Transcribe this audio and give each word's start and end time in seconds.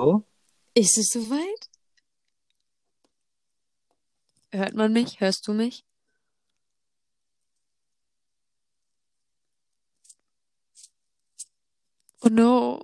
Hallo? 0.00 0.24
Ist 0.72 0.96
es 0.96 1.08
soweit? 1.08 1.68
Hört 4.50 4.72
man 4.74 4.94
mich? 4.94 5.20
Hörst 5.20 5.46
du 5.46 5.52
mich? 5.52 5.84
Oh 12.22 12.28
no. 12.30 12.80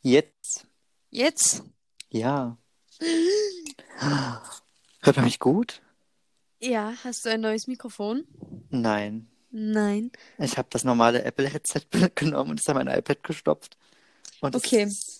Jetzt? 0.00 0.66
Jetzt? 1.10 1.64
Ja. 2.08 2.56
Hört 5.00 5.16
man 5.16 5.26
mich 5.26 5.38
gut? 5.40 5.82
Ja, 6.60 6.94
hast 7.04 7.26
du 7.26 7.28
ein 7.28 7.42
neues 7.42 7.66
Mikrofon? 7.66 8.24
Nein. 8.70 9.28
Nein. 9.50 10.12
Ich 10.38 10.56
habe 10.56 10.68
das 10.70 10.82
normale 10.82 11.24
Apple-Headset 11.24 11.82
genommen 12.14 12.52
und 12.52 12.60
es 12.60 12.66
an 12.68 12.76
mein 12.76 12.88
iPad 12.88 13.22
gestopft. 13.22 13.76
Okay. 14.40 14.84
ist- 14.84 15.17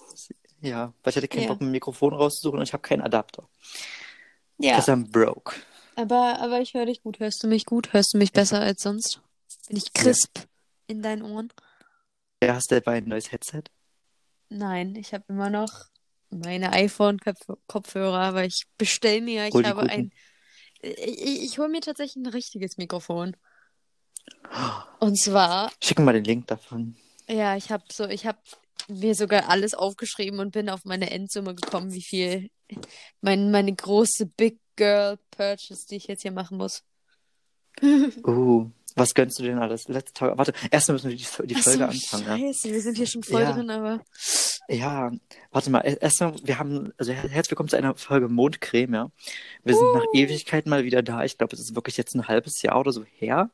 ja, 0.61 0.93
weil 1.03 1.11
ich 1.11 1.17
hatte 1.17 1.29
keinen 1.29 1.45
Ja. 1.45 1.49
Bock, 1.49 1.61
ein 1.61 1.71
Mikrofon 1.71 2.15
rauszusuchen 2.15 2.59
und 2.59 2.65
ich 2.65 2.73
habe 2.73 2.83
keinen 2.83 3.03
Adapter. 3.03 3.49
Ja, 4.59 4.79
I'm 4.79 5.11
broke. 5.11 5.55
aber, 5.97 6.39
aber 6.41 6.61
ich 6.61 6.75
höre 6.75 6.87
dich 6.87 7.03
gut. 7.03 7.21
Hörst 7.21 7.43
du 7.43 7.49
mich 7.49 7.67
gut? 7.67 7.93
Hörst 7.93 8.15
du 8.15 8.19
mich 8.19 8.33
besser 8.33 8.61
als 8.61 8.83
sonst? 8.83 9.21
Bin 9.69 9.77
ich 9.77 9.93
crisp 9.93 10.39
in 10.87 11.03
deinen 11.03 11.23
Ohren? 11.23 11.53
Ja, 12.43 12.55
hast 12.55 12.71
du 12.71 12.75
etwa 12.77 12.93
ein 12.93 13.05
neues 13.05 13.31
Headset? 13.33 13.65
Nein, 14.51 14.97
ich 14.97 15.13
habe 15.13 15.25
immer 15.29 15.51
noch 15.51 15.71
meine 16.31 16.73
iPhone-Kopfhörer, 16.73 18.19
aber 18.19 18.45
ich 18.45 18.65
bestell 18.79 19.21
mir, 19.21 19.47
ich 19.47 19.55
Hol 19.55 19.65
habe 19.65 19.83
guten. 19.83 19.91
ein. 19.91 20.13
Ich, 20.83 21.43
ich, 21.45 21.59
hole 21.59 21.69
mir 21.69 21.81
tatsächlich 21.81 22.17
ein 22.17 22.27
richtiges 22.27 22.77
Mikrofon. 22.79 23.37
Und 25.01 25.19
zwar, 25.19 25.71
Schick 25.83 25.99
mal 25.99 26.13
den 26.13 26.25
Link 26.25 26.47
davon. 26.47 26.97
ja, 27.29 27.57
ich 27.57 27.71
habe 27.71 27.85
so, 27.93 28.07
ich 28.09 28.27
habe 28.27 28.39
mir 28.89 29.15
sogar 29.15 29.49
alles 29.49 29.75
aufgeschrieben 29.75 30.41
und 30.41 30.53
bin 30.53 30.69
auf 30.71 30.85
meine 30.85 31.11
Endsumme 31.11 31.55
gekommen, 31.55 31.93
wie 31.93 32.03
viel 32.03 32.51
mein, 33.21 33.51
meine 33.51 33.75
große 33.75 34.27
Big 34.27 34.59
Girl 34.77 35.19
Purchase, 35.31 35.87
die 35.91 35.97
ich 35.97 36.07
jetzt 36.07 36.23
hier 36.23 36.33
machen 36.33 36.59
muss. 36.59 36.83
Uh, 38.27 38.71
was 38.97 39.15
gönnst 39.15 39.39
du 39.39 39.45
denn 39.45 39.59
alles? 39.59 39.87
Letzte 39.87 40.13
Tage. 40.13 40.37
Warte, 40.37 40.53
erstmal 40.71 40.95
müssen 40.95 41.11
wir 41.11 41.17
die, 41.17 41.47
die 41.47 41.55
Folge 41.55 41.79
so, 41.79 41.85
anfangen. 41.85 42.27
Ja? 42.27 42.37
Scheiße, 42.53 42.73
wir 42.73 42.81
sind 42.83 42.97
hier 42.97 43.07
schon 43.07 43.23
voll 43.23 43.43
Ja. 43.43 43.53
drin, 43.53 43.71
aber. 43.71 44.03
Ja, 44.69 45.13
warte 45.53 45.71
mal, 45.71 45.81
erstmal, 45.81 46.35
wir 46.43 46.59
haben, 46.59 46.93
also 46.99 47.13
her- 47.13 47.29
herzlich 47.29 47.53
willkommen 47.53 47.69
zu 47.69 47.77
einer 47.77 47.95
Folge 47.95 48.29
Mondcreme, 48.29 48.95
ja. 48.95 49.11
Wir 49.63 49.75
sind 49.77 49.93
nach 49.95 50.05
Uh. 50.05 50.17
Ewigkeiten 50.17 50.69
mal 50.71 50.83
wieder 50.85 51.03
da. 51.03 51.23
Ich 51.25 51.39
glaube, 51.39 51.55
es 51.55 51.61
ist 51.61 51.75
wirklich 51.77 51.97
jetzt 51.97 52.15
ein 52.15 52.27
halbes 52.27 52.61
Jahr 52.63 52.81
oder 52.81 52.91
so 52.93 53.05
her. 53.05 53.51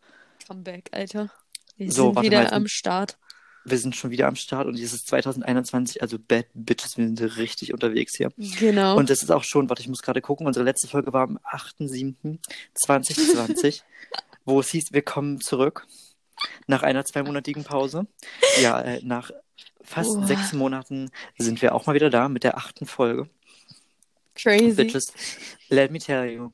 Comeback, 0.46 0.88
Alter. 0.92 1.30
Wir 1.76 1.92
So, 1.92 2.14
sind 2.14 2.22
wieder 2.22 2.44
mal, 2.44 2.52
am 2.52 2.66
Start. 2.66 3.18
Wir 3.64 3.78
sind 3.78 3.96
schon 3.96 4.10
wieder 4.10 4.26
am 4.26 4.36
Start 4.36 4.66
und 4.66 4.78
es 4.78 4.92
ist 4.92 5.08
2021, 5.08 6.02
also 6.02 6.18
Bad 6.18 6.46
Bitches, 6.52 6.98
wir 6.98 7.06
sind 7.06 7.20
richtig 7.38 7.72
unterwegs 7.72 8.14
hier. 8.16 8.30
Genau. 8.36 8.96
Und 8.96 9.08
es 9.10 9.22
ist 9.22 9.30
auch 9.30 9.44
schon, 9.44 9.68
warte, 9.70 9.80
ich 9.80 9.88
muss 9.88 10.02
gerade 10.02 10.20
gucken, 10.20 10.46
unsere 10.46 10.64
letzte 10.64 10.86
Folge 10.86 11.12
war 11.12 11.22
am 11.22 11.38
8.7.2020, 11.50 13.82
wo 14.44 14.60
es 14.60 14.70
hieß, 14.70 14.92
wir 14.92 15.02
kommen 15.02 15.40
zurück 15.40 15.86
nach 16.66 16.82
einer 16.82 17.04
zweimonatigen 17.04 17.64
Pause. 17.64 18.06
Ja, 18.60 18.80
äh, 18.80 19.00
nach 19.02 19.30
fast 19.82 20.14
Boah. 20.14 20.26
sechs 20.26 20.52
Monaten 20.52 21.10
sind 21.38 21.62
wir 21.62 21.74
auch 21.74 21.86
mal 21.86 21.94
wieder 21.94 22.10
da 22.10 22.28
mit 22.28 22.44
der 22.44 22.56
achten 22.58 22.86
Folge. 22.86 23.28
Crazy. 24.34 24.74
Bitches, 24.74 25.12
let 25.68 25.90
me 25.90 25.98
tell 25.98 26.28
you, 26.28 26.50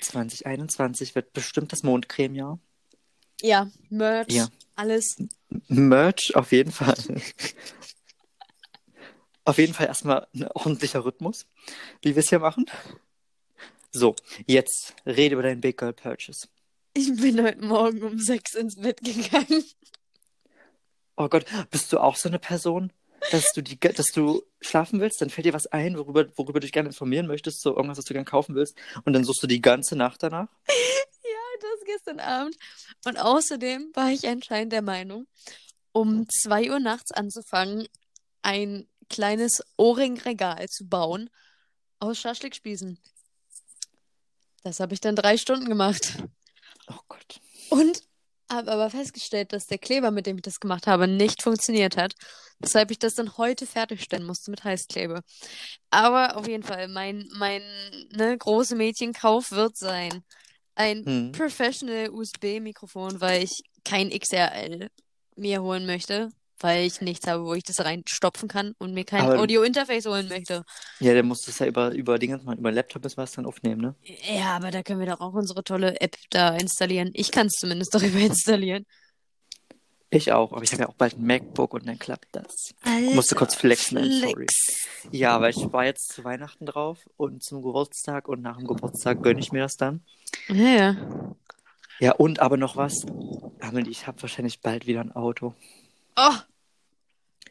2021 0.00 1.14
wird 1.14 1.32
bestimmt 1.32 1.72
das 1.72 1.82
Mondcreme-Jahr. 1.82 2.58
Ja, 3.42 3.68
Merch, 3.90 4.32
Ja. 4.32 4.48
Alles. 4.76 5.16
Merch 5.68 6.34
auf 6.34 6.52
jeden 6.52 6.72
Fall. 6.72 6.96
auf 9.44 9.58
jeden 9.58 9.74
Fall 9.74 9.86
erstmal 9.86 10.26
ein 10.34 10.46
ordentlicher 10.48 11.04
Rhythmus, 11.04 11.46
wie 12.02 12.14
wir 12.14 12.20
es 12.20 12.28
hier 12.28 12.38
machen. 12.38 12.66
So, 13.90 14.16
jetzt 14.46 14.94
rede 15.04 15.34
über 15.34 15.42
deinen 15.42 15.60
Big 15.60 15.78
Girl 15.78 15.92
Purchase. 15.92 16.48
Ich 16.94 17.14
bin 17.16 17.42
heute 17.42 17.64
Morgen 17.64 18.02
um 18.02 18.18
sechs 18.18 18.54
ins 18.54 18.76
Bett 18.76 19.00
gegangen. 19.02 19.64
Oh 21.16 21.28
Gott, 21.28 21.44
bist 21.70 21.92
du 21.92 21.98
auch 21.98 22.16
so 22.16 22.28
eine 22.28 22.38
Person, 22.38 22.92
dass 23.30 23.52
du 23.54 23.62
die, 23.62 23.78
dass 23.78 24.06
du 24.14 24.42
schlafen 24.60 25.00
willst, 25.00 25.20
dann 25.20 25.30
fällt 25.30 25.46
dir 25.46 25.52
was 25.52 25.66
ein, 25.66 25.96
worüber, 25.96 26.26
worüber 26.36 26.60
du 26.60 26.60
dich 26.60 26.72
gerne 26.72 26.88
informieren 26.88 27.26
möchtest, 27.26 27.60
so 27.60 27.76
irgendwas, 27.76 27.98
was 27.98 28.04
du 28.04 28.14
gerne 28.14 28.24
kaufen 28.24 28.54
willst, 28.54 28.76
und 29.04 29.12
dann 29.12 29.24
suchst 29.24 29.42
du 29.42 29.46
die 29.46 29.60
ganze 29.60 29.96
Nacht 29.96 30.22
danach? 30.22 30.48
Gestern 31.84 32.20
Abend. 32.20 32.56
Und 33.04 33.18
außerdem 33.18 33.90
war 33.94 34.10
ich 34.10 34.26
anscheinend 34.28 34.72
der 34.72 34.82
Meinung, 34.82 35.26
um 35.92 36.28
zwei 36.28 36.70
Uhr 36.70 36.80
nachts 36.80 37.12
anzufangen, 37.12 37.86
ein 38.42 38.88
kleines 39.08 39.62
Ohrringregal 39.76 40.68
zu 40.68 40.88
bauen 40.88 41.30
aus 42.00 42.18
Schaschlikspießen. 42.18 42.98
Das 44.64 44.80
habe 44.80 44.94
ich 44.94 45.00
dann 45.00 45.16
drei 45.16 45.36
Stunden 45.36 45.68
gemacht. 45.68 46.18
Oh 46.88 46.98
Gott. 47.08 47.40
Und 47.70 48.02
habe 48.50 48.70
aber 48.70 48.90
festgestellt, 48.90 49.52
dass 49.52 49.66
der 49.66 49.78
Kleber, 49.78 50.10
mit 50.10 50.26
dem 50.26 50.36
ich 50.36 50.42
das 50.42 50.60
gemacht 50.60 50.86
habe, 50.86 51.08
nicht 51.08 51.42
funktioniert 51.42 51.96
hat. 51.96 52.14
Weshalb 52.58 52.90
ich 52.90 52.98
das 52.98 53.14
dann 53.14 53.36
heute 53.38 53.66
fertigstellen 53.66 54.26
musste 54.26 54.50
mit 54.50 54.62
Heißklebe. 54.62 55.22
Aber 55.90 56.36
auf 56.36 56.46
jeden 56.46 56.62
Fall, 56.62 56.88
mein, 56.88 57.28
mein 57.34 57.62
ne, 58.12 58.36
große 58.36 58.76
Mädchenkauf 58.76 59.50
wird 59.52 59.76
sein. 59.76 60.22
Ein 60.74 61.04
Hm. 61.04 61.32
Professional 61.32 62.10
USB-Mikrofon, 62.10 63.20
weil 63.20 63.42
ich 63.42 63.62
kein 63.84 64.10
XRL 64.10 64.88
mir 65.36 65.62
holen 65.62 65.86
möchte, 65.86 66.30
weil 66.60 66.86
ich 66.86 67.00
nichts 67.00 67.26
habe, 67.26 67.44
wo 67.44 67.54
ich 67.54 67.64
das 67.64 67.80
reinstopfen 67.80 68.48
kann 68.48 68.74
und 68.78 68.94
mir 68.94 69.04
kein 69.04 69.24
Audio-Interface 69.24 70.06
holen 70.06 70.28
möchte. 70.28 70.64
Ja, 71.00 71.12
der 71.14 71.22
muss 71.22 71.42
das 71.42 71.58
ja 71.58 71.66
über, 71.66 71.90
über 71.92 72.18
Dinge 72.18 72.38
machen, 72.38 72.58
über 72.58 72.70
Laptop 72.72 73.04
ist 73.04 73.16
was 73.16 73.32
dann 73.32 73.46
aufnehmen, 73.46 73.80
ne? 73.80 73.94
Ja, 74.04 74.56
aber 74.56 74.70
da 74.70 74.82
können 74.82 75.00
wir 75.00 75.06
doch 75.06 75.20
auch 75.20 75.32
unsere 75.32 75.62
tolle 75.64 76.00
App 76.00 76.16
da 76.30 76.56
installieren. 76.56 77.10
Ich 77.14 77.30
kann 77.30 77.46
es 77.46 77.54
zumindest 77.54 77.94
darüber 77.94 78.18
installieren. 78.18 78.84
Ich 80.14 80.30
auch, 80.30 80.52
aber 80.52 80.62
ich 80.62 80.72
habe 80.72 80.82
ja 80.82 80.88
auch 80.90 80.94
bald 80.94 81.16
ein 81.16 81.24
MacBook 81.26 81.72
und 81.72 81.86
dann 81.86 81.98
klappt 81.98 82.28
das. 82.32 82.74
Musste 83.14 83.34
kurz 83.34 83.54
flexen, 83.54 83.96
I'm 83.96 84.20
sorry. 84.20 84.46
Flex. 84.46 84.88
Ja, 85.10 85.40
weil 85.40 85.50
ich 85.50 85.72
war 85.72 85.86
jetzt 85.86 86.12
zu 86.12 86.22
Weihnachten 86.22 86.66
drauf 86.66 86.98
und 87.16 87.42
zum 87.42 87.62
Geburtstag 87.62 88.28
und 88.28 88.42
nach 88.42 88.58
dem 88.58 88.66
Geburtstag 88.66 89.22
gönne 89.22 89.40
ich 89.40 89.52
mir 89.52 89.62
das 89.62 89.76
dann. 89.78 90.04
Ja, 90.48 90.54
ja. 90.68 90.96
Ja, 91.98 92.12
und 92.12 92.40
aber 92.40 92.58
noch 92.58 92.76
was. 92.76 93.06
Amelie, 93.60 93.90
ich 93.90 94.06
habe 94.06 94.20
wahrscheinlich 94.20 94.60
bald 94.60 94.86
wieder 94.86 95.00
ein 95.00 95.12
Auto. 95.12 95.54
Oh, 96.16 96.34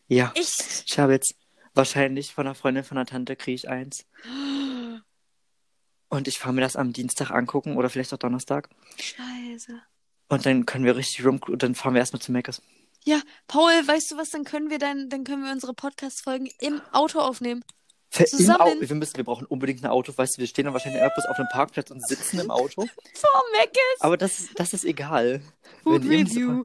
Ja, 0.07 0.31
ich. 0.35 0.51
ich 0.85 0.99
habe 0.99 1.13
jetzt 1.13 1.33
wahrscheinlich 1.73 2.31
von 2.33 2.45
einer 2.45 2.53
Freundin 2.53 2.83
von 2.83 2.97
einer 2.97 3.07
Tante 3.07 3.35
kriege 3.35 3.55
ich 3.55 3.69
eins. 3.69 4.05
Und 6.09 6.27
ich 6.27 6.37
fahre 6.37 6.53
mir 6.53 6.61
das 6.61 6.75
am 6.75 6.93
Dienstag 6.93 7.31
angucken 7.31 7.77
oder 7.77 7.89
vielleicht 7.89 8.13
auch 8.13 8.17
Donnerstag. 8.17 8.69
Scheiße. 8.99 9.81
Und 10.31 10.45
dann 10.45 10.65
können 10.65 10.85
wir 10.85 10.95
richtig 10.95 11.25
rum, 11.25 11.39
und 11.47 11.61
dann 11.61 11.75
fahren 11.75 11.93
wir 11.93 11.99
erstmal 11.99 12.21
zu 12.21 12.31
Meckes. 12.31 12.61
Ja, 13.03 13.21
Paul, 13.47 13.71
weißt 13.85 14.11
du 14.11 14.17
was? 14.17 14.29
Dann 14.29 14.43
können 14.43 14.69
wir 14.69 14.77
dann, 14.79 15.09
dann 15.09 15.23
können 15.23 15.43
wir 15.43 15.51
unsere 15.51 15.73
Podcast-Folgen 15.73 16.49
im 16.59 16.81
Auto 16.91 17.19
aufnehmen. 17.19 17.63
Für- 18.09 18.23
Im 18.23 18.29
Zusammen. 18.29 18.61
Au 18.61 18.81
wir 18.81 18.95
müssen, 18.95 19.17
wir 19.17 19.23
brauchen 19.23 19.45
unbedingt 19.47 19.83
ein 19.83 19.89
Auto, 19.89 20.13
weißt 20.15 20.37
du, 20.37 20.39
wir 20.41 20.47
stehen 20.47 20.65
dann 20.65 20.73
wahrscheinlich 20.73 21.01
irgendwas 21.01 21.25
auf 21.25 21.37
einem 21.37 21.47
Parkplatz 21.51 21.91
und 21.91 22.05
sitzen 22.07 22.39
im 22.39 22.51
Auto. 22.51 22.81
Vor 23.15 23.41
Meckes. 23.57 23.81
Aber 24.01 24.17
das, 24.17 24.39
ist- 24.39 24.51
das 24.59 24.73
ist 24.73 24.85
egal. 24.85 25.41
Food 25.83 26.03
Review. 26.03 26.63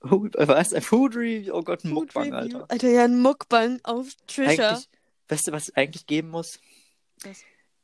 Food, 0.00 0.34
was? 0.38 0.72
Ein 0.72 0.82
Food 0.82 1.16
Review? 1.16 1.52
Oh 1.54 1.62
Gott, 1.62 1.84
ein 1.84 1.88
Food 1.90 2.14
Mukbang, 2.14 2.32
Review. 2.32 2.58
Alter. 2.58 2.70
Alter, 2.70 2.88
ja, 2.88 3.04
ein 3.04 3.20
Mukbang 3.20 3.80
auf 3.82 4.06
Trisha. 4.28 4.68
Eigentlich, 4.70 4.88
weißt 5.28 5.48
du, 5.48 5.52
was 5.52 5.68
es 5.68 5.76
eigentlich 5.76 6.06
geben 6.06 6.30
muss? 6.30 6.60
Was? 7.24 7.38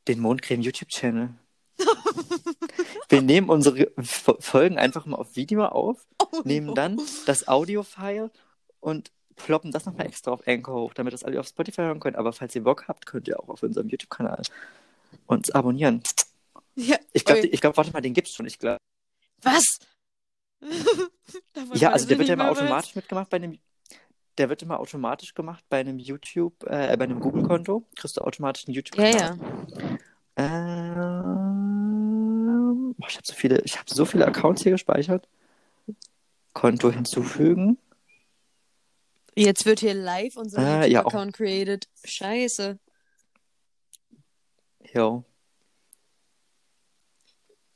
Den 0.07 0.19
Mondcreme 0.19 0.61
YouTube-Channel. 0.61 1.29
wir 3.09 3.21
nehmen 3.21 3.49
unsere 3.49 3.91
Folgen 4.39 4.77
einfach 4.77 5.05
mal 5.05 5.17
auf 5.17 5.35
Video 5.35 5.65
auf, 5.65 6.05
Oh, 6.21 6.41
nehmen 6.43 6.67
no. 6.67 6.73
dann 6.73 6.99
das 7.25 7.47
Audio-File 7.47 8.31
und 8.79 9.11
ploppen 9.35 9.71
das 9.71 9.85
nochmal 9.85 10.05
extra 10.07 10.31
auf 10.31 10.47
Anchor 10.47 10.75
hoch, 10.81 10.93
damit 10.93 11.13
das 11.13 11.23
alle 11.23 11.39
auf 11.39 11.47
Spotify 11.47 11.81
hören 11.81 11.99
können. 11.99 12.15
Aber 12.15 12.31
falls 12.33 12.55
ihr 12.55 12.63
Bock 12.63 12.87
habt, 12.87 13.05
könnt 13.05 13.27
ihr 13.27 13.39
auch 13.39 13.49
auf 13.49 13.63
unserem 13.63 13.89
YouTube-Kanal 13.89 14.41
uns 15.27 15.51
abonnieren. 15.51 16.01
Ja, 16.75 16.97
Ich 17.13 17.25
glaube, 17.25 17.47
ich 17.47 17.61
glaub, 17.61 17.75
warte 17.77 17.91
mal, 17.91 18.01
den 18.01 18.13
gibt's 18.13 18.33
schon. 18.33 18.45
Ich 18.45 18.59
glaub, 18.59 18.77
Was? 19.41 19.63
Ja, 21.73 21.91
also 21.91 22.07
der 22.07 22.17
wird 22.17 22.27
ja 22.29 22.33
immer 22.35 22.49
automatisch 22.51 22.95
mitgemacht 22.95 23.29
bei 23.29 23.37
einem. 23.37 23.59
Der 24.37 24.49
wird 24.49 24.61
immer 24.61 24.79
automatisch 24.79 25.33
gemacht 25.33 25.63
bei 25.69 25.79
einem 25.79 25.99
YouTube, 25.99 26.63
äh, 26.63 26.95
bei 26.97 27.03
einem 27.05 27.19
Google-Konto. 27.19 27.85
Kriegst 27.95 28.17
du 28.17 28.21
automatisch 28.21 28.65
einen 28.67 28.73
Ja, 28.73 28.77
YouTube-Kanal. 28.79 29.37
ja. 29.37 29.97
Ähm, 30.37 31.64
boah, 32.93 33.07
ich 33.09 33.15
habe 33.15 33.25
so 33.25 33.33
viele, 33.33 33.61
ich 33.61 33.77
habe 33.77 33.93
so 33.93 34.05
viele 34.05 34.25
Accounts 34.27 34.63
hier 34.63 34.71
gespeichert. 34.73 35.27
Konto 36.53 36.91
hinzufügen. 36.91 37.77
Jetzt 39.35 39.65
wird 39.65 39.81
hier 39.81 39.93
live 39.93 40.37
unser 40.37 40.59
Ah, 40.59 40.85
ja, 40.85 41.01
auch. 41.01 41.05
YouTube-Account 41.11 41.33
created. 41.33 41.89
Scheiße. 42.05 42.79
Jo. 44.93 45.25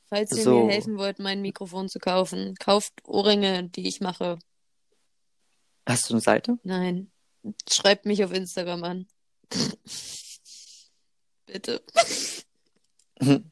Falls 0.08 0.32
ihr 0.36 0.42
So. 0.42 0.64
mir 0.64 0.72
helfen 0.72 0.96
wollt, 0.96 1.18
mein 1.18 1.42
Mikrofon 1.42 1.88
zu 1.88 1.98
kaufen, 1.98 2.54
kauft 2.58 2.94
Ohrringe, 3.04 3.68
die 3.68 3.86
ich 3.86 4.00
mache. 4.00 4.38
Hast 5.86 6.08
du 6.08 6.14
eine 6.14 6.20
Seite? 6.20 6.58
Nein. 6.62 7.10
Schreibt 7.70 8.06
mich 8.06 8.24
auf 8.24 8.32
Instagram 8.32 8.82
an. 8.84 9.06
Bitte. 11.46 11.82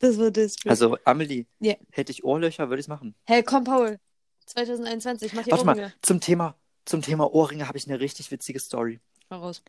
Das 0.00 0.18
war 0.18 0.30
das. 0.30 0.56
Also, 0.66 0.98
Amelie, 1.04 1.46
Ja. 1.60 1.74
hätte 1.92 2.10
ich 2.12 2.24
Ohrlöcher, 2.24 2.68
würde 2.68 2.80
ich 2.80 2.84
es 2.84 2.88
machen. 2.88 3.14
Hey, 3.26 3.42
komm, 3.42 3.64
Paul. 3.64 3.98
2021, 4.46 5.32
mach 5.34 5.44
die 5.44 5.50
Warte 5.52 5.64
mal, 5.64 5.72
Ohrringe. 5.76 5.92
zum 6.02 6.20
Thema, 6.20 6.56
zum 6.84 7.02
Thema 7.02 7.32
Ohrringe 7.32 7.68
habe 7.68 7.78
ich 7.78 7.86
eine 7.86 8.00
richtig 8.00 8.30
witzige 8.32 8.58
Story. 8.58 8.98
Mal 9.28 9.38
raus. 9.38 9.62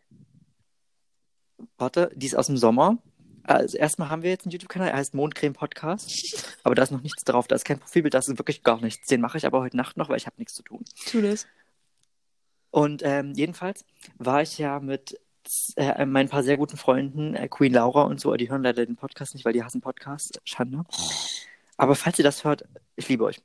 Warte, 1.78 2.12
die 2.16 2.26
ist 2.26 2.36
aus 2.36 2.48
dem 2.48 2.58
Sommer. 2.58 2.98
Also 3.44 3.78
erstmal 3.78 4.10
haben 4.10 4.22
wir 4.24 4.30
jetzt 4.30 4.46
einen 4.46 4.52
YouTube-Kanal, 4.52 4.90
er 4.90 4.98
heißt 4.98 5.14
Mondcreme 5.14 5.54
Podcast. 5.54 6.10
Aber 6.64 6.76
da 6.76 6.84
ist 6.84 6.92
noch 6.92 7.02
nichts 7.02 7.24
drauf, 7.24 7.48
da 7.48 7.56
ist 7.56 7.66
kein 7.66 7.80
Profilbild, 7.80 8.14
da 8.14 8.20
ist 8.20 8.28
wirklich 8.38 8.64
gar 8.64 8.80
nichts. 8.82 9.08
Den 9.08 9.22
mache 9.22 9.38
ich 9.38 9.46
aber 9.46 9.60
heute 9.62 9.76
Nacht 9.78 9.98
noch, 9.98 10.10
weil 10.10 10.18
ich 10.18 10.28
habe 10.28 10.36
nichts 10.38 10.54
zu 10.54 10.64
tun. 10.64 10.84
Tu 11.08 11.22
das. 11.22 11.48
Und 12.70 13.02
ähm, 13.04 13.34
jedenfalls 13.34 13.84
war 14.18 14.42
ich 14.44 14.58
ja 14.60 14.80
mit 14.80 15.20
äh, 15.76 16.06
meinen 16.06 16.30
paar 16.30 16.44
sehr 16.44 16.58
guten 16.58 16.78
Freunden, 16.78 17.36
äh, 17.36 17.48
Queen 17.48 17.74
Laura 17.74 18.04
und 18.04 18.20
so, 18.20 18.34
die 18.36 18.50
hören 18.50 18.64
leider 18.64 18.86
den 18.86 18.96
Podcast 18.96 19.34
nicht, 19.34 19.46
weil 19.46 19.54
die 19.54 19.64
hassen 19.64 19.82
Podcasts. 19.82 20.40
Schande. 20.44 20.84
Aber 21.78 21.96
falls 21.96 22.20
ihr 22.20 22.24
das 22.24 22.44
hört, 22.44 22.66
ich 22.96 23.10
liebe 23.10 23.24
euch. 23.24 23.42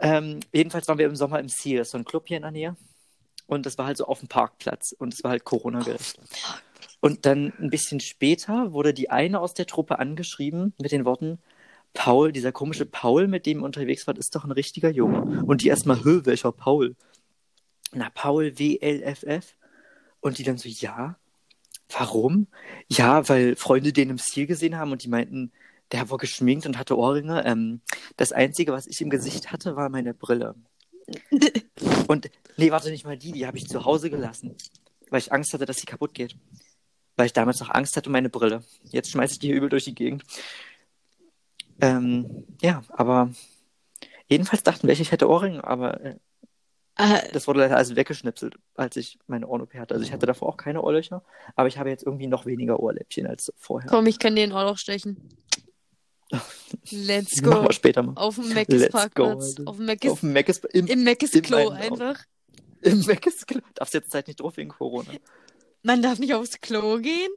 Ähm, 0.00 0.40
jedenfalls 0.52 0.88
waren 0.88 0.98
wir 0.98 1.06
im 1.06 1.16
Sommer 1.16 1.38
im 1.38 1.48
Seal, 1.48 1.78
das 1.78 1.88
ist 1.88 1.92
so 1.92 1.98
ein 1.98 2.04
Club 2.04 2.24
hier 2.26 2.36
in 2.38 2.42
der 2.42 2.50
Nähe. 2.50 2.76
Und 3.46 3.66
das 3.66 3.78
war 3.78 3.86
halt 3.86 3.96
so 3.96 4.06
auf 4.06 4.20
dem 4.20 4.28
Parkplatz 4.28 4.94
und 4.98 5.12
es 5.12 5.22
war 5.22 5.30
halt 5.30 5.44
Corona-gerecht. 5.44 6.18
Und 7.00 7.26
dann 7.26 7.52
ein 7.60 7.68
bisschen 7.68 8.00
später 8.00 8.72
wurde 8.72 8.94
die 8.94 9.10
eine 9.10 9.40
aus 9.40 9.52
der 9.52 9.66
Truppe 9.66 9.98
angeschrieben 9.98 10.72
mit 10.80 10.92
den 10.92 11.04
Worten, 11.04 11.38
Paul, 11.94 12.32
dieser 12.32 12.52
komische 12.52 12.86
Paul, 12.86 13.28
mit 13.28 13.46
dem 13.46 13.60
ihr 13.60 13.64
unterwegs 13.64 14.06
wart, 14.06 14.18
ist 14.18 14.34
doch 14.34 14.44
ein 14.44 14.50
richtiger 14.50 14.90
Junge. 14.90 15.44
Und 15.44 15.62
die 15.62 15.68
erstmal, 15.68 16.02
hö, 16.04 16.22
welcher 16.24 16.52
Paul? 16.52 16.96
Na, 17.92 18.10
Paul 18.10 18.58
WLFF. 18.58 19.54
Und 20.24 20.38
die 20.38 20.42
dann 20.42 20.56
so, 20.56 20.70
ja, 20.70 21.18
warum? 21.90 22.46
Ja, 22.88 23.28
weil 23.28 23.56
Freunde 23.56 23.92
den 23.92 24.08
im 24.08 24.16
Stil 24.16 24.46
gesehen 24.46 24.78
haben 24.78 24.90
und 24.90 25.04
die 25.04 25.08
meinten, 25.08 25.52
der 25.92 26.08
war 26.08 26.16
geschminkt 26.16 26.64
und 26.64 26.78
hatte 26.78 26.96
Ohrringe. 26.96 27.44
Ähm, 27.44 27.82
das 28.16 28.32
Einzige, 28.32 28.72
was 28.72 28.86
ich 28.86 29.02
im 29.02 29.10
Gesicht 29.10 29.52
hatte, 29.52 29.76
war 29.76 29.90
meine 29.90 30.14
Brille. 30.14 30.54
Und, 32.08 32.30
nee, 32.56 32.70
warte 32.70 32.88
nicht 32.88 33.04
mal 33.04 33.18
die, 33.18 33.32
die 33.32 33.46
habe 33.46 33.58
ich 33.58 33.68
zu 33.68 33.84
Hause 33.84 34.08
gelassen, 34.08 34.56
weil 35.10 35.20
ich 35.20 35.30
Angst 35.30 35.52
hatte, 35.52 35.66
dass 35.66 35.76
sie 35.76 35.84
kaputt 35.84 36.14
geht. 36.14 36.34
Weil 37.16 37.26
ich 37.26 37.34
damals 37.34 37.60
noch 37.60 37.68
Angst 37.68 37.94
hatte 37.94 38.08
um 38.08 38.12
meine 38.12 38.30
Brille. 38.30 38.64
Jetzt 38.84 39.10
schmeiße 39.10 39.34
ich 39.34 39.38
die 39.40 39.48
hier 39.48 39.56
übel 39.56 39.68
durch 39.68 39.84
die 39.84 39.94
Gegend. 39.94 40.24
Ähm, 41.82 42.46
ja, 42.62 42.82
aber 42.88 43.30
jedenfalls 44.26 44.62
dachten 44.62 44.88
welche, 44.88 45.02
ich 45.02 45.12
hätte 45.12 45.28
Ohrringe, 45.28 45.62
aber 45.64 46.16
äh, 46.96 47.28
das 47.32 47.46
wurde 47.46 47.60
leider 47.60 47.76
alles 47.76 47.96
weggeschnipselt, 47.96 48.54
als 48.74 48.96
ich 48.96 49.18
meine 49.26 49.46
Ohren-OP 49.46 49.74
hatte. 49.74 49.94
Also 49.94 50.04
ich 50.06 50.12
hatte 50.12 50.26
davor 50.26 50.48
auch 50.48 50.56
keine 50.56 50.82
Ohrlöcher, 50.82 51.22
aber 51.56 51.68
ich 51.68 51.78
habe 51.78 51.88
jetzt 51.90 52.04
irgendwie 52.04 52.26
noch 52.26 52.46
weniger 52.46 52.80
Ohrläppchen 52.80 53.26
als 53.26 53.52
vorher. 53.56 53.88
komm, 53.90 54.06
ich 54.06 54.18
kann 54.18 54.36
dir 54.36 54.44
ein 54.44 54.52
Ohrloch 54.52 54.78
stechen. 54.78 55.28
Let's 56.90 57.36
Machen 57.42 57.62
go. 57.62 57.62
wir 57.64 57.72
später 57.72 58.02
mal. 58.02 58.12
Auf 58.16 58.36
dem 58.36 58.52
Meckes 58.54 58.88
Parkplatz. 58.88 59.56
Auf 59.64 59.76
dem 59.76 59.86
Meckes, 59.86 60.10
Auf 60.12 60.20
dem 60.20 60.32
Meckes, 60.32 60.58
im, 60.72 60.86
im 60.86 61.04
Meckes 61.04 61.30
Klo 61.42 61.68
einfach. 61.70 62.22
im 62.80 63.00
Meckes, 63.02 63.44
darfst 63.74 63.94
jetzt 63.94 64.10
Zeit 64.10 64.26
nicht 64.28 64.40
drauf 64.40 64.56
wegen 64.56 64.70
Corona. 64.70 65.10
Man 65.82 66.00
darf 66.02 66.18
nicht 66.18 66.34
aufs 66.34 66.60
Klo 66.60 66.98
gehen. 66.98 67.30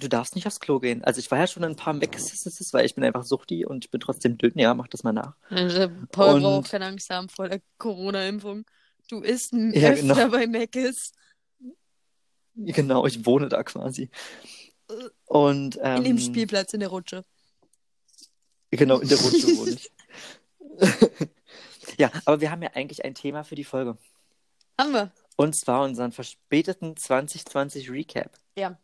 Du 0.00 0.08
darfst 0.08 0.34
nicht 0.34 0.46
aufs 0.46 0.60
Klo 0.60 0.80
gehen. 0.80 1.04
Also 1.04 1.18
ich 1.20 1.30
war 1.30 1.38
ja 1.38 1.46
schon 1.46 1.62
in 1.62 1.70
ein 1.70 1.76
paar 1.76 1.92
Meckes, 1.92 2.42
weil 2.72 2.86
ich 2.86 2.94
bin 2.94 3.04
einfach 3.04 3.24
Suchti 3.24 3.64
und 3.66 3.84
ich 3.84 3.90
bin 3.90 4.00
trotzdem 4.00 4.38
dünn. 4.38 4.52
Ja, 4.58 4.72
mach 4.74 4.88
das 4.88 5.02
mal 5.02 5.12
nach. 5.12 5.34
Also, 5.50 5.88
Paul 6.10 6.42
Und- 6.44 6.74
Angst 6.74 7.10
haben 7.10 7.28
vor 7.28 7.48
der 7.48 7.60
Corona-Impfung. 7.78 8.64
Du 9.08 9.20
isst 9.20 9.52
n- 9.52 9.72
Ja, 9.74 9.90
öfter 9.90 10.02
genau. 10.14 10.28
bei 10.30 10.46
Meckes. 10.46 11.12
Genau, 12.54 13.06
ich 13.06 13.24
wohne 13.26 13.48
da 13.48 13.62
quasi. 13.62 14.10
Und 15.26 15.78
ähm, 15.82 15.96
In 15.98 16.04
dem 16.04 16.18
Spielplatz 16.18 16.72
in 16.72 16.80
der 16.80 16.88
Rutsche. 16.88 17.24
Genau, 18.70 18.98
in 19.00 19.08
der 19.08 19.18
Rutsche 19.18 19.46
wohne 19.56 19.70
ich. 19.72 19.90
ja, 21.98 22.10
aber 22.24 22.40
wir 22.40 22.50
haben 22.50 22.62
ja 22.62 22.70
eigentlich 22.74 23.04
ein 23.04 23.14
Thema 23.14 23.44
für 23.44 23.54
die 23.54 23.64
Folge. 23.64 23.98
Haben 24.78 24.92
wir. 24.92 25.12
Und 25.36 25.56
zwar 25.56 25.82
unseren 25.84 26.12
verspäteten 26.12 26.96
2020 26.96 27.90
Recap. 27.90 28.30
Ja. 28.56 28.78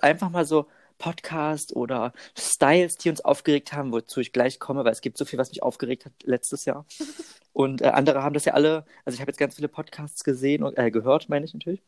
Einfach 0.00 0.30
mal 0.30 0.44
so 0.44 0.66
Podcast 0.98 1.76
oder 1.76 2.12
Styles, 2.36 2.96
die 2.98 3.08
uns 3.10 3.20
aufgeregt 3.20 3.72
haben, 3.72 3.92
wozu 3.92 4.20
ich 4.20 4.32
gleich 4.32 4.58
komme, 4.58 4.84
weil 4.84 4.92
es 4.92 5.00
gibt 5.00 5.16
so 5.16 5.24
viel, 5.24 5.38
was 5.38 5.50
mich 5.50 5.62
aufgeregt 5.62 6.04
hat 6.04 6.12
letztes 6.24 6.64
Jahr. 6.64 6.84
Und 7.52 7.82
äh, 7.82 7.86
andere 7.86 8.22
haben 8.22 8.34
das 8.34 8.44
ja 8.44 8.54
alle, 8.54 8.84
also 9.04 9.14
ich 9.14 9.20
habe 9.20 9.30
jetzt 9.30 9.38
ganz 9.38 9.56
viele 9.56 9.68
Podcasts 9.68 10.22
gesehen 10.22 10.62
und 10.62 10.78
äh, 10.78 10.92
gehört, 10.92 11.28
meine 11.28 11.44
ich 11.44 11.54
natürlich, 11.54 11.80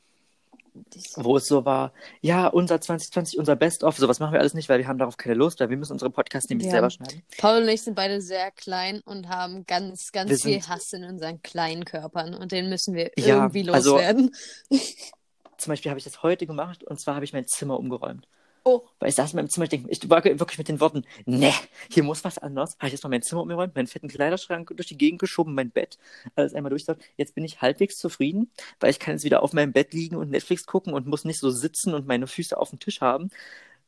wo 1.16 1.36
es 1.36 1.46
so 1.46 1.64
war, 1.64 1.92
ja, 2.20 2.48
unser 2.48 2.80
2020, 2.80 3.38
unser 3.38 3.54
Best-of, 3.54 3.96
sowas 3.96 4.18
machen 4.18 4.32
wir 4.32 4.40
alles 4.40 4.54
nicht, 4.54 4.68
weil 4.68 4.80
wir 4.80 4.88
haben 4.88 4.98
darauf 4.98 5.16
keine 5.16 5.34
Lust, 5.36 5.60
weil 5.60 5.70
wir 5.70 5.76
müssen 5.76 5.92
unsere 5.92 6.10
Podcasts 6.10 6.48
nämlich 6.50 6.66
Ja. 6.66 6.72
selber 6.72 6.90
schneiden. 6.90 7.22
Paul 7.38 7.62
und 7.62 7.68
ich 7.68 7.82
sind 7.82 7.94
beide 7.94 8.20
sehr 8.20 8.50
klein 8.50 9.00
und 9.04 9.28
haben 9.28 9.64
ganz, 9.66 10.10
ganz 10.10 10.30
Wir 10.30 10.38
viel 10.38 10.52
sind- 10.62 10.68
Hass 10.68 10.92
in 10.92 11.04
unseren 11.04 11.40
kleinen 11.42 11.84
Körpern. 11.84 12.34
Und 12.34 12.50
den 12.50 12.68
müssen 12.68 12.94
wir 12.94 13.12
Ja, 13.16 13.36
irgendwie 13.44 13.68
also- 13.70 13.92
loswerden. 13.94 14.34
Zum 15.60 15.72
Beispiel 15.72 15.90
habe 15.90 15.98
ich 15.98 16.04
das 16.04 16.22
heute 16.22 16.46
gemacht 16.46 16.84
und 16.84 17.00
zwar 17.00 17.14
habe 17.14 17.24
ich 17.24 17.32
mein 17.32 17.46
Zimmer 17.46 17.78
umgeräumt. 17.78 18.26
Oh, 18.62 18.82
Weil 18.98 19.08
ich 19.08 19.14
saß 19.14 19.32
in 19.32 19.36
meinem 19.36 19.48
Zimmer, 19.48 19.64
ich, 19.64 19.70
denke, 19.70 19.90
ich 19.90 20.10
war 20.10 20.22
wirklich 20.22 20.58
mit 20.58 20.68
den 20.68 20.80
Worten, 20.80 21.04
ne, 21.24 21.52
hier 21.90 22.02
muss 22.02 22.24
was 22.24 22.36
anders. 22.36 22.76
Habe 22.78 22.88
ich 22.88 22.92
erstmal 22.92 23.10
mein 23.10 23.22
Zimmer 23.22 23.40
umgeräumt, 23.40 23.74
meinen 23.74 23.86
fetten 23.86 24.08
Kleiderschrank 24.08 24.70
durch 24.76 24.86
die 24.86 24.98
Gegend 24.98 25.18
geschoben, 25.18 25.54
mein 25.54 25.70
Bett, 25.70 25.98
alles 26.34 26.52
einmal 26.52 26.68
durchgesagt. 26.68 27.02
Jetzt 27.16 27.34
bin 27.34 27.44
ich 27.44 27.62
halbwegs 27.62 27.96
zufrieden, 27.96 28.50
weil 28.78 28.90
ich 28.90 28.98
kann 28.98 29.14
jetzt 29.14 29.24
wieder 29.24 29.42
auf 29.42 29.54
meinem 29.54 29.72
Bett 29.72 29.94
liegen 29.94 30.16
und 30.16 30.30
Netflix 30.30 30.66
gucken 30.66 30.92
und 30.92 31.06
muss 31.06 31.24
nicht 31.24 31.40
so 31.40 31.50
sitzen 31.50 31.94
und 31.94 32.06
meine 32.06 32.26
Füße 32.26 32.56
auf 32.56 32.68
dem 32.68 32.78
Tisch 32.80 33.00
haben. 33.00 33.30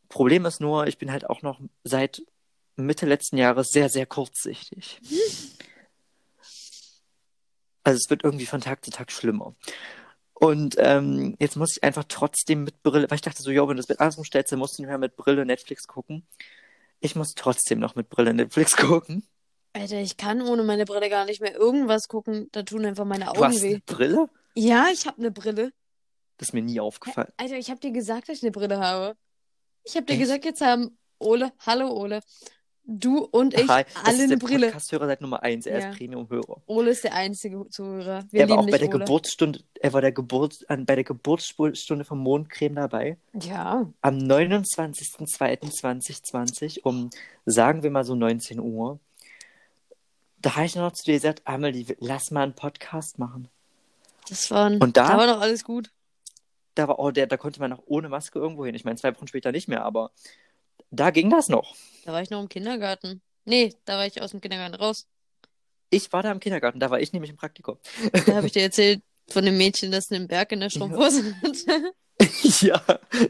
Problem 0.09 0.47
ist 0.47 0.61
nur, 0.61 0.87
ich 0.87 0.97
bin 0.97 1.13
halt 1.13 1.29
auch 1.29 1.43
noch 1.43 1.61
seit 1.85 2.23
Mitte 2.77 3.05
letzten 3.05 3.37
Jahres 3.37 3.69
sehr, 3.69 3.91
sehr 3.91 4.07
kurzsichtig. 4.07 5.01
Also 7.85 7.97
es 7.97 8.09
wird 8.09 8.25
irgendwie 8.25 8.47
von 8.47 8.61
Tag 8.61 8.85
zu 8.85 8.91
Tag 8.91 9.13
schlimmer. 9.13 9.55
Und 10.43 10.75
ähm, 10.79 11.37
jetzt 11.39 11.55
muss 11.55 11.77
ich 11.77 11.85
einfach 11.85 12.03
trotzdem 12.09 12.65
mit 12.65 12.83
Brille, 12.83 13.09
weil 13.09 13.15
ich 13.15 13.23
dachte 13.23 13.41
so, 13.41 13.53
jo, 13.53 13.69
wenn 13.69 13.77
du 13.77 13.81
das 13.81 13.87
Bett 13.87 14.01
andersrum 14.01 14.25
stellst, 14.25 14.51
dann 14.51 14.59
musst 14.59 14.77
du 14.77 14.83
nicht 14.83 14.89
mehr 14.89 14.99
mit 14.99 15.15
Brille 15.15 15.47
Netflix 15.47 15.87
gucken. 15.87 16.27
Ich 16.99 17.15
muss 17.15 17.37
trotzdem 17.37 17.79
noch 17.79 17.95
mit 17.95 18.09
Brille 18.09 18.35
Netflix 18.35 18.77
gucken. 18.77 19.25
Alter, 19.73 20.01
ich 20.01 20.17
kann 20.17 20.43
ohne 20.43 20.65
meine 20.65 20.85
Brille 20.85 21.09
gar 21.09 21.27
nicht 21.27 21.41
mehr 21.41 21.55
irgendwas 21.55 22.09
gucken. 22.09 22.49
Da 22.51 22.65
tun 22.65 22.85
einfach 22.85 23.05
meine 23.05 23.27
Du 23.27 23.31
Augen 23.31 23.45
hast 23.45 23.63
weh. 23.63 23.69
eine 23.75 23.81
Brille? 23.87 24.29
Ja, 24.57 24.87
ich 24.93 25.07
habe 25.07 25.19
eine 25.19 25.31
Brille. 25.31 25.73
Das 26.39 26.49
ist 26.49 26.55
mir 26.55 26.63
nie 26.63 26.81
aufgefallen. 26.81 27.33
Alter, 27.37 27.57
ich 27.57 27.71
habe 27.71 27.79
dir 27.79 27.93
gesagt, 27.93 28.29
dass 28.29 28.39
ich 28.39 28.43
eine 28.43 28.51
Brille 28.51 28.81
habe. 28.81 29.17
Ich 29.85 29.95
habe 29.95 30.07
dir 30.07 30.15
Echt? 30.15 30.23
gesagt, 30.23 30.45
jetzt 30.45 30.61
haben 30.61 30.99
Ole, 31.21 31.53
hallo 31.61 31.89
Ole, 31.93 32.21
du 32.85 33.19
und 33.31 33.55
ich 33.55 33.69
Hi, 33.69 33.85
das 33.85 33.95
alle 34.05 34.15
ist 34.17 34.21
eine 34.21 34.29
der 34.37 34.47
Brille. 34.47 34.67
Podcast-Hörer 34.67 35.07
seit 35.07 35.21
Nummer 35.21 35.43
1, 35.43 35.67
er 35.67 35.81
Ja. 35.81 35.91
ist 35.91 35.99
Premium-Hörer. 35.99 36.63
Ole 36.67 36.91
ist 36.91 37.05
der 37.05 37.15
einzige 37.15 37.69
Zuhörer. 37.71 38.25
Wir 38.31 38.41
Er 38.43 38.49
war 38.49 38.57
lieben 38.57 38.69
auch 38.69 38.73
bei 38.73 38.79
dich, 38.79 38.89
der 38.89 38.97
Ole. 38.97 39.05
Geburtsstunde, 39.05 39.61
er 39.81 39.93
war 39.93 40.01
der 40.01 40.13
Geburt, 40.13 40.65
an, 40.69 40.87
bei 40.87 40.95
der 40.95 41.05
Geburtsstunde 41.05 42.05
von 42.05 42.19
Mondcreme 42.19 42.75
dabei. 42.77 43.17
Ja. 43.41 43.87
Am 44.01 44.19
29.02.2020 44.19 46.81
um, 46.83 47.11
sagen 47.47 47.83
wir 47.83 47.91
mal 47.91 48.05
so 48.05 48.15
19 48.15 48.59
Uhr. 48.61 48.99
Da 50.41 50.57
habe 50.57 50.67
ich 50.67 50.75
noch 50.75 50.93
zu 50.93 51.05
dir 51.05 51.15
gesagt, 51.15 51.43
Amelie, 51.45 51.87
lass 52.01 52.31
mal 52.31 52.43
einen 52.43 52.55
Podcast 52.55 53.19
machen. 53.19 53.49
Das 54.29 54.51
war, 54.51 54.67
Und 54.71 54.97
da- 54.97 55.09
da 55.09 55.17
war 55.19 55.27
doch 55.27 55.41
alles 55.41 55.65
gut. 55.65 55.91
Da 56.75 56.89
war, 56.89 56.99
oh, 56.99 57.11
der, 57.11 57.27
da 57.27 57.37
konnte 57.37 57.61
man 57.61 57.71
noch 57.71 57.83
ohne 57.87 58.09
Maske 58.09 58.39
irgendwo 58.39 58.65
hin. 58.65 58.75
Ich 58.75 58.85
meine, 58.85 58.97
zwei 58.97 59.15
Wochen 59.15 59.27
später 59.29 59.53
nicht 59.53 59.69
mehr, 59.69 59.85
aber 59.85 60.11
da 60.93 61.11
ging 61.11 61.31
das 61.31 61.49
noch. 61.49 61.75
Da 62.05 62.13
war 62.13 62.23
ich 62.23 62.31
noch 62.31 62.41
im 62.41 62.49
Kindergarten. 62.49 63.23
Nee, 63.45 63.75
da 63.85 63.97
war 63.97 64.07
ich 64.07 64.23
aus 64.23 64.31
dem 64.31 64.41
Kindergarten 64.41 64.75
raus. 64.75 65.09
Ich 65.91 66.13
war 66.13 66.23
da 66.23 66.31
im 66.31 66.41
Kindergarten, 66.41 66.81
da 66.81 66.91
war 66.91 67.01
ich 67.01 67.13
nämlich 67.13 67.31
im 67.31 67.37
Praktikum. 67.37 67.79
Da 68.27 68.37
habe 68.37 68.47
ich 68.47 68.53
dir 68.53 68.63
erzählt 68.63 69.03
von 69.29 69.45
dem 69.45 69.59
Mädchen, 69.59 69.91
das 69.91 70.11
einen 70.11 70.29
Berg 70.29 70.53
in 70.53 70.61
der 70.61 70.71
Strumpfhose 70.71 71.35
hatte. 71.43 71.93
ja, 72.65 72.83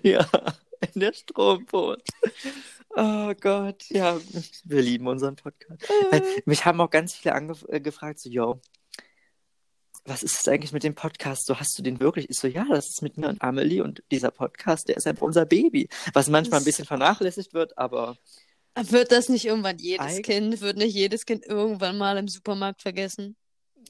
ja, 0.03 0.29
in 0.93 1.01
der 1.01 1.13
Strumpfhose. 1.13 2.03
Oh 2.95 3.33
Gott, 3.41 3.85
ja, 3.89 4.21
wir 4.65 4.83
lieben 4.83 5.07
unseren 5.07 5.37
Podcast. 5.37 5.83
Mich 6.45 6.65
haben 6.65 6.81
auch 6.81 6.91
ganz 6.91 7.15
viele 7.15 7.35
angef 7.35 7.65
äh, 7.69 7.81
so, 8.17 8.29
yo, 8.29 8.61
was 10.05 10.23
ist 10.23 10.37
das 10.37 10.49
eigentlich 10.49 10.73
mit 10.73 10.83
dem 10.83 10.95
Podcast? 10.95 11.47
So, 11.47 11.59
hast 11.61 11.79
du 11.79 11.83
den 11.83 12.01
wirklich? 12.01 12.29
Ich 12.29 12.37
so, 12.39 12.49
ja, 12.49 12.67
das 12.69 12.89
ist 12.89 13.03
mit 13.03 13.17
mir 13.19 13.29
und 13.29 13.41
Amelie 13.43 13.83
und 13.83 14.03
dieser 14.11 14.31
Podcast, 14.31 14.89
der 14.89 14.97
ist 14.97 15.07
einfach 15.07 15.23
unser 15.27 15.47
Baby. 15.47 15.89
Was 16.13 16.29
manchmal 16.29 16.61
ein 16.61 16.65
bisschen 16.65 16.85
vernachlässigt 16.87 17.55
wird, 17.55 17.79
aber 17.79 18.17
Wird 18.75 19.13
das 19.13 19.29
nicht 19.29 19.45
irgendwann 19.45 19.79
jedes 19.79 20.07
Eig- 20.07 20.23
Kind? 20.23 20.61
Wird 20.61 20.77
nicht 20.77 20.95
jedes 20.95 21.25
Kind 21.27 21.45
irgendwann 21.47 21.99
mal 21.99 22.17
im 22.17 22.27
Supermarkt 22.29 22.83
vergessen? 22.83 23.37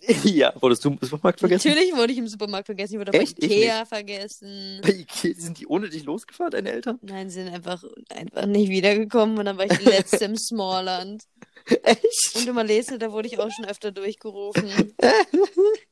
ja, 0.25 0.52
wurdest 0.61 0.85
du 0.85 0.90
im 0.90 0.99
Supermarkt 1.00 1.38
vergessen? 1.38 1.69
Natürlich 1.69 1.95
wurde 1.95 2.12
ich 2.12 2.19
im 2.19 2.26
Supermarkt 2.26 2.66
vergessen. 2.66 2.95
Ich 2.95 2.99
wurde 2.99 3.12
bei 3.12 3.19
Echt? 3.19 3.38
Ich 3.38 3.50
Ikea 3.50 3.85
vergessen. 3.85 4.81
Bei 4.83 4.90
Ikea, 4.90 5.35
sind 5.37 5.61
die 5.61 5.66
ohne 5.66 5.88
dich 5.88 6.02
losgefahren, 6.04 6.50
deine 6.50 6.73
Eltern? 6.73 6.99
Nein, 7.02 7.31
sie 7.31 7.42
sind 7.45 7.54
einfach, 7.54 7.85
einfach 8.09 8.47
nicht 8.47 8.69
wiedergekommen 8.69 9.38
und 9.38 9.45
dann 9.45 9.57
war 9.59 9.66
ich 9.66 9.78
die 9.78 9.85
letzte 9.85 10.25
im 10.25 10.37
Smallland. 10.37 11.23
Echt? 11.85 12.33
Und 12.35 12.49
im 12.49 12.54
Malese, 12.57 12.99
da 12.99 13.12
wurde 13.12 13.28
ich 13.28 13.38
auch 13.38 13.50
schon 13.50 13.64
öfter 13.66 13.92
durchgerufen. 13.92 14.69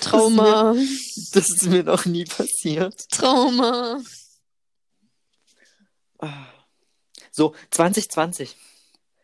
Trauma. 0.00 0.72
Das 1.32 1.50
ist 1.50 1.64
mir 1.64 1.82
noch 1.82 2.04
nie 2.06 2.24
passiert. 2.24 3.08
Trauma. 3.10 4.00
So, 7.30 7.54
2020. 7.70 8.56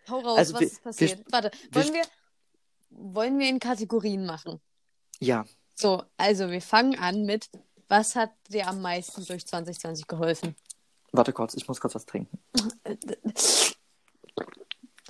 Hau 0.09 0.19
raus, 0.21 0.39
Also 0.39 0.55
was 0.55 0.61
wir- 0.61 0.67
ist 0.69 0.83
passiert? 0.83 1.25
Warte, 1.33 1.51
wir- 1.71 1.83
wollen 1.85 1.95
wir, 1.95 2.03
wollen 2.91 3.39
wir 3.39 3.49
in 3.49 3.61
Kategorien 3.61 4.27
machen? 4.27 4.61
Ja, 5.21 5.45
So, 5.75 6.03
also 6.19 6.51
wir 6.51 6.61
fangen 6.61 6.99
an 6.99 7.23
mit, 7.25 7.49
was 7.89 8.15
hat 8.17 8.31
dir 8.51 8.67
am 8.69 8.83
meisten 8.83 9.25
durch 9.25 9.47
2020 9.47 10.07
geholfen? 10.07 10.55
warte 11.13 11.33
kurz, 11.33 11.55
ich 11.55 11.67
muss 11.69 11.81
kurz 11.81 11.95
was 11.95 12.05
trinken. 12.07 12.39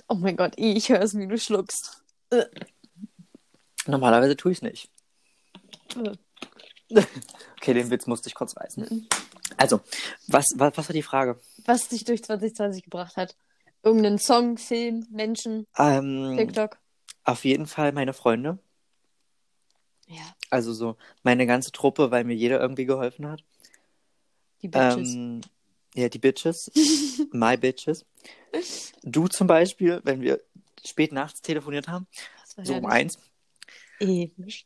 Oh 0.07 0.15
mein 0.15 0.35
Gott, 0.37 0.53
ich 0.57 0.89
höre 0.89 1.01
es, 1.01 1.17
wie 1.17 1.27
du 1.27 1.37
schluckst. 1.37 2.03
Normalerweise 3.87 4.35
tue 4.37 4.51
ich 4.51 4.59
es 4.59 4.61
nicht. 4.61 4.89
Okay, 7.57 7.73
den 7.73 7.89
Witz 7.89 8.05
musste 8.07 8.27
ich 8.29 8.35
kurz 8.35 8.55
reißen. 8.57 9.07
Also, 9.57 9.79
was, 10.27 10.45
was, 10.55 10.77
was 10.77 10.89
war 10.89 10.93
die 10.93 11.01
Frage? 11.01 11.39
Was 11.65 11.87
dich 11.87 12.03
durch 12.03 12.23
2020 12.23 12.83
gebracht 12.83 13.15
hat? 13.15 13.35
Irgendeinen 13.83 14.19
Song, 14.19 14.57
Film, 14.57 15.07
Menschen, 15.09 15.65
Ähm, 15.77 16.35
TikTok? 16.37 16.77
auf 17.23 17.45
jeden 17.45 17.65
Fall 17.67 17.93
meine 17.93 18.13
Freunde. 18.13 18.59
Ja, 20.07 20.35
Also 20.49 20.73
so 20.73 20.97
meine 21.23 21.47
ganze 21.47 21.71
Truppe, 21.71 22.11
weil 22.11 22.25
mir 22.25 22.35
jeder 22.35 22.59
irgendwie 22.59 22.85
geholfen 22.85 23.27
hat. 23.27 23.43
die 24.61 24.67
Bitches. 24.67 25.13
Ähm, 25.13 25.41
ja, 25.95 26.09
die 26.09 26.19
Bitches. 26.19 26.69
My 27.31 27.55
Bitches. 27.57 28.05
Du 29.03 29.27
zum 29.29 29.47
Beispiel, 29.47 30.01
wenn 30.03 30.21
wir 30.21 30.41
spät 30.85 31.11
nachts 31.13 31.41
telefoniert 31.41 31.87
haben, 31.87 32.07
so 32.61 32.75
um 32.75 32.85
eins. 32.85 33.17
Episch. 33.99 34.65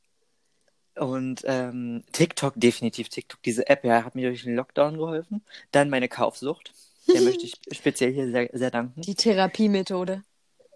Und 0.99 1.43
ähm, 1.45 2.03
TikTok, 2.11 2.53
definitiv 2.55 3.09
TikTok. 3.09 3.41
Diese 3.43 3.67
App, 3.67 3.83
ja, 3.83 4.03
hat 4.03 4.15
mir 4.15 4.29
durch 4.29 4.43
den 4.43 4.55
Lockdown 4.55 4.97
geholfen. 4.97 5.43
Dann 5.71 5.89
meine 5.89 6.09
Kaufsucht. 6.09 6.73
Der 7.13 7.21
möchte 7.21 7.45
ich 7.45 7.53
speziell 7.71 8.13
hier 8.13 8.29
sehr, 8.29 8.49
sehr 8.53 8.71
danken. 8.71 9.01
Die 9.01 9.15
Therapiemethode. 9.15 10.23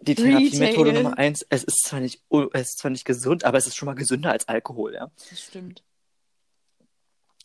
Die 0.02 0.16
Therapiemethode. 0.16 0.94
Nummer 0.94 1.18
eins. 1.18 1.46
Es 1.50 1.64
ist 1.64 1.86
zwar 1.86 2.00
nicht, 2.00 2.22
es 2.54 2.70
ist 2.70 2.80
zwar 2.80 2.92
nicht 2.92 3.06
gesund, 3.06 3.44
aber 3.44 3.58
es 3.58 3.68
ist 3.68 3.76
schon 3.76 3.88
mal 3.88 3.96
gesünder 3.96 4.32
als 4.32 4.48
Alkohol, 4.48 4.94
ja. 4.94 5.12
Das 5.30 5.42
stimmt. 5.42 5.84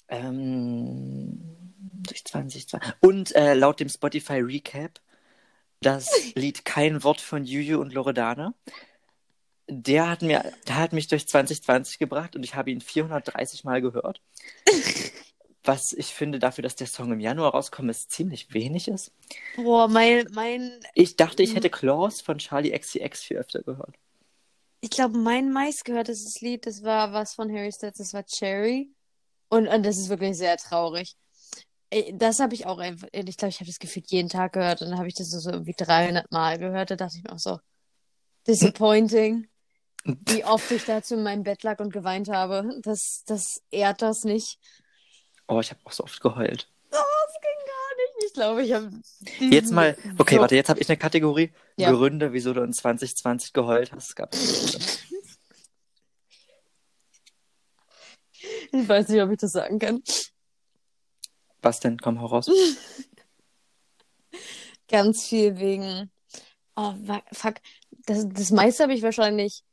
Ähm, 0.08 1.40
durch 2.06 2.24
2020. 2.24 2.94
Und 3.00 3.34
äh, 3.34 3.54
laut 3.54 3.80
dem 3.80 3.88
Spotify 3.88 4.40
Recap 4.40 5.00
das 5.80 6.08
Lied 6.34 6.64
Kein 6.64 7.02
Wort 7.04 7.20
von 7.20 7.44
Juju 7.44 7.80
und 7.80 7.92
Loredana. 7.92 8.54
Der 9.68 10.08
hat, 10.08 10.22
mir, 10.22 10.52
der 10.68 10.76
hat 10.76 10.92
mich 10.92 11.08
durch 11.08 11.26
2020 11.26 11.98
gebracht 11.98 12.36
und 12.36 12.44
ich 12.44 12.54
habe 12.54 12.70
ihn 12.70 12.80
430 12.80 13.64
Mal 13.64 13.80
gehört. 13.82 14.20
Was 15.64 15.92
ich 15.92 16.14
finde, 16.14 16.38
dafür, 16.38 16.62
dass 16.62 16.76
der 16.76 16.86
Song 16.86 17.12
im 17.12 17.18
Januar 17.20 17.50
rauskommt, 17.52 17.90
ist 17.90 18.12
ziemlich 18.12 18.54
wenig 18.54 18.86
ist. 18.86 19.12
Boah, 19.56 19.88
mein, 19.88 20.26
mein, 20.32 20.78
Ich 20.94 21.16
dachte, 21.16 21.42
ich 21.42 21.56
hätte 21.56 21.70
Claws 21.70 22.20
von 22.20 22.38
Charlie 22.38 22.70
XCX 22.78 23.22
viel 23.24 23.38
öfter 23.38 23.62
gehört. 23.62 23.96
ich 24.80 24.90
glaube, 24.90 25.18
mein 25.18 25.52
meistgehörtes 25.52 26.40
Lied, 26.40 26.66
das 26.66 26.82
war 26.84 27.12
was 27.12 27.34
von 27.34 27.50
Harry 27.52 27.72
Styles, 27.72 27.98
das 27.98 28.14
war 28.14 28.24
Cherry. 28.24 28.90
Und, 29.48 29.68
und 29.68 29.84
das 29.84 29.98
ist 29.98 30.08
wirklich 30.08 30.36
sehr 30.36 30.56
traurig. 30.56 31.16
Das 32.14 32.40
habe 32.40 32.54
ich 32.54 32.66
auch 32.66 32.78
einfach, 32.78 33.08
ich 33.12 33.36
glaube, 33.36 33.50
ich 33.50 33.60
habe 33.60 33.66
das 33.66 33.78
gefühlt 33.78 34.10
jeden 34.10 34.28
Tag 34.28 34.52
gehört 34.54 34.82
und 34.82 34.90
dann 34.90 34.98
habe 34.98 35.08
ich 35.08 35.14
das 35.14 35.30
so 35.30 35.50
irgendwie 35.50 35.74
300 35.76 36.30
Mal 36.32 36.58
gehört. 36.58 36.90
Da 36.90 36.96
dachte 36.96 37.16
ich 37.18 37.24
mir 37.24 37.32
auch 37.32 37.38
so, 37.38 37.58
disappointing, 38.48 39.48
wie 40.26 40.44
oft 40.44 40.70
ich 40.70 40.84
dazu 40.84 41.14
in 41.14 41.22
meinem 41.22 41.42
Bett 41.42 41.62
lag 41.62 41.78
und 41.80 41.90
geweint 41.92 42.28
habe. 42.28 42.78
Das, 42.82 43.22
das 43.26 43.62
ehrt 43.70 44.02
das 44.02 44.24
nicht. 44.24 44.58
Oh, 45.48 45.60
ich 45.60 45.70
habe 45.70 45.80
auch 45.84 45.92
so 45.92 46.04
oft 46.04 46.20
geheult. 46.20 46.68
Oh, 46.92 46.96
das 47.26 47.36
ging 47.40 47.66
gar 47.66 47.96
nicht. 47.96 48.12
Ich 48.26 48.34
glaube, 48.34 48.62
ich 48.62 48.72
habe. 48.72 48.90
Jetzt 49.54 49.72
mal, 49.72 49.96
okay, 50.18 50.36
so, 50.36 50.40
warte, 50.40 50.56
jetzt 50.56 50.68
habe 50.68 50.80
ich 50.80 50.88
eine 50.88 50.96
Kategorie. 50.96 51.52
Ja. 51.76 51.92
Gründe, 51.92 52.32
wieso 52.32 52.52
du 52.52 52.62
in 52.62 52.72
2020 52.72 53.52
geheult 53.52 53.92
hast. 53.92 54.16
Gab. 54.16 54.34
Ich 58.72 58.88
weiß 58.88 59.08
nicht, 59.08 59.22
ob 59.22 59.30
ich 59.30 59.38
das 59.38 59.52
sagen 59.52 59.78
kann. 59.78 60.02
Was 61.62 61.80
denn? 61.80 61.98
Komm, 61.98 62.20
hau 62.20 62.26
raus. 62.26 62.48
Ganz 64.88 65.24
viel 65.24 65.58
wegen. 65.58 66.10
Oh, 66.76 66.94
fuck. 67.32 67.54
Das, 68.06 68.26
das 68.28 68.50
meiste 68.50 68.82
habe 68.82 68.94
ich 68.94 69.02
wahrscheinlich 69.02 69.64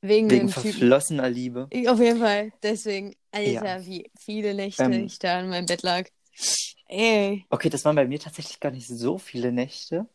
wegen, 0.00 0.30
Wegen 0.30 0.48
Typen. 0.48 0.62
verflossener 0.72 1.28
Liebe. 1.28 1.66
Ich- 1.70 1.88
Auf 1.88 1.98
jeden 2.00 2.20
Fall. 2.20 2.52
Deswegen, 2.62 3.14
Alter, 3.32 3.50
Ja. 3.78 3.84
wie 3.86 4.10
viele 4.18 4.54
Nächte 4.54 4.84
Ähm. 4.84 5.06
ich 5.06 5.18
da 5.18 5.40
in 5.40 5.48
meinem 5.48 5.66
Bett 5.66 5.82
lag. 5.82 6.08
Ey, 6.88 7.44
Okay, 7.50 7.68
das 7.68 7.84
waren 7.84 7.96
bei 7.96 8.06
mir 8.06 8.18
tatsächlich 8.18 8.60
gar 8.60 8.70
nicht 8.70 8.86
so 8.86 9.18
viele 9.18 9.52
Nächte. 9.52 10.06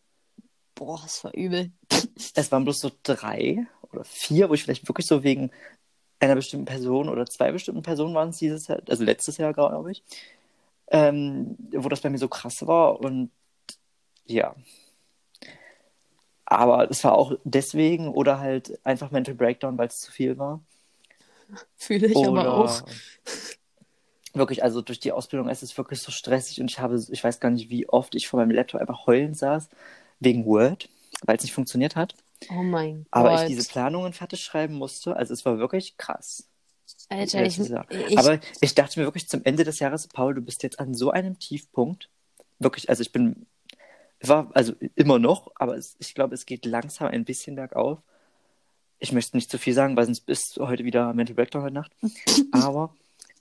boah, 0.76 1.00
das 1.04 1.24
war 1.24 1.34
übel. 1.36 1.72
Es 2.36 2.52
waren 2.52 2.64
bloß 2.64 2.80
so 2.80 2.92
drei 3.04 3.68
oder 3.92 4.04
vier, 4.06 4.50
wo 4.50 4.54
ich 4.56 4.64
vielleicht 4.64 4.88
wirklich 4.88 5.06
so 5.06 5.24
wegen 5.24 5.52
einer 6.20 6.36
bestimmten 6.36 6.66
Person 6.66 7.10
oder 7.10 7.26
zwei 7.28 7.52
bestimmten 7.52 7.84
Personen 7.84 8.16
waren 8.16 8.30
es 8.30 8.38
dieses 8.38 8.68
Jahr, 8.68 8.82
also 8.90 9.04
letztes 9.04 9.38
Jahr, 9.38 9.54
glaube 9.54 9.92
ich, 9.92 10.04
ähm, 10.88 11.58
wo 11.74 11.90
das 11.90 12.02
bei 12.02 12.10
mir 12.10 12.18
so 12.18 12.28
krass 12.28 12.66
war 12.66 13.00
und 13.02 13.30
ja. 14.26 14.56
Aber 16.54 16.90
es 16.90 17.04
war 17.04 17.14
auch 17.14 17.34
deswegen 17.44 18.10
oder 18.10 18.40
halt 18.40 18.80
einfach 18.86 19.12
Mental 19.12 19.36
Breakdown, 19.36 19.78
weil 19.78 19.88
es 19.88 20.00
zu 20.00 20.12
viel 20.12 20.38
war. 20.38 20.62
Fühle 21.76 22.08
ich 22.08 22.16
Oder 22.16 22.42
aber 22.42 22.58
auch. 22.58 22.84
wirklich, 24.34 24.64
also 24.64 24.82
durch 24.82 25.00
die 25.00 25.12
Ausbildung 25.12 25.50
ist 25.50 25.64
es 25.64 25.78
wirklich 25.78 26.02
so 26.02 26.12
stressig 26.12 26.60
und 26.60 26.70
ich 26.70 26.80
habe, 26.80 27.04
ich 27.10 27.24
weiß 27.24 27.40
gar 27.40 27.50
nicht, 27.50 27.70
wie 27.70 27.88
oft 27.90 28.16
ich 28.16 28.28
vor 28.28 28.40
meinem 28.40 28.52
Laptop 28.52 28.82
einfach 28.82 29.06
heulen 29.06 29.34
saß, 29.34 29.70
wegen 30.20 30.46
Word, 30.46 30.90
weil 31.26 31.38
es 31.38 31.44
nicht 31.44 31.54
funktioniert 31.54 31.96
hat. 31.96 32.16
Oh 32.50 32.64
mein 32.64 33.06
Aber 33.12 33.32
Gott. 33.32 33.42
ich 33.42 33.56
diese 33.56 33.70
Planungen 33.70 34.14
fertig 34.14 34.44
schreiben 34.44 34.76
musste, 34.76 35.16
also 35.16 35.34
es 35.34 35.46
war 35.46 35.60
wirklich 35.60 35.98
krass. 35.98 36.48
Alter, 37.10 37.46
ich, 37.46 37.60
ich, 37.60 38.18
Aber 38.18 38.40
ich 38.62 38.76
dachte 38.76 39.00
mir 39.00 39.06
wirklich 39.06 39.28
zum 39.28 39.44
Ende 39.44 39.64
des 39.64 39.80
Jahres, 39.80 40.08
Paul, 40.08 40.36
du 40.36 40.42
bist 40.42 40.64
jetzt 40.64 40.80
an 40.80 40.94
so 40.94 41.12
einem 41.12 41.38
Tiefpunkt. 41.38 42.10
Wirklich, 42.60 42.90
also 42.90 43.02
ich 43.02 43.12
bin, 43.12 43.46
war, 44.30 44.50
also 44.54 44.74
immer 44.96 45.20
noch, 45.20 45.52
aber 45.56 45.78
es, 45.78 45.96
ich 46.00 46.14
glaube, 46.14 46.36
es 46.36 46.46
geht 46.46 46.66
langsam 46.66 47.08
ein 47.08 47.26
bisschen 47.26 47.56
bergauf. 47.56 48.00
Ich 49.00 49.12
möchte 49.12 49.36
nicht 49.36 49.52
zu 49.52 49.58
viel 49.58 49.74
sagen, 49.74 49.98
weil 49.98 50.06
sonst 50.06 50.22
bist 50.22 50.58
du 50.58 50.68
heute 50.68 50.86
wieder 50.86 51.14
Mental 51.14 51.36
Breakdown 51.36 51.64
heute 51.64 51.74
Nacht. 51.74 51.92
aber 52.52 52.96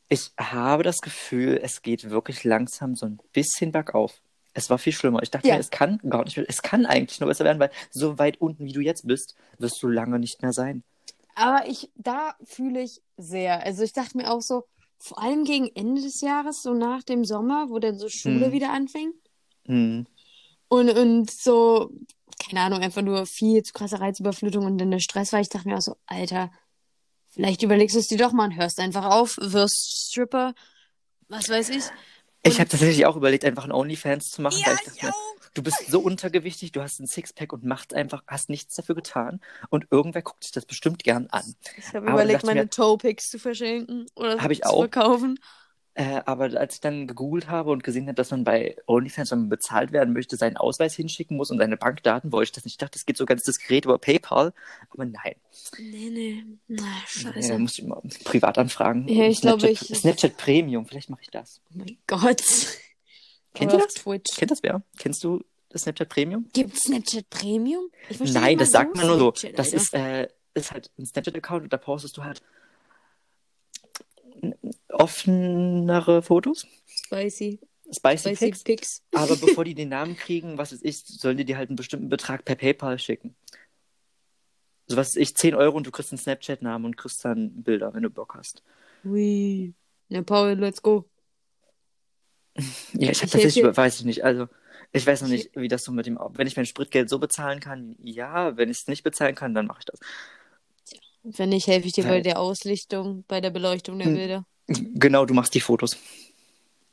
ich 0.09 0.31
habe 0.39 0.83
das 0.83 1.01
Gefühl, 1.01 1.61
es 1.63 1.83
geht 1.83 2.11
wirklich 2.11 2.45
langsam 2.45 2.97
so 2.97 3.07
ein 3.07 3.21
bisschen 3.33 3.73
bergauf. 3.73 4.21
Es 4.55 4.69
war 4.69 4.79
viel 4.79 4.93
schlimmer. 4.93 5.23
Ich 5.23 5.31
dachte 5.31 5.49
Ja. 5.49 5.55
mir, 5.55 5.61
es 5.61 5.71
kann 5.71 5.99
gar 6.09 6.25
nicht 6.25 6.37
es 6.37 6.63
kann 6.63 6.85
eigentlich 6.85 7.21
nur 7.21 7.29
besser 7.29 7.45
werden, 7.45 7.59
weil 7.61 7.71
so 7.91 8.19
weit 8.19 8.41
unten, 8.41 8.65
wie 8.65 8.73
du 8.73 8.81
jetzt 8.81 9.07
bist, 9.07 9.35
wirst 9.59 9.83
du 9.83 9.89
lange 9.89 10.19
nicht 10.19 10.43
mehr 10.43 10.53
sein. 10.53 10.83
aber 11.35 11.67
ich, 11.67 11.91
da 11.95 12.35
fühle 12.45 12.83
ich 12.83 13.01
sehr. 13.17 13.63
Also 13.65 13.83
ich 13.83 13.93
dachte 13.95 14.17
mir 14.19 14.31
auch 14.31 14.43
so, 14.43 14.65
vor 14.99 15.23
allem 15.23 15.45
gegen 15.45 15.69
Ende 15.75 16.03
des 16.03 16.21
Jahres, 16.21 16.63
so 16.63 16.75
nach 16.75 17.03
dem 17.03 17.25
Sommer, 17.25 17.71
wo 17.71 17.79
dann 17.79 17.99
so 17.99 18.09
Schule 18.11 18.47
Hm. 18.47 18.53
wieder 18.53 18.71
anfing. 18.73 19.13
Hm. 19.67 20.07
Und, 20.73 20.89
und 20.89 21.31
so, 21.31 21.91
keine 22.49 22.63
Ahnung, 22.63 22.81
einfach 22.81 23.03
nur 23.03 23.27
viel 23.27 23.63
zu 23.63 23.75
krasse 23.75 24.01
Reizüberflutung 24.01 24.65
und 24.65 24.79
dann 24.79 24.91
der 24.91 25.01
Stress 25.01 25.31
war. 25.35 25.41
Ich 25.41 25.51
dachte 25.51 25.69
mir 25.69 25.77
auch 25.77 25.83
so, 25.83 25.97
Alter, 26.07 26.51
vielleicht 27.31 27.63
überlegst 27.63 27.95
du 27.95 28.01
es 28.01 28.09
dir 28.09 28.17
doch 28.17 28.33
mal 28.33 28.47
und 28.47 28.57
hörst 28.57 28.81
einfach 28.81 29.05
auf, 29.05 29.37
wirst 29.39 30.07
Stripper, 30.09 30.55
was 31.29 31.51
weiß 31.51 31.69
ich. 31.69 31.85
Ich 32.43 32.59
habe 32.59 32.71
tatsächlich 32.71 33.05
auch 33.05 33.17
überlegt, 33.17 33.45
einfach 33.45 33.65
einen 33.65 33.73
OnlyFans 33.73 34.31
zu 34.31 34.41
machen, 34.41 34.63
weil 34.65 34.79
ich 34.97 35.03
mir, 35.03 35.13
du 35.53 35.63
bist 35.63 35.89
so 35.91 36.01
untergewichtig, 36.01 36.73
du 36.73 36.81
hast 36.81 37.01
ein 37.01 37.07
Sixpack 37.07 37.53
und 37.53 37.65
machst 37.65 37.93
einfach, 37.93 38.23
hast 38.27 38.49
nichts 38.49 38.75
dafür 38.75 38.95
getan 38.95 39.41
und 39.69 39.89
irgendwer 39.91 40.23
guckt 40.23 40.43
sich 40.43 40.53
das 40.53 40.65
bestimmt 40.65 41.05
gern 41.05 41.27
an. 41.27 41.55
Ich 41.77 41.89
habe 41.95 42.07
überlegt, 42.11 42.45
meine 42.45 42.63
mir- 42.63 42.71
Toe-Picks 42.71 43.29
zu 43.29 43.39
verschenken 43.39 44.07
oder 44.17 44.39
Hab 44.43 44.51
ich 44.51 44.63
zu 44.63 44.71
auch. 44.71 44.79
verkaufen. 44.79 45.39
Äh, 45.95 46.23
aber 46.25 46.45
als 46.59 46.77
ich 46.77 46.81
dann 46.81 47.07
gegoogelt 47.07 47.49
habe 47.49 47.71
und 47.71 47.85
gesehen 47.85 48.05
habe, 48.07 48.15
dass 48.15 48.31
man 48.31 48.45
bei 48.45 48.77
OnlyFans, 48.87 49.31
wenn 49.31 49.41
man 49.41 49.49
bezahlt 49.51 49.93
werden 49.93 50.15
möchte, 50.15 50.37
seinen 50.39 50.57
Ausweis 50.57 50.95
hinschicken 50.95 51.37
muss 51.37 51.51
und 51.51 51.59
seine 51.59 51.77
Bankdaten, 51.77 52.33
wollte 52.33 52.49
ich 52.49 52.53
das 52.53 52.65
nicht. 52.65 52.75
Ich 52.75 52.79
dachte, 52.79 52.95
das 52.95 53.05
geht 53.05 53.19
so 53.19 53.27
ganz 53.27 53.43
diskret 53.43 53.85
über 53.85 53.99
PayPal. 53.99 54.55
Aber 54.91 55.05
nein, 55.05 55.35
Nee, 55.79 56.09
nee. 56.11 56.45
Na, 56.69 56.83
ja, 56.83 57.33
scheiße. 57.33 57.59
muss 57.59 57.73
ich 57.79 57.85
immer 57.85 58.01
privat 58.25 58.57
anfragen. 58.57 59.07
Ja, 59.07 59.27
ich 59.27 59.43
glaube, 59.43 59.69
ich- 59.69 59.81
Snapchat 59.81 60.39
Premium, 60.39 60.87
vielleicht 60.87 61.11
mache 61.11 61.21
ich 61.23 61.31
das. 61.31 61.61
Oh 61.71 61.75
mein 61.79 61.99
Gott. 62.07 62.43
Kennt 63.55 63.73
ihr 63.73 63.79
das? 63.79 63.95
Twitch. 63.95 64.35
Kennt 64.37 64.51
das 64.51 64.63
wer? 64.63 64.83
Kennst 64.99 65.23
du 65.25 65.45
das 65.69 65.83
Snapchat 65.83 66.09
Premium? 66.09 66.49
Gibt 66.55 66.75
Snapchat 66.75 67.29
Premium? 67.29 67.85
Nein, 68.19 68.57
das 68.57 68.71
mal 68.73 68.79
sagt 68.79 68.97
man 68.97 69.07
nur 69.09 69.19
so. 69.19 69.31
Das 69.31 69.45
Alter. 69.67 69.77
ist, 69.77 69.93
äh, 69.95 70.29
ist 70.55 70.73
halt 70.73 70.91
ein 70.99 71.05
Snapchat-Account 71.05 71.65
und 71.65 71.73
da 71.73 71.77
postest 71.77 72.17
du 72.17 72.25
halt 72.25 72.43
offenere 75.03 76.23
Fotos, 76.23 76.67
Spicy. 76.87 77.61
spicy 77.93 78.29
Spicy 78.31 78.37
Pics, 78.47 78.63
Pics. 78.65 79.03
aber 79.15 79.37
bevor 79.37 79.65
die 79.65 79.75
den 79.83 79.89
Namen 79.91 80.17
kriegen, 80.17 80.59
was 80.59 80.73
es 80.73 80.83
ist, 80.83 81.21
sollen 81.21 81.37
die 81.37 81.45
dir 81.45 81.57
halt 81.57 81.69
einen 81.69 81.77
bestimmten 81.77 82.09
Betrag 82.09 82.45
per 82.45 82.55
PayPal 82.55 82.99
schicken. 82.99 83.35
So 84.87 84.97
was 84.97 85.17
ich, 85.17 85.35
10 85.37 85.55
Euro 85.55 85.77
und 85.77 85.87
du 85.87 85.91
kriegst 85.91 86.13
einen 86.13 86.19
Snapchat-Namen 86.19 86.85
und 86.87 86.97
kriegst 86.97 87.25
dann 87.25 87.63
Bilder, 87.63 87.95
wenn 87.95 88.03
du 88.03 88.11
Bock 88.11 88.35
hast. 88.35 88.63
Ui. 89.05 89.75
Ja, 90.09 90.23
Paul, 90.23 90.53
let's 90.55 90.83
go. 90.83 91.09
Ja, 92.55 92.65
ich 92.65 93.01
habe 93.03 93.11
Ich 93.13 93.19
tatsächlich, 93.21 93.65
helfe 93.65 93.77
weiß 93.77 94.01
ich 94.01 94.05
nicht, 94.05 94.25
also 94.25 94.47
ich 94.93 95.07
weiß 95.07 95.23
noch 95.23 95.29
Ich- 95.29 95.45
nicht, 95.45 95.57
wie 95.57 95.69
das 95.69 95.85
so 95.85 95.93
mit 95.93 96.05
dem, 96.07 96.19
wenn 96.35 96.47
ich 96.47 96.57
mein 96.57 96.67
Spritgeld 96.67 97.09
so 97.09 97.19
bezahlen 97.19 97.61
kann, 97.61 97.97
ja, 98.03 98.57
wenn 98.59 98.69
ich 98.71 98.79
es 98.81 98.89
nicht 98.89 99.03
bezahlen 99.05 99.35
kann, 99.35 99.55
dann 99.55 99.67
mache 99.67 99.79
ich 99.81 99.85
das. 99.87 100.01
Wenn 101.23 101.49
nicht, 101.51 101.67
helfe 101.69 101.87
ich 101.87 101.93
dir 101.95 102.05
bei 102.05 102.11
Weil- 102.11 102.23
der 102.23 102.39
Auslichtung, 102.41 103.25
bei 103.29 103.41
der 103.41 103.51
Beleuchtung 103.51 103.99
der 103.99 104.09
Hm. 104.09 104.15
Bilder. 104.15 104.47
Genau, 104.95 105.25
du 105.27 105.35
machst 105.35 105.55
die 105.55 105.61
Fotos. 105.61 105.97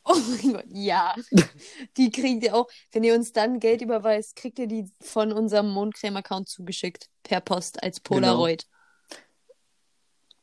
Oh 0.06 0.16
mein 0.16 0.54
Gott, 0.54 0.66
ja. 0.70 1.14
Die 1.98 2.10
kriegt 2.10 2.44
ihr 2.44 2.56
auch. 2.56 2.68
Wenn 2.92 3.04
ihr 3.04 3.14
uns 3.14 3.32
dann 3.32 3.60
Geld 3.60 3.82
überweist, 3.82 4.36
kriegt 4.36 4.58
ihr 4.58 4.66
die 4.68 4.90
von 5.02 5.32
unserem 5.32 5.70
Mondcreme-Account 5.70 6.50
zugeschickt. 6.50 7.10
Per 7.24 7.42
Post 7.42 7.84
als 7.84 8.02
Genau. 8.02 8.20
Polaroid. 8.20 8.66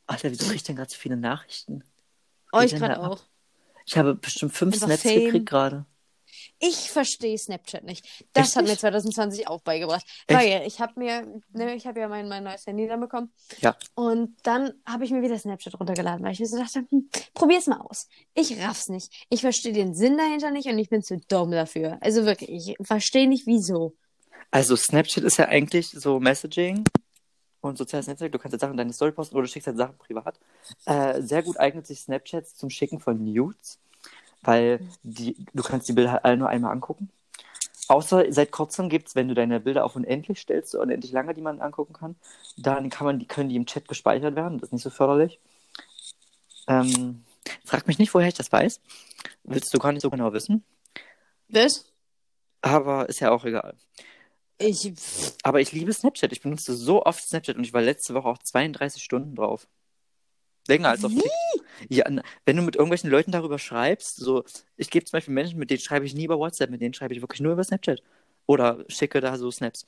Alter, 0.06 0.30
wieso 0.30 0.46
krieg 0.46 0.56
ich 0.56 0.62
denn 0.62 0.76
gerade 0.76 0.90
so 0.90 0.96
viele 0.96 1.16
Nachrichten? 1.16 1.82
Oh, 2.52 2.60
ich 2.60 2.74
gerade 2.76 3.00
auch. 3.00 3.24
Ich 3.86 3.96
habe 3.98 4.14
bestimmt 4.14 4.52
fünf 4.52 4.76
Snaps 4.76 5.02
gekriegt 5.02 5.46
gerade. 5.46 5.84
Ich 6.58 6.90
verstehe 6.90 7.36
Snapchat 7.36 7.84
nicht. 7.84 8.24
Das 8.32 8.48
Echt 8.48 8.56
hat 8.56 8.64
mir 8.64 8.70
nicht? 8.70 8.80
2020 8.80 9.48
auch 9.48 9.60
beigebracht. 9.60 10.04
Echt? 10.26 10.38
Weil 10.38 10.66
ich 10.66 10.80
habe 10.80 10.92
mir, 10.96 11.26
ne, 11.52 11.74
ich 11.74 11.86
habe 11.86 12.00
ja 12.00 12.08
mein, 12.08 12.28
mein 12.28 12.44
neues 12.44 12.66
Handy 12.66 12.86
dann 12.86 13.00
bekommen. 13.00 13.30
Ja. 13.60 13.76
Und 13.94 14.36
dann 14.42 14.72
habe 14.86 15.04
ich 15.04 15.10
mir 15.10 15.22
wieder 15.22 15.38
Snapchat 15.38 15.78
runtergeladen, 15.78 16.24
weil 16.24 16.32
ich 16.32 16.40
mir 16.40 16.46
so 16.46 16.58
dachte, 16.58 16.86
hm, 16.88 17.10
probier's 17.34 17.66
mal 17.66 17.80
aus. 17.80 18.08
Ich 18.34 18.58
raff's 18.58 18.88
nicht. 18.88 19.12
Ich 19.28 19.42
verstehe 19.42 19.72
den 19.72 19.94
Sinn 19.94 20.16
dahinter 20.16 20.50
nicht 20.50 20.68
und 20.68 20.78
ich 20.78 20.88
bin 20.88 21.02
zu 21.02 21.18
dumm 21.28 21.50
dafür. 21.50 21.98
Also 22.00 22.24
wirklich, 22.24 22.50
ich 22.50 22.76
verstehe 22.86 23.28
nicht 23.28 23.46
wieso. 23.46 23.94
Also 24.50 24.76
Snapchat 24.76 25.24
ist 25.24 25.36
ja 25.36 25.48
eigentlich 25.48 25.90
so 25.90 26.20
Messaging 26.20 26.84
und 27.60 27.76
soziales 27.78 28.06
Netzwerk. 28.06 28.32
Du 28.32 28.38
kannst 28.38 28.52
jetzt 28.52 28.60
Sachen 28.60 28.72
in 28.72 28.78
deine 28.78 28.92
Story 28.92 29.12
posten 29.12 29.34
oder 29.36 29.44
du 29.44 29.48
schickst 29.48 29.66
halt 29.66 29.76
Sachen 29.76 29.98
privat. 29.98 30.38
Äh, 30.86 31.20
sehr 31.22 31.42
gut 31.42 31.58
eignet 31.58 31.86
sich 31.86 32.00
Snapchat 32.00 32.46
zum 32.48 32.70
Schicken 32.70 33.00
von 33.00 33.22
Nudes, 33.22 33.78
weil 34.46 34.80
die, 35.02 35.36
du 35.52 35.62
kannst 35.62 35.88
die 35.88 35.92
Bilder 35.92 36.12
halt 36.12 36.24
alle 36.24 36.36
nur 36.36 36.48
einmal 36.48 36.72
angucken. 36.72 37.10
Außer 37.88 38.32
seit 38.32 38.50
kurzem 38.50 38.88
gibt 38.88 39.08
es, 39.08 39.14
wenn 39.14 39.28
du 39.28 39.34
deine 39.34 39.60
Bilder 39.60 39.84
auf 39.84 39.94
unendlich 39.94 40.40
stellst, 40.40 40.72
so 40.72 40.80
unendlich 40.80 41.12
lange, 41.12 41.34
die 41.34 41.40
man 41.40 41.60
angucken 41.60 41.92
kann, 41.92 42.16
dann 42.56 42.90
kann 42.90 43.06
man 43.06 43.18
die, 43.18 43.26
können 43.26 43.48
die 43.48 43.56
im 43.56 43.66
Chat 43.66 43.86
gespeichert 43.86 44.34
werden. 44.34 44.58
Das 44.58 44.68
ist 44.68 44.72
nicht 44.72 44.82
so 44.82 44.90
förderlich. 44.90 45.38
Ähm, 46.66 47.22
frag 47.64 47.86
mich 47.86 47.98
nicht, 47.98 48.12
woher 48.12 48.28
ich 48.28 48.34
das 48.34 48.50
weiß. 48.50 48.80
Willst 49.44 49.72
du 49.72 49.78
gar 49.78 49.92
nicht 49.92 50.02
so 50.02 50.10
genau 50.10 50.32
wissen. 50.32 50.64
Was? 51.48 51.84
Aber 52.60 53.08
ist 53.08 53.20
ja 53.20 53.30
auch 53.30 53.44
egal. 53.44 53.74
Ich, 54.58 54.92
Aber 55.42 55.60
ich 55.60 55.72
liebe 55.72 55.92
Snapchat. 55.92 56.32
Ich 56.32 56.40
benutze 56.40 56.74
so 56.74 57.04
oft 57.04 57.22
Snapchat 57.22 57.56
und 57.56 57.64
ich 57.64 57.72
war 57.72 57.82
letzte 57.82 58.14
Woche 58.14 58.28
auch 58.28 58.38
32 58.38 59.02
Stunden 59.02 59.36
drauf. 59.36 59.68
Länger 60.68 60.90
als 60.90 61.04
auf? 61.04 61.12
TikTok. 61.12 61.32
Ja, 61.88 62.04
wenn 62.44 62.56
du 62.56 62.62
mit 62.62 62.76
irgendwelchen 62.76 63.10
Leuten 63.10 63.32
darüber 63.32 63.58
schreibst, 63.58 64.16
so, 64.16 64.44
ich 64.76 64.90
gebe 64.90 65.04
zum 65.04 65.16
Beispiel 65.18 65.34
Menschen, 65.34 65.58
mit 65.58 65.70
denen 65.70 65.80
schreibe 65.80 66.06
ich 66.06 66.14
nie 66.14 66.24
über 66.24 66.38
WhatsApp, 66.38 66.70
mit 66.70 66.80
denen 66.80 66.94
schreibe 66.94 67.14
ich 67.14 67.20
wirklich 67.20 67.40
nur 67.40 67.52
über 67.52 67.64
Snapchat. 67.64 68.02
Oder 68.46 68.84
schicke 68.88 69.20
da 69.20 69.36
so 69.36 69.50
Snaps. 69.50 69.86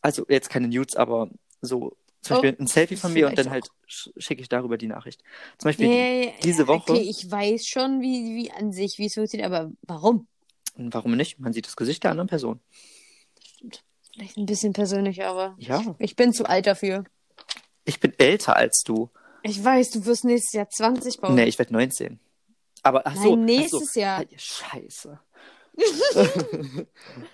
Also 0.00 0.24
jetzt 0.28 0.50
keine 0.50 0.68
Nudes, 0.68 0.96
aber 0.96 1.28
so 1.60 1.96
zum 2.22 2.36
Oh, 2.36 2.40
Beispiel 2.42 2.56
ein 2.60 2.66
Selfie 2.66 2.96
von 2.96 3.12
mir 3.12 3.28
und 3.28 3.38
dann 3.38 3.50
halt 3.50 3.68
sch- 3.88 4.10
schicke 4.18 4.42
ich 4.42 4.48
darüber 4.48 4.76
die 4.76 4.86
Nachricht. 4.88 5.22
Zum 5.58 5.68
Beispiel, 5.68 5.88
nee, 5.88 6.34
diese 6.42 6.66
Woche- 6.66 6.92
Okay, 6.92 7.00
ich 7.08 7.30
weiß 7.30 7.66
schon, 7.66 8.00
wie, 8.00 8.34
wie 8.34 8.50
an 8.50 8.72
sich, 8.72 8.98
wie 8.98 9.06
es 9.06 9.14
funktioniert, 9.14 9.50
aber 9.52 9.70
warum? 9.82 10.26
warum 10.76 11.16
nicht? 11.16 11.38
Man 11.38 11.52
sieht 11.52 11.66
das 11.66 11.76
Gesicht 11.76 12.04
der 12.04 12.10
anderen 12.10 12.28
Person. 12.28 12.60
Vielleicht 14.12 14.36
ein 14.36 14.46
bisschen 14.46 14.72
persönlich, 14.72 15.24
aber 15.24 15.54
Ja, 15.58 15.82
ich 15.98 16.16
bin 16.16 16.32
zu 16.32 16.44
alt 16.48 16.66
dafür. 16.66 17.04
ich 17.84 18.00
bin 18.00 18.12
älter 18.18 18.56
als 18.56 18.82
du. 18.84 19.10
Ich 19.42 19.62
weiß, 19.64 19.90
du 19.90 20.04
wirst 20.04 20.24
nächstes 20.24 20.52
Jahr 20.52 20.68
20 20.68 21.20
bauen. 21.20 21.34
Nee, 21.34 21.44
ich 21.44 21.58
werde 21.58 21.72
19. 21.72 22.18
Aber 22.82 23.06
ach 23.06 23.14
so, 23.16 23.36
Nein, 23.36 23.40
ach 23.40 23.44
nächstes 23.44 23.92
so. 23.94 24.00
Jahr. 24.00 24.20
Ah, 24.22 24.24
Scheiße. 24.36 25.20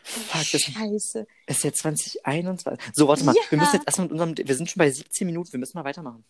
Fuck, 0.03 0.45
das 0.53 0.61
Scheiße. 0.61 1.27
ist 1.47 1.65
jetzt 1.65 1.79
2021. 1.79 2.79
So, 2.95 3.09
warte 3.09 3.25
mal. 3.25 3.35
Ja. 3.35 3.43
Wir 3.51 3.59
müssen 3.59 3.77
jetzt 3.77 3.87
erstmal 3.87 4.07
mit 4.09 4.13
unserem. 4.13 4.35
Wir 4.37 4.55
sind 4.55 4.71
schon 4.71 4.79
bei 4.81 4.91
17 4.91 5.27
Minuten. 5.27 5.53
Wir 5.53 5.59
müssen 5.61 5.77
mal 5.79 5.85
weitermachen. 5.85 6.25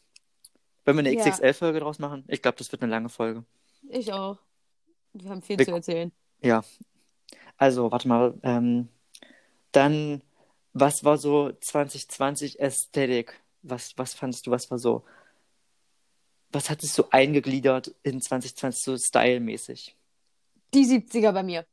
Wollen 0.84 0.96
wir 0.98 1.00
eine 1.00 1.12
Ja. 1.14 1.24
XXL-Folge 1.24 1.80
draus 1.80 1.98
machen? 1.98 2.24
Ich 2.28 2.42
glaube, 2.42 2.58
das 2.58 2.70
wird 2.70 2.82
eine 2.82 2.90
lange 2.90 3.08
Folge. 3.08 3.44
Ich 3.88 4.12
auch. 4.12 4.38
Wir 5.12 5.30
haben 5.30 5.42
viel 5.42 5.58
Wir- 5.58 5.66
zu 5.66 5.72
erzählen. 5.72 6.12
Ja. 6.42 6.62
Also, 7.56 7.90
warte 7.90 8.08
mal. 8.08 8.34
Ähm, 8.42 8.88
dann, 9.72 10.22
was 10.72 11.04
war 11.04 11.18
so 11.18 11.52
2020 11.60 12.60
Ästhetik? 12.60 13.40
Was, 13.62 13.92
was 13.96 14.14
fandest 14.14 14.46
du, 14.46 14.50
was 14.50 14.70
war 14.70 14.78
so. 14.78 15.04
Was 16.54 16.70
hat 16.70 16.82
sich 16.82 16.92
so 16.92 17.08
eingegliedert 17.10 17.92
in 18.04 18.20
2020 18.20 18.84
so 18.84 18.96
stylmäßig? 18.96 19.96
Die 20.72 20.84
70er 20.86 21.32
bei 21.32 21.42
mir. 21.42 21.66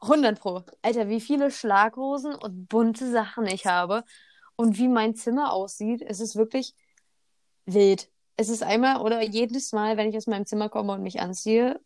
100 0.00 0.38
Pro. 0.38 0.62
Alter, 0.80 1.08
wie 1.08 1.20
viele 1.20 1.50
Schlaghosen 1.50 2.36
und 2.36 2.68
bunte 2.68 3.10
Sachen 3.10 3.46
ich 3.46 3.66
habe 3.66 4.04
und 4.54 4.78
wie 4.78 4.86
mein 4.86 5.16
Zimmer 5.16 5.52
aussieht. 5.52 6.02
Es 6.06 6.20
ist 6.20 6.36
wirklich 6.36 6.74
wild. 7.66 8.08
Es 8.36 8.48
ist 8.48 8.62
einmal 8.62 9.00
oder 9.00 9.22
jedes 9.22 9.72
Mal, 9.72 9.96
wenn 9.96 10.08
ich 10.08 10.16
aus 10.16 10.28
meinem 10.28 10.46
Zimmer 10.46 10.68
komme 10.68 10.92
und 10.92 11.02
mich 11.02 11.20
anziehe, 11.20 11.80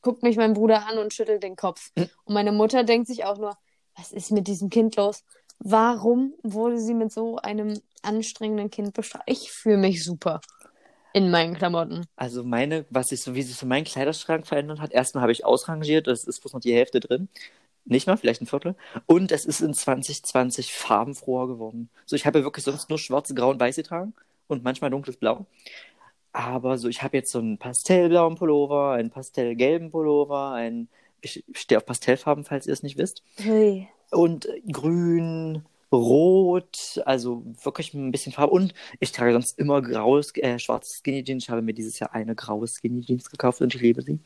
guckt 0.00 0.22
mich 0.22 0.36
mein 0.36 0.54
Bruder 0.54 0.86
an 0.86 0.98
und 0.98 1.12
schüttelt 1.12 1.42
den 1.42 1.56
Kopf. 1.56 1.90
Hm. 1.98 2.08
Und 2.24 2.34
meine 2.34 2.52
Mutter 2.52 2.84
denkt 2.84 3.08
sich 3.08 3.24
auch 3.24 3.38
nur, 3.38 3.58
was 3.96 4.12
ist 4.12 4.30
mit 4.30 4.46
diesem 4.46 4.70
Kind 4.70 4.94
los? 4.94 5.24
Warum 5.58 6.34
wurde 6.44 6.78
sie 6.78 6.94
mit 6.94 7.12
so 7.12 7.36
einem 7.36 7.80
anstrengenden 8.02 8.70
Kind 8.70 8.94
bestraft? 8.94 9.24
Ich 9.26 9.50
fühle 9.50 9.78
mich 9.78 10.04
super 10.04 10.40
in 11.14 11.30
meinen 11.30 11.54
Klamotten. 11.54 12.06
Also 12.16 12.42
meine, 12.42 12.84
was 12.90 13.08
sich 13.08 13.22
so, 13.22 13.34
wie 13.34 13.42
sich 13.42 13.56
so 13.56 13.66
mein 13.66 13.84
Kleiderschrank 13.84 14.46
verändert 14.46 14.80
hat, 14.80 14.92
erstmal 14.92 15.22
habe 15.22 15.32
ich 15.32 15.46
ausrangiert, 15.46 16.08
es 16.08 16.24
ist 16.24 16.40
bloß 16.40 16.52
noch 16.52 16.60
die 16.60 16.74
Hälfte 16.74 17.00
drin. 17.00 17.28
Nicht 17.84 18.06
mal, 18.06 18.16
vielleicht 18.16 18.42
ein 18.42 18.46
Viertel. 18.46 18.74
Und 19.06 19.30
es 19.30 19.44
ist 19.44 19.60
in 19.60 19.74
2020 19.74 20.74
farbenfroher 20.74 21.46
geworden. 21.46 21.88
So, 22.04 22.16
ich 22.16 22.26
habe 22.26 22.40
ja 22.40 22.44
wirklich 22.44 22.64
sonst 22.64 22.90
nur 22.90 22.98
schwarz, 22.98 23.32
grau 23.34 23.50
und 23.50 23.60
weiß 23.60 23.76
getragen 23.76 24.12
und 24.48 24.64
manchmal 24.64 24.90
dunkles 24.90 25.16
Blau. 25.16 25.46
Aber 26.32 26.78
so, 26.78 26.88
ich 26.88 27.02
habe 27.02 27.16
jetzt 27.16 27.30
so 27.30 27.38
einen 27.38 27.58
pastellblauen 27.58 28.34
Pullover, 28.34 28.92
einen 28.92 29.10
pastellgelben 29.10 29.92
Pullover, 29.92 30.52
einen, 30.52 30.88
ich 31.20 31.44
stehe 31.52 31.78
auf 31.78 31.86
Pastellfarben, 31.86 32.44
falls 32.44 32.66
ihr 32.66 32.72
es 32.72 32.82
nicht 32.82 32.98
wisst. 32.98 33.22
Hey. 33.36 33.88
Und 34.10 34.48
grün, 34.70 35.64
rot, 35.96 37.02
also 37.06 37.42
wirklich 37.62 37.94
ein 37.94 38.10
bisschen 38.10 38.32
Farbe. 38.32 38.52
Und 38.52 38.74
ich 39.00 39.12
trage 39.12 39.32
sonst 39.32 39.58
immer 39.58 39.82
graues, 39.82 40.34
äh, 40.36 40.58
schwarzes 40.58 40.98
Skinny 40.98 41.24
Jeans. 41.24 41.44
Ich 41.44 41.50
habe 41.50 41.62
mir 41.62 41.74
dieses 41.74 41.98
Jahr 41.98 42.14
eine 42.14 42.34
graue 42.34 42.66
Skinny 42.66 43.02
Jeans 43.02 43.30
gekauft 43.30 43.60
und 43.60 43.74
ich 43.74 43.80
liebe 43.80 44.02
sie. 44.02 44.18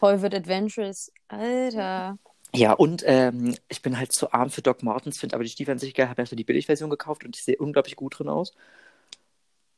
Paul 0.00 0.20
wird 0.22 0.34
adventurous. 0.34 1.12
Alter. 1.28 2.18
Ja, 2.54 2.72
und 2.72 3.02
ähm, 3.06 3.54
ich 3.68 3.82
bin 3.82 3.98
halt 3.98 4.12
zu 4.12 4.32
arm 4.32 4.50
für 4.50 4.62
Doc 4.62 4.82
Martens, 4.82 5.18
finde 5.18 5.34
aber 5.34 5.44
die 5.44 5.50
Stiefel 5.50 5.72
an 5.72 5.78
sich 5.78 5.94
geil. 5.94 6.08
Habe 6.08 6.24
so 6.26 6.36
die 6.36 6.44
Billigversion 6.44 6.90
gekauft 6.90 7.24
und 7.24 7.36
ich 7.36 7.42
sehe 7.42 7.56
unglaublich 7.56 7.96
gut 7.96 8.18
drin 8.18 8.28
aus. 8.28 8.54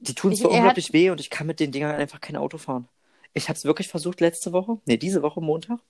Die 0.01 0.15
tun 0.15 0.35
zwar 0.35 0.51
er 0.51 0.57
hat- 0.57 0.61
unglaublich 0.61 0.93
weh 0.93 1.11
und 1.11 1.21
ich 1.21 1.31
kann 1.31 1.47
mit 1.47 1.61
den 1.61 1.73
Dingern 1.73 1.95
einfach 1.97 2.21
kein 2.21 2.37
Auto 2.37 2.59
fahren. 2.59 2.89
Ich 3.35 3.49
habe 3.49 3.57
es 3.57 3.65
wirklich 3.65 3.89
versucht 3.89 4.21
letzte 4.21 4.53
Woche, 4.53 4.79
nee, 4.87 4.97
diese 4.97 5.23
Woche 5.23 5.41
Montag. 5.41 5.81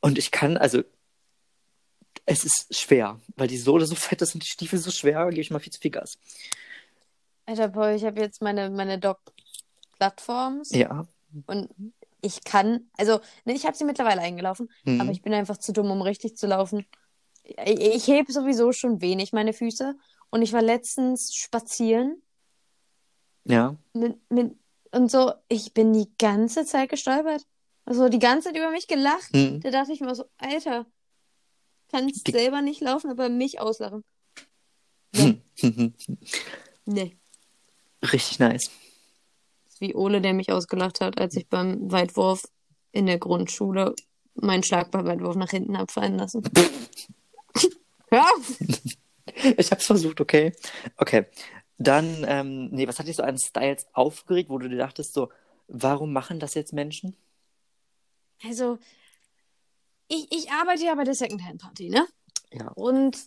Und 0.00 0.18
ich 0.18 0.30
kann, 0.30 0.56
also, 0.56 0.82
es 2.26 2.44
ist 2.44 2.74
schwer, 2.78 3.20
weil 3.36 3.48
die 3.48 3.58
Sohle 3.58 3.86
so 3.86 3.94
fett 3.94 4.22
ist 4.22 4.34
und 4.34 4.42
die 4.44 4.48
Stiefel 4.48 4.78
so 4.78 4.90
schwer, 4.90 5.28
gebe 5.30 5.40
ich 5.40 5.50
mal 5.50 5.58
viel 5.58 5.72
zu 5.72 5.80
viel 5.80 5.90
Gas. 5.90 6.18
Alter, 7.46 7.68
Paul, 7.68 7.90
ich 7.90 8.04
habe 8.04 8.20
jetzt 8.20 8.40
meine, 8.42 8.70
meine 8.70 8.98
Doc-Plattforms 8.98 10.70
Ja. 10.70 11.06
und 11.46 11.68
ich 12.20 12.44
kann, 12.44 12.88
also, 12.96 13.20
ne, 13.44 13.54
ich 13.54 13.66
habe 13.66 13.76
sie 13.76 13.84
mittlerweile 13.84 14.20
eingelaufen, 14.20 14.70
Mhm. 14.84 15.00
aber 15.00 15.10
ich 15.10 15.22
bin 15.22 15.34
einfach 15.34 15.56
zu 15.58 15.72
dumm, 15.72 15.90
um 15.90 16.02
richtig 16.02 16.36
zu 16.36 16.46
laufen. 16.46 16.86
Ich, 17.44 17.80
ich 17.80 18.06
hebe 18.06 18.30
sowieso 18.32 18.72
schon 18.72 19.00
wenig 19.00 19.32
meine 19.32 19.52
Füße 19.52 19.96
und 20.30 20.42
ich 20.42 20.52
war 20.52 20.62
letztens 20.62 21.34
spazieren 21.34 22.22
Ja. 23.44 23.76
mit, 23.92 24.18
mit, 24.30 24.56
und 24.92 25.10
so, 25.10 25.32
ich 25.48 25.74
bin 25.74 25.92
die 25.92 26.08
ganze 26.18 26.64
Zeit 26.64 26.90
gestolpert. 26.90 27.44
Also 27.84 28.08
die 28.08 28.20
ganze 28.20 28.48
Zeit 28.48 28.56
über 28.56 28.70
mich 28.70 28.86
gelacht. 28.86 29.34
Mhm. 29.34 29.60
Da 29.60 29.70
dachte 29.72 29.92
ich 29.92 30.00
mir 30.00 30.14
so, 30.14 30.24
Alter, 30.38 30.86
kannst 31.92 32.26
Die- 32.26 32.32
selber 32.32 32.62
nicht 32.62 32.80
laufen, 32.80 33.10
aber 33.10 33.28
mich 33.28 33.60
auslachen. 33.60 34.02
Nee. 36.84 37.16
Richtig 38.02 38.38
nice. 38.40 38.70
Das 39.64 39.74
ist 39.74 39.80
wie 39.80 39.94
Ole, 39.94 40.20
der 40.20 40.32
mich 40.34 40.50
ausgelacht 40.50 41.00
hat, 41.00 41.20
als 41.20 41.36
ich 41.36 41.48
beim 41.48 41.90
Weitwurf 41.92 42.42
in 42.90 43.06
der 43.06 43.18
Grundschule 43.18 43.94
meinen 44.34 44.62
Schlagbeweitwurf 44.64 45.36
nach 45.36 45.50
hinten 45.50 45.76
abfallen 45.76 46.16
lassen. 46.18 46.42
Auf! 48.10 48.58
Ich 49.56 49.70
hab's 49.70 49.86
versucht, 49.86 50.20
okay. 50.20 50.52
Okay. 50.96 51.26
Dann, 51.78 52.24
ähm, 52.28 52.68
nee, 52.70 52.86
was 52.86 52.98
hat 52.98 53.06
dich 53.06 53.16
so 53.16 53.22
an 53.22 53.38
Styles 53.38 53.86
aufgeregt, 53.92 54.50
wo 54.50 54.58
du 54.58 54.68
dir 54.68 54.76
dachtest, 54.78 55.14
so, 55.14 55.30
warum 55.68 56.12
machen 56.12 56.38
das 56.40 56.54
jetzt 56.54 56.72
Menschen? 56.72 57.16
Also, 58.44 58.78
ich, 60.12 60.26
ich 60.30 60.50
arbeite 60.50 60.84
ja 60.84 60.94
bei 60.94 61.04
der 61.04 61.14
Secondhand-Party, 61.14 61.88
ne? 61.88 62.06
Ja. 62.52 62.68
Und 62.72 63.18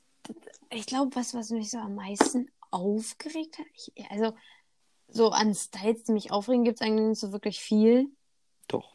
ich 0.69 0.85
glaube, 0.85 1.15
was, 1.15 1.33
was 1.33 1.49
mich 1.49 1.71
so 1.71 1.77
am 1.77 1.95
meisten 1.95 2.51
aufgeregt 2.69 3.57
hat, 3.57 3.65
ich, 3.73 3.91
also 4.11 4.35
so 5.07 5.29
an 5.29 5.55
Styles, 5.55 6.03
die 6.03 6.11
mich 6.11 6.31
aufregen, 6.31 6.63
gibt 6.63 6.79
es 6.79 6.85
eigentlich 6.85 7.09
nicht 7.09 7.19
so 7.19 7.31
wirklich 7.31 7.59
viel. 7.59 8.07
Doch. 8.67 8.93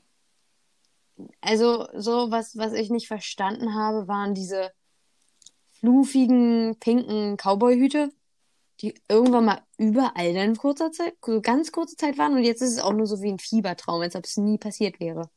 Also 1.40 1.88
so, 1.94 2.30
was, 2.30 2.56
was 2.56 2.72
ich 2.72 2.90
nicht 2.90 3.08
verstanden 3.08 3.74
habe, 3.74 4.06
waren 4.06 4.34
diese 4.34 4.72
fluffigen, 5.72 6.76
pinken 6.78 7.36
Cowboy-Hüte, 7.36 8.10
die 8.80 8.94
irgendwann 9.08 9.46
mal 9.46 9.62
überall 9.78 10.34
dann 10.34 10.50
in 10.50 10.56
kurzer 10.56 10.92
Zeit, 10.92 11.16
so 11.24 11.40
ganz 11.40 11.72
kurze 11.72 11.96
Zeit 11.96 12.18
waren 12.18 12.34
und 12.34 12.44
jetzt 12.44 12.62
ist 12.62 12.72
es 12.72 12.80
auch 12.80 12.92
nur 12.92 13.06
so 13.06 13.20
wie 13.20 13.32
ein 13.32 13.38
Fiebertraum, 13.38 14.00
als 14.00 14.16
ob 14.16 14.24
es 14.24 14.36
nie 14.36 14.58
passiert 14.58 15.00
wäre. 15.00 15.28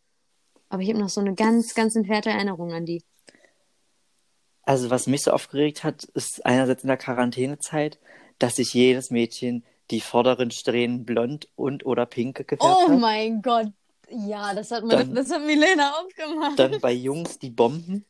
Aber 0.73 0.81
ich 0.81 0.89
habe 0.89 0.97
noch 0.97 1.09
so 1.09 1.21
eine 1.21 1.36
ganz, 1.36 1.75
ganz 1.75 1.95
entfernte 1.95 2.31
Erinnerung 2.31 2.73
an 2.73 2.83
die. 2.83 3.03
Also, 4.63 4.89
was 4.89 5.05
mich 5.05 5.21
so 5.21 5.29
aufgeregt 5.29 5.83
hat, 5.83 6.05
ist 6.15 6.43
einerseits 6.47 6.81
in 6.83 6.88
der 6.88 6.97
Quarantänezeit, 6.97 7.99
dass 8.39 8.55
sich 8.55 8.73
jedes 8.73 9.12
Mädchen 9.12 9.63
die 9.91 10.01
vorderen 10.01 10.49
Strähnen 10.49 11.05
blond 11.05 11.47
und 11.55 11.86
oder 11.86 12.07
pink 12.07 12.38
gefärbt 12.38 12.63
Oh 12.63 12.89
hat. 12.89 12.99
mein 12.99 13.43
Gott. 13.43 13.67
Ja, 14.09 14.55
das 14.55 14.71
hat, 14.71 14.83
Dann- 14.89 15.13
das 15.13 15.29
hat 15.31 15.45
Milena 15.45 15.91
aufgemacht. 15.99 16.57
Dann 16.57 16.79
bei 16.81 16.91
Jungs 16.91 17.38
die 17.38 17.51
Bomben. 17.51 18.03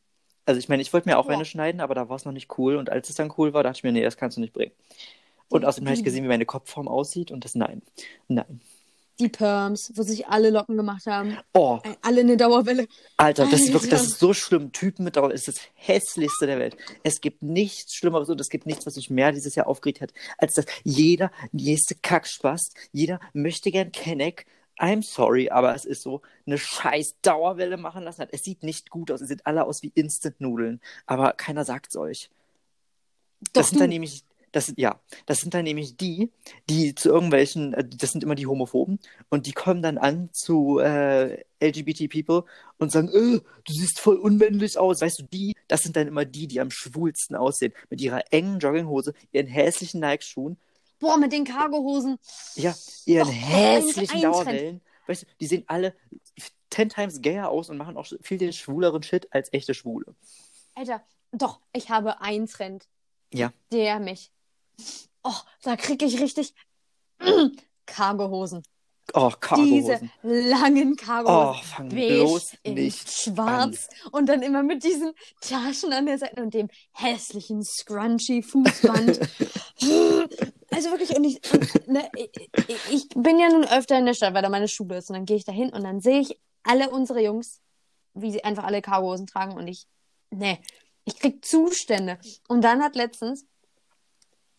Also 0.46 0.58
ich 0.58 0.70
meine, 0.70 0.80
ich 0.80 0.90
wollte 0.94 1.06
mir 1.06 1.18
auch 1.18 1.26
Boah. 1.26 1.32
eine 1.34 1.44
schneiden, 1.44 1.82
aber 1.82 1.94
da 1.94 2.08
war 2.08 2.16
es 2.16 2.24
noch 2.24 2.32
nicht 2.32 2.56
cool. 2.56 2.76
Und 2.76 2.88
als 2.88 3.10
es 3.10 3.16
dann 3.16 3.30
cool 3.36 3.52
war, 3.52 3.62
dachte 3.62 3.76
ich 3.78 3.82
mir, 3.84 3.92
nee, 3.92 4.02
das 4.02 4.16
kannst 4.16 4.38
du 4.38 4.40
nicht 4.40 4.54
bringen. 4.54 4.72
Und 5.50 5.66
außerdem 5.66 5.86
habe 5.88 5.98
ich 5.98 6.04
gesehen, 6.04 6.24
wie 6.24 6.28
meine 6.28 6.46
Kopfform 6.46 6.88
aussieht 6.88 7.30
und 7.30 7.44
das 7.44 7.54
nein. 7.54 7.82
Nein. 8.26 8.62
Die 9.20 9.28
Perms, 9.28 9.92
wo 9.94 10.02
sich 10.02 10.26
alle 10.26 10.50
Locken 10.50 10.76
gemacht 10.76 11.06
haben. 11.06 11.38
Oh, 11.52 11.78
Alle 12.02 12.22
eine 12.22 12.36
Dauerwelle. 12.36 12.88
Alter, 13.16 13.46
das 13.48 13.60
ist 13.60 13.72
wirklich, 13.72 13.90
das 13.90 14.02
ist 14.02 14.18
so 14.18 14.34
schlimm. 14.34 14.72
Typen 14.72 15.04
mit 15.04 15.14
Dauer 15.16 15.32
ist 15.32 15.46
das 15.46 15.56
hässlichste 15.74 16.46
der 16.46 16.58
Welt. 16.58 16.76
Es 17.04 17.20
gibt 17.20 17.42
nichts 17.42 17.94
Schlimmeres 17.94 18.28
und 18.28 18.40
es 18.40 18.48
gibt 18.48 18.66
nichts, 18.66 18.86
was 18.86 18.96
mich 18.96 19.10
mehr 19.10 19.30
dieses 19.30 19.54
Jahr 19.54 19.68
aufgeregt 19.68 20.00
hat, 20.00 20.12
als 20.38 20.54
dass 20.54 20.66
jeder 20.82 21.30
nächste 21.52 21.94
Kackspaß, 21.94 22.70
jeder 22.90 23.20
möchte 23.32 23.70
gern 23.70 23.92
Kenneck, 23.92 24.46
I'm 24.80 25.04
sorry, 25.04 25.48
aber 25.50 25.72
es 25.76 25.84
ist 25.84 26.02
so, 26.02 26.20
eine 26.46 26.58
scheiß 26.58 27.14
Dauerwelle 27.22 27.76
machen 27.76 28.02
lassen 28.02 28.22
hat. 28.22 28.30
Es 28.32 28.42
sieht 28.42 28.64
nicht 28.64 28.90
gut 28.90 29.12
aus. 29.12 29.20
Es 29.20 29.28
sieht 29.28 29.46
alle 29.46 29.64
aus 29.64 29.84
wie 29.84 29.92
Instant-Nudeln. 29.94 30.80
Aber 31.06 31.34
keiner 31.34 31.64
sagt's 31.64 31.94
euch. 31.96 32.30
Doch, 33.40 33.52
Das 33.52 33.68
sind 33.68 33.76
du. 33.76 33.80
dann 33.84 33.90
nämlich, 33.90 34.24
das 34.54 34.66
sind, 34.66 34.78
ja, 34.78 35.00
das 35.26 35.40
sind 35.40 35.52
dann 35.52 35.64
nämlich 35.64 35.96
die, 35.96 36.30
die 36.70 36.94
zu 36.94 37.08
irgendwelchen, 37.08 37.74
äh, 37.74 37.84
das 37.84 38.12
sind 38.12 38.22
immer 38.22 38.36
die 38.36 38.46
Homophoben 38.46 39.00
und 39.28 39.46
die 39.46 39.52
kommen 39.52 39.82
dann 39.82 39.98
an 39.98 40.28
zu 40.32 40.78
äh, 40.78 41.42
LGBT-People 41.60 42.44
und 42.78 42.92
sagen, 42.92 43.08
äh, 43.08 43.40
du 43.40 43.72
siehst 43.72 43.98
voll 43.98 44.16
unmännlich 44.16 44.78
aus. 44.78 45.00
Weißt 45.00 45.18
du, 45.18 45.24
die, 45.24 45.56
das 45.66 45.82
sind 45.82 45.96
dann 45.96 46.06
immer 46.06 46.24
die, 46.24 46.46
die 46.46 46.60
am 46.60 46.70
schwulsten 46.70 47.34
aussehen. 47.34 47.72
Mit 47.90 48.00
ihrer 48.00 48.32
engen 48.32 48.60
Jogginghose, 48.60 49.12
ihren 49.32 49.48
hässlichen 49.48 50.00
Nike-Schuhen, 50.00 50.56
Boah, 51.00 51.16
mit 51.18 51.32
den 51.32 51.44
Cargohosen. 51.44 52.18
ja, 52.54 52.74
ihren 53.06 53.28
Och, 53.28 53.34
hässlichen 53.34 54.22
Dauerwellen. 54.22 54.80
Weißt 55.08 55.22
du, 55.22 55.26
die 55.40 55.46
sehen 55.46 55.64
alle 55.66 55.94
ten 56.70 56.88
times 56.88 57.20
gayer 57.20 57.48
aus 57.48 57.70
und 57.70 57.76
machen 57.76 57.96
auch 57.96 58.06
viel 58.22 58.38
den 58.38 58.52
schwuleren 58.52 59.02
Shit 59.02 59.26
als 59.32 59.52
echte 59.52 59.74
Schwule. 59.74 60.14
Alter, 60.74 61.02
doch, 61.32 61.60
ich 61.72 61.90
habe 61.90 62.20
einen 62.20 62.46
Trend. 62.46 62.86
Ja. 63.32 63.52
Der 63.72 63.98
mich. 63.98 64.30
Oh, 65.22 65.32
da 65.62 65.76
kriege 65.76 66.04
ich 66.04 66.20
richtig 66.20 66.54
Cargohosen. 67.86 68.62
Oh, 69.12 69.30
Diese 69.56 69.98
Cargohosen. 69.98 70.10
langen 70.22 70.92
Oh, 70.92 71.04
Cargohosen. 71.04 71.62
fang 71.64 71.88
Beige 71.90 72.14
bloß 72.14 72.56
in 72.62 72.74
nicht 72.74 73.10
schwarz 73.10 73.88
und 74.12 74.28
dann 74.28 74.42
immer 74.42 74.62
mit 74.62 74.82
diesen 74.82 75.12
Taschen 75.40 75.92
an 75.92 76.06
der 76.06 76.18
Seite 76.18 76.42
und 76.42 76.54
dem 76.54 76.68
hässlichen 76.92 77.62
scrunchy 77.62 78.42
Fußband. 78.42 79.20
also 80.70 80.90
wirklich, 80.90 81.14
und 81.16 81.24
ich, 81.24 81.52
und, 81.52 81.88
ne, 81.88 82.10
ich, 82.16 82.78
ich 82.90 83.08
bin 83.10 83.38
ja 83.38 83.48
nun 83.50 83.64
öfter 83.64 83.98
in 83.98 84.06
der 84.06 84.14
Stadt, 84.14 84.34
weil 84.34 84.42
da 84.42 84.48
meine 84.48 84.68
Schule 84.68 84.96
ist 84.96 85.10
und 85.10 85.16
dann 85.16 85.26
gehe 85.26 85.36
ich 85.36 85.44
da 85.44 85.52
hin 85.52 85.70
und 85.70 85.84
dann 85.84 86.00
sehe 86.00 86.20
ich 86.20 86.38
alle 86.62 86.90
unsere 86.90 87.20
Jungs, 87.22 87.60
wie 88.14 88.32
sie 88.32 88.42
einfach 88.42 88.64
alle 88.64 88.80
Cargohosen 88.80 89.26
tragen 89.26 89.52
und 89.52 89.68
ich, 89.68 89.86
ne, 90.30 90.58
ich 91.04 91.18
krieg 91.18 91.44
Zustände. 91.44 92.18
Und 92.48 92.62
dann 92.62 92.82
hat 92.82 92.96
letztens, 92.96 93.44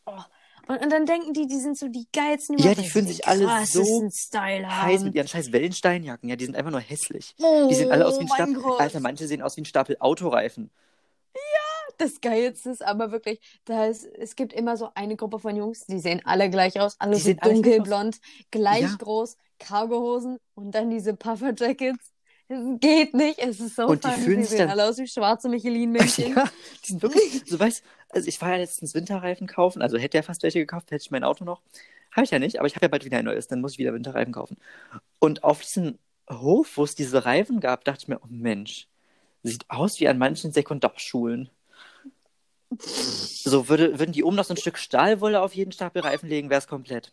oh, 0.06 0.20
und, 0.68 0.82
und 0.82 0.90
dann 0.92 1.06
denken 1.06 1.34
die, 1.34 1.48
die 1.48 1.60
sind 1.60 1.78
so 1.78 1.88
die 1.88 2.08
geilsten, 2.12 2.58
Ja, 2.58 2.74
die 2.74 2.90
fühlen 2.90 3.08
sich 3.08 3.28
alle 3.28 3.48
Style 3.66 4.82
heiß 4.82 5.04
mit 5.04 5.16
ihren 5.16 5.28
scheiß 5.28 5.52
Wellensteinjacken. 5.52 6.28
Ja, 6.28 6.36
die 6.36 6.46
sind 6.46 6.56
einfach 6.56 6.72
nur 6.72 6.80
hässlich. 6.80 7.36
Oh, 7.40 7.68
Die 7.70 7.76
sehen 7.76 7.92
alle 7.92 8.08
aus 8.08 8.20
wie 8.20 8.24
ein 8.24 8.30
Stapel. 8.30 8.56
Gott. 8.56 8.80
Alter, 8.80 9.00
manche 9.00 9.28
sehen 9.28 9.42
aus 9.42 9.58
wie 9.58 9.62
ein 9.62 9.66
Stapel 9.66 9.98
Autoreifen. 10.00 10.72
Das 11.98 12.20
Geilste 12.20 12.72
ist 12.72 12.84
aber 12.84 13.12
wirklich, 13.12 13.40
da 13.64 13.86
ist, 13.86 14.04
es 14.04 14.36
gibt 14.36 14.52
immer 14.54 14.76
so 14.76 14.90
eine 14.96 15.16
Gruppe 15.16 15.40
von 15.40 15.56
Jungs, 15.56 15.86
die 15.86 16.00
sehen 16.00 16.22
alle 16.26 16.50
gleich 16.50 16.80
aus, 16.80 16.96
alle 17.00 17.16
Die 17.16 17.22
so 17.22 17.34
dunkelblond, 17.34 18.20
gleich 18.52 18.82
Ja. 18.82 18.96
groß, 18.98 19.38
Cargohosen 19.60 20.38
und 20.56 20.72
dann 20.72 20.90
diese 20.90 21.16
Pufferjackets. 21.16 22.12
Geht 22.80 23.14
nicht, 23.14 23.40
es 23.40 23.60
ist 23.60 23.76
so 23.76 23.86
Und 23.88 24.04
die 24.04 24.10
fühlen 24.10 24.42
sie 24.42 24.50
sich 24.50 24.50
sehen 24.50 24.60
dann- 24.60 24.70
alle 24.80 24.90
aus 24.90 24.98
wie 24.98 25.08
schwarze 25.08 25.50
Michelin-Männchen. 25.50 26.34
Ja, 26.36 26.46
die 26.84 26.88
sind 26.92 27.02
wirklich, 27.02 27.44
so 27.48 27.60
weißt 27.60 27.84
also 28.10 28.28
ich 28.30 28.40
war 28.42 28.52
ja 28.52 28.58
letztens 28.58 28.94
Winterreifen 28.94 29.46
kaufen, 29.48 29.82
also 29.82 29.98
hätte 29.98 30.18
ja 30.18 30.22
fast 30.24 30.44
welche 30.44 30.60
gekauft, 30.60 30.92
hätte 30.92 31.02
ich 31.04 31.12
mein 31.12 31.24
Auto 31.26 31.44
noch. 31.44 31.62
Habe 32.12 32.24
ich 32.24 32.32
ja 32.32 32.40
nicht, 32.40 32.60
aber 32.60 32.68
ich 32.68 32.76
habe 32.76 32.86
ja 32.86 32.88
bald 32.90 33.04
wieder 33.04 33.18
ein 33.18 33.26
neues, 33.26 33.48
dann 33.48 33.60
muss 33.60 33.74
ich 33.74 33.78
wieder 33.78 33.94
Winterreifen 33.94 34.32
kaufen. 34.34 34.58
Und 35.20 35.44
auf 35.44 35.62
diesem 35.62 35.98
Hof, 36.30 36.78
wo 36.78 36.84
es 36.86 36.96
diese 36.96 37.26
Reifen 37.26 37.60
gab, 37.60 37.84
dachte 37.84 38.04
ich 38.04 38.08
mir, 38.08 38.20
oh 38.24 38.28
Mensch, 38.30 38.88
sieht 39.44 39.70
aus 39.70 40.00
wie 40.00 40.08
an 40.08 40.18
manchen 40.18 40.54
Sekundarschulen. 40.54 41.50
So 42.80 43.68
würde, 43.68 44.00
würden 44.00 44.12
die 44.14 44.24
oben 44.24 44.36
noch 44.38 44.46
so 44.46 44.54
ein 44.54 44.58
Stück 44.58 44.78
Stahlwolle 44.78 45.42
auf 45.42 45.54
jeden 45.54 45.72
Stapel 45.74 46.02
Reifen 46.02 46.30
legen, 46.30 46.50
wäre 46.50 46.60
es 46.60 46.68
komplett. 46.68 47.12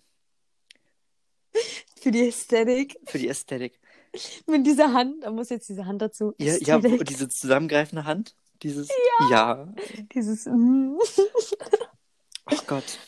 Für 2.01 2.11
die 2.11 2.29
Ästhetik. 2.29 2.97
Für 3.07 3.19
die 3.19 3.29
Ästhetik. 3.29 3.81
Mit 4.47 4.67
dieser 4.67 4.93
Hand, 4.93 5.23
da 5.25 5.31
muss 5.31 5.49
jetzt 5.49 5.69
diese 5.69 5.87
Hand 5.87 6.03
dazu. 6.03 6.35
Ja, 6.39 6.55
ja 6.61 6.79
diese 6.79 7.29
zusammengreifende 7.29 8.05
Hand. 8.05 8.35
Dieses, 8.63 8.89
ja. 9.31 9.73
Dieses. 10.15 10.47
mm. 10.47 10.97
Oh 12.51 12.57
Gott. 12.67 12.99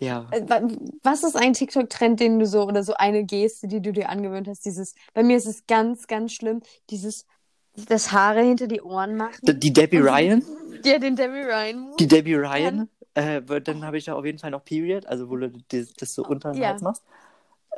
Ja. 0.00 0.26
Äh, 0.30 0.48
wa- 0.48 0.66
Was 1.02 1.22
ist 1.22 1.36
ein 1.36 1.52
TikTok-Trend, 1.52 2.18
den 2.18 2.38
du 2.38 2.46
so 2.46 2.62
oder 2.64 2.82
so 2.82 2.94
eine 2.94 3.24
Geste, 3.24 3.68
die 3.68 3.80
du 3.80 3.92
dir 3.92 4.08
angewöhnt 4.08 4.48
hast? 4.48 4.64
Dieses, 4.64 4.94
bei 5.12 5.22
mir 5.22 5.36
ist 5.36 5.46
es 5.46 5.66
ganz, 5.66 6.06
ganz 6.06 6.32
schlimm, 6.32 6.62
dieses, 6.90 7.26
das 7.88 8.10
Haare 8.12 8.42
hinter 8.42 8.66
die 8.66 8.80
Ohren 8.80 9.16
machen. 9.16 9.38
Die 9.42 9.72
Debbie 9.72 9.98
Und- 10.00 10.08
Ryan. 10.08 10.44
Ja, 10.84 10.98
den 10.98 11.16
Debbie 11.16 11.40
Ryan. 11.40 11.92
Die 11.98 12.06
Debbie 12.06 12.34
Ryan. 12.34 12.90
Äh, 13.14 13.42
wird- 13.46 13.68
dann 13.68 13.84
habe 13.86 13.96
ich 13.96 14.06
ja 14.06 14.14
auf 14.14 14.24
jeden 14.26 14.38
Fall 14.38 14.50
noch 14.50 14.64
Period, 14.64 15.06
also 15.06 15.30
wo 15.30 15.36
du 15.36 15.50
das, 15.68 15.94
das 15.94 16.12
so 16.14 16.24
unter 16.24 16.52
den 16.52 16.60
Ja. 16.60 16.68
Hals 16.70 16.82
machst. 16.82 17.02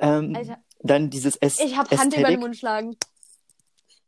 Ähm, 0.01 0.35
Alter, 0.35 0.59
dann 0.81 1.11
dieses 1.11 1.37
Äst 1.37 1.61
ich 1.61 1.77
habe 1.77 1.97
Hand 1.97 2.17
über 2.17 2.29
den. 2.29 2.41
Mund 2.41 2.57
schlagen. 2.57 2.97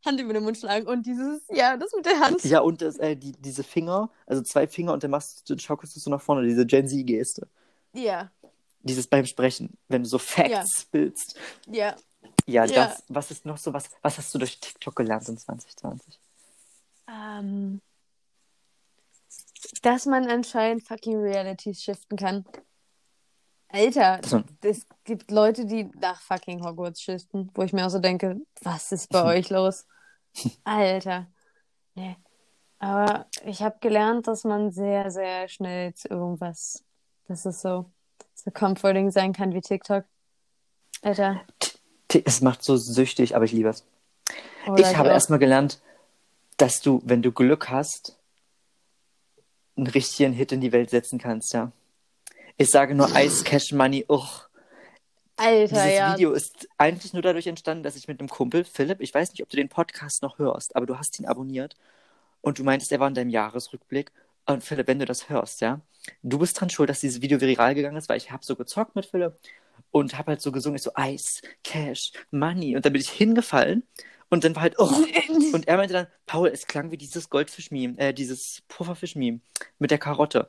Hand 0.04 0.20
über 0.20 0.32
den 0.32 0.44
Mund 0.44 0.56
schlagen 0.56 0.86
und 0.86 1.06
dieses, 1.06 1.42
ja, 1.50 1.76
das 1.76 1.90
mit 1.96 2.06
der 2.06 2.20
Hand. 2.20 2.44
Ja, 2.44 2.60
und 2.60 2.80
das, 2.82 2.96
äh, 2.98 3.16
die, 3.16 3.32
diese 3.32 3.64
Finger, 3.64 4.10
also 4.26 4.42
zwei 4.42 4.66
Finger 4.68 4.92
und 4.92 5.02
dann 5.02 5.10
machst 5.10 5.48
du, 5.50 5.58
schaukelst 5.58 5.96
du 5.96 6.00
so 6.00 6.08
nach 6.10 6.20
vorne, 6.22 6.46
diese 6.46 6.64
Gen 6.66 6.86
Z-Geste. 6.86 7.48
Ja, 7.94 8.30
Dieses 8.82 9.08
beim 9.08 9.26
Sprechen, 9.26 9.76
wenn 9.88 10.04
du 10.04 10.08
so 10.08 10.18
Facts 10.18 10.86
willst. 10.92 11.36
ja. 11.66 11.96
Ja, 12.46 12.64
Ja. 12.64 12.86
das, 12.86 13.02
was 13.08 13.30
ist 13.30 13.44
noch 13.44 13.58
so, 13.58 13.72
was, 13.72 13.90
was 14.02 14.16
hast 14.18 14.32
du 14.34 14.38
durch 14.38 14.58
TikTok 14.60 14.94
gelernt 14.96 15.28
in 15.28 15.36
2020? 15.36 16.18
Ähm, 17.08 17.80
dass 19.82 20.06
man 20.06 20.28
anscheinend 20.30 20.86
fucking 20.86 21.18
Realities 21.20 21.82
shiften 21.82 22.16
kann. 22.16 22.44
Alter, 23.70 24.20
es 24.62 24.86
gibt 25.04 25.30
Leute, 25.30 25.66
die 25.66 25.90
nach 26.00 26.20
fucking 26.22 26.64
Hogwarts 26.64 27.02
shiften, 27.02 27.50
wo 27.54 27.62
ich 27.62 27.72
mir 27.72 27.86
auch 27.86 27.90
so 27.90 27.98
denke, 27.98 28.40
was 28.62 28.92
ist 28.92 29.10
bei 29.10 29.22
euch 29.36 29.50
los? 29.50 29.86
Alter. 30.64 31.26
Nee. 31.94 32.16
Aber 32.78 33.26
ich 33.44 33.62
habe 33.62 33.76
gelernt, 33.80 34.26
dass 34.26 34.44
man 34.44 34.70
sehr, 34.70 35.10
sehr 35.10 35.48
schnell 35.48 35.94
zu 35.94 36.08
irgendwas, 36.08 36.84
dass 37.26 37.44
es 37.44 37.60
so, 37.60 37.90
so 38.34 38.50
comforting 38.50 39.10
sein 39.10 39.32
kann 39.32 39.52
wie 39.52 39.60
TikTok. 39.60 40.04
Alter. 41.02 41.42
Es 42.24 42.40
macht 42.40 42.62
so 42.64 42.76
süchtig, 42.76 43.36
aber 43.36 43.44
ich 43.44 43.52
liebe 43.52 43.68
es. 43.68 43.84
Oder 44.66 44.90
ich 44.90 44.96
habe 44.96 45.08
erstmal 45.10 45.38
gelernt, 45.38 45.80
dass 46.56 46.80
du, 46.80 47.02
wenn 47.04 47.22
du 47.22 47.32
Glück 47.32 47.68
hast, 47.68 48.18
einen 49.76 49.86
richtigen 49.88 50.32
Hit 50.32 50.52
in 50.52 50.60
die 50.60 50.72
Welt 50.72 50.90
setzen 50.90 51.18
kannst, 51.18 51.52
ja. 51.52 51.70
Ich 52.60 52.70
sage 52.70 52.96
nur 52.96 53.08
Ice 53.14 53.44
Cash 53.44 53.70
Money, 53.70 54.04
uch. 54.08 54.48
Alter, 55.36 55.74
Dieses 55.76 55.94
ja. 55.94 56.12
Video 56.12 56.32
ist 56.32 56.68
eigentlich 56.76 57.12
nur 57.12 57.22
dadurch 57.22 57.46
entstanden, 57.46 57.84
dass 57.84 57.94
ich 57.94 58.08
mit 58.08 58.18
einem 58.18 58.28
Kumpel, 58.28 58.64
Philipp, 58.64 59.00
ich 59.00 59.14
weiß 59.14 59.30
nicht, 59.30 59.44
ob 59.44 59.48
du 59.48 59.56
den 59.56 59.68
Podcast 59.68 60.22
noch 60.22 60.40
hörst, 60.40 60.74
aber 60.74 60.84
du 60.84 60.98
hast 60.98 61.20
ihn 61.20 61.26
abonniert 61.26 61.76
und 62.40 62.58
du 62.58 62.64
meintest, 62.64 62.90
er 62.90 62.98
war 62.98 63.06
in 63.06 63.14
deinem 63.14 63.30
Jahresrückblick. 63.30 64.10
Und 64.44 64.64
Philipp, 64.64 64.88
wenn 64.88 64.98
du 64.98 65.04
das 65.04 65.28
hörst, 65.28 65.60
ja, 65.60 65.80
du 66.24 66.38
bist 66.40 66.60
dran 66.60 66.68
schuld, 66.68 66.90
dass 66.90 66.98
dieses 66.98 67.22
Video 67.22 67.40
viral 67.40 67.76
gegangen 67.76 67.96
ist, 67.96 68.08
weil 68.08 68.16
ich 68.16 68.32
habe 68.32 68.44
so 68.44 68.56
gezockt 68.56 68.96
mit 68.96 69.06
Philipp 69.06 69.34
und 69.92 70.18
habe 70.18 70.32
halt 70.32 70.40
so 70.40 70.50
gesungen, 70.50 70.78
ich 70.78 70.82
so 70.82 70.90
Ice, 70.98 71.42
Cash, 71.62 72.10
Money 72.32 72.74
und 72.74 72.84
dann 72.84 72.92
bin 72.92 73.00
ich 73.00 73.10
hingefallen 73.10 73.84
Und 74.30 74.42
dann 74.42 74.56
war 74.56 74.62
halt, 74.62 74.74
oh. 74.78 74.90
Und 75.54 75.68
er 75.68 75.76
meinte 75.76 75.94
dann, 75.94 76.06
Paul, 76.26 76.48
es 76.48 76.66
klang 76.66 76.90
wie 76.90 76.96
dieses 76.96 77.30
Goldfisch-Meme, 77.30 77.98
äh, 77.98 78.12
dieses 78.12 78.62
Pufferfisch-Meme 78.68 79.40
mit 79.78 79.90
der 79.92 79.98
Karotte. 79.98 80.48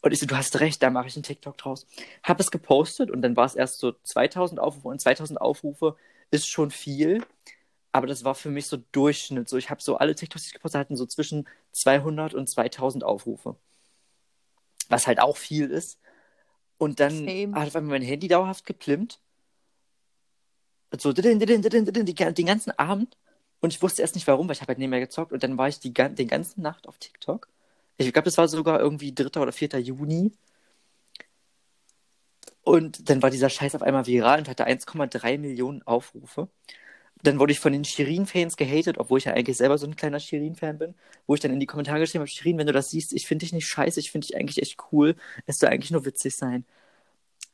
Und 0.00 0.12
ich 0.12 0.20
so, 0.20 0.26
du 0.26 0.36
hast 0.36 0.60
recht, 0.60 0.82
da 0.82 0.90
mache 0.90 1.08
ich 1.08 1.16
einen 1.16 1.24
TikTok 1.24 1.58
draus. 1.58 1.86
Hab 2.22 2.38
es 2.38 2.50
gepostet 2.50 3.10
und 3.10 3.22
dann 3.22 3.36
war 3.36 3.46
es 3.46 3.54
erst 3.56 3.78
so 3.78 3.92
2000 3.92 4.60
Aufrufe 4.60 4.88
und 4.88 5.00
2000 5.00 5.40
Aufrufe 5.40 5.96
ist 6.30 6.48
schon 6.48 6.70
viel. 6.70 7.24
Aber 7.90 8.06
das 8.06 8.22
war 8.22 8.34
für 8.34 8.50
mich 8.50 8.66
so 8.66 8.78
Durchschnitt. 8.92 9.48
So, 9.48 9.56
ich 9.56 9.70
habe 9.70 9.82
so 9.82 9.96
alle 9.96 10.14
TikToks, 10.14 10.42
die 10.44 10.48
ich 10.48 10.52
gepostet 10.54 10.80
hatten, 10.80 10.96
so 10.96 11.06
zwischen 11.06 11.48
200 11.72 12.34
und 12.34 12.48
2000 12.48 13.02
Aufrufe. 13.02 13.56
Was 14.88 15.06
halt 15.06 15.20
auch 15.20 15.36
viel 15.36 15.70
ist. 15.70 15.98
Und 16.76 17.00
dann 17.00 17.26
Same. 17.26 17.54
hat 17.54 17.68
auf 17.68 17.76
einmal 17.76 17.98
mein 17.98 18.06
Handy 18.06 18.28
dauerhaft 18.28 18.66
geplimmt. 18.66 19.18
So, 20.96 21.12
den 21.12 22.46
ganzen 22.46 22.70
Abend. 22.78 23.16
Und 23.60 23.72
ich 23.72 23.82
wusste 23.82 24.02
erst 24.02 24.14
nicht 24.14 24.26
warum, 24.28 24.46
weil 24.46 24.54
ich 24.54 24.60
habe 24.60 24.68
halt 24.68 24.78
nebenher 24.78 25.00
gezockt. 25.00 25.32
Und 25.32 25.42
dann 25.42 25.58
war 25.58 25.68
ich 25.68 25.80
die, 25.80 25.92
den 25.92 26.28
ganzen 26.28 26.62
Nacht 26.62 26.86
auf 26.86 26.98
TikTok. 26.98 27.48
Ich 27.98 28.12
glaube, 28.12 28.26
das 28.26 28.38
war 28.38 28.48
sogar 28.48 28.80
irgendwie 28.80 29.12
3. 29.14 29.40
oder 29.40 29.52
4. 29.52 29.78
Juni. 29.80 30.32
Und 32.62 33.08
dann 33.08 33.22
war 33.22 33.30
dieser 33.30 33.48
Scheiß 33.50 33.74
auf 33.74 33.82
einmal 33.82 34.06
viral 34.06 34.38
und 34.40 34.48
hatte 34.48 34.66
1,3 34.66 35.38
Millionen 35.38 35.82
Aufrufe. 35.82 36.48
Dann 37.22 37.38
wurde 37.40 37.52
ich 37.52 37.60
von 37.60 37.72
den 37.72 37.84
Shirin-Fans 37.84 38.56
gehatet, 38.56 38.98
obwohl 38.98 39.18
ich 39.18 39.24
ja 39.26 39.34
eigentlich 39.34 39.56
selber 39.56 39.78
so 39.78 39.86
ein 39.86 39.96
kleiner 39.96 40.20
Shirin-Fan 40.20 40.78
bin. 40.78 40.94
Wo 41.26 41.34
ich 41.34 41.40
dann 41.40 41.52
in 41.52 41.60
die 41.60 41.66
Kommentare 41.66 42.00
geschrieben 42.00 42.22
habe, 42.22 42.30
Shirin, 42.30 42.58
wenn 42.58 42.66
du 42.68 42.72
das 42.72 42.90
siehst, 42.90 43.12
ich 43.14 43.26
finde 43.26 43.44
dich 43.44 43.52
nicht 43.52 43.66
scheiße, 43.68 44.00
ich 44.00 44.10
finde 44.12 44.26
dich 44.28 44.36
eigentlich 44.36 44.62
echt 44.62 44.78
cool. 44.92 45.16
Es 45.46 45.58
soll 45.58 45.70
eigentlich 45.70 45.90
nur 45.90 46.04
witzig 46.04 46.36
sein. 46.36 46.64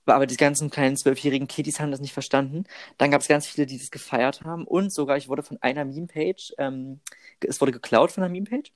Aber 0.06 0.26
die 0.26 0.36
ganzen 0.36 0.70
kleinen 0.70 0.96
zwölfjährigen 0.96 1.48
Kiddies 1.48 1.80
haben 1.80 1.90
das 1.90 2.00
nicht 2.00 2.12
verstanden. 2.12 2.64
Dann 2.98 3.10
gab 3.10 3.22
es 3.22 3.28
ganz 3.28 3.46
viele, 3.46 3.66
die 3.66 3.78
das 3.78 3.90
gefeiert 3.90 4.42
haben. 4.42 4.66
Und 4.66 4.92
sogar, 4.92 5.16
ich 5.16 5.28
wurde 5.28 5.42
von 5.42 5.58
einer 5.62 5.84
Meme-Page, 5.84 6.54
ähm, 6.58 7.00
es 7.40 7.60
wurde 7.60 7.72
geklaut 7.72 8.12
von 8.12 8.22
einer 8.22 8.32
Meme-Page. 8.32 8.72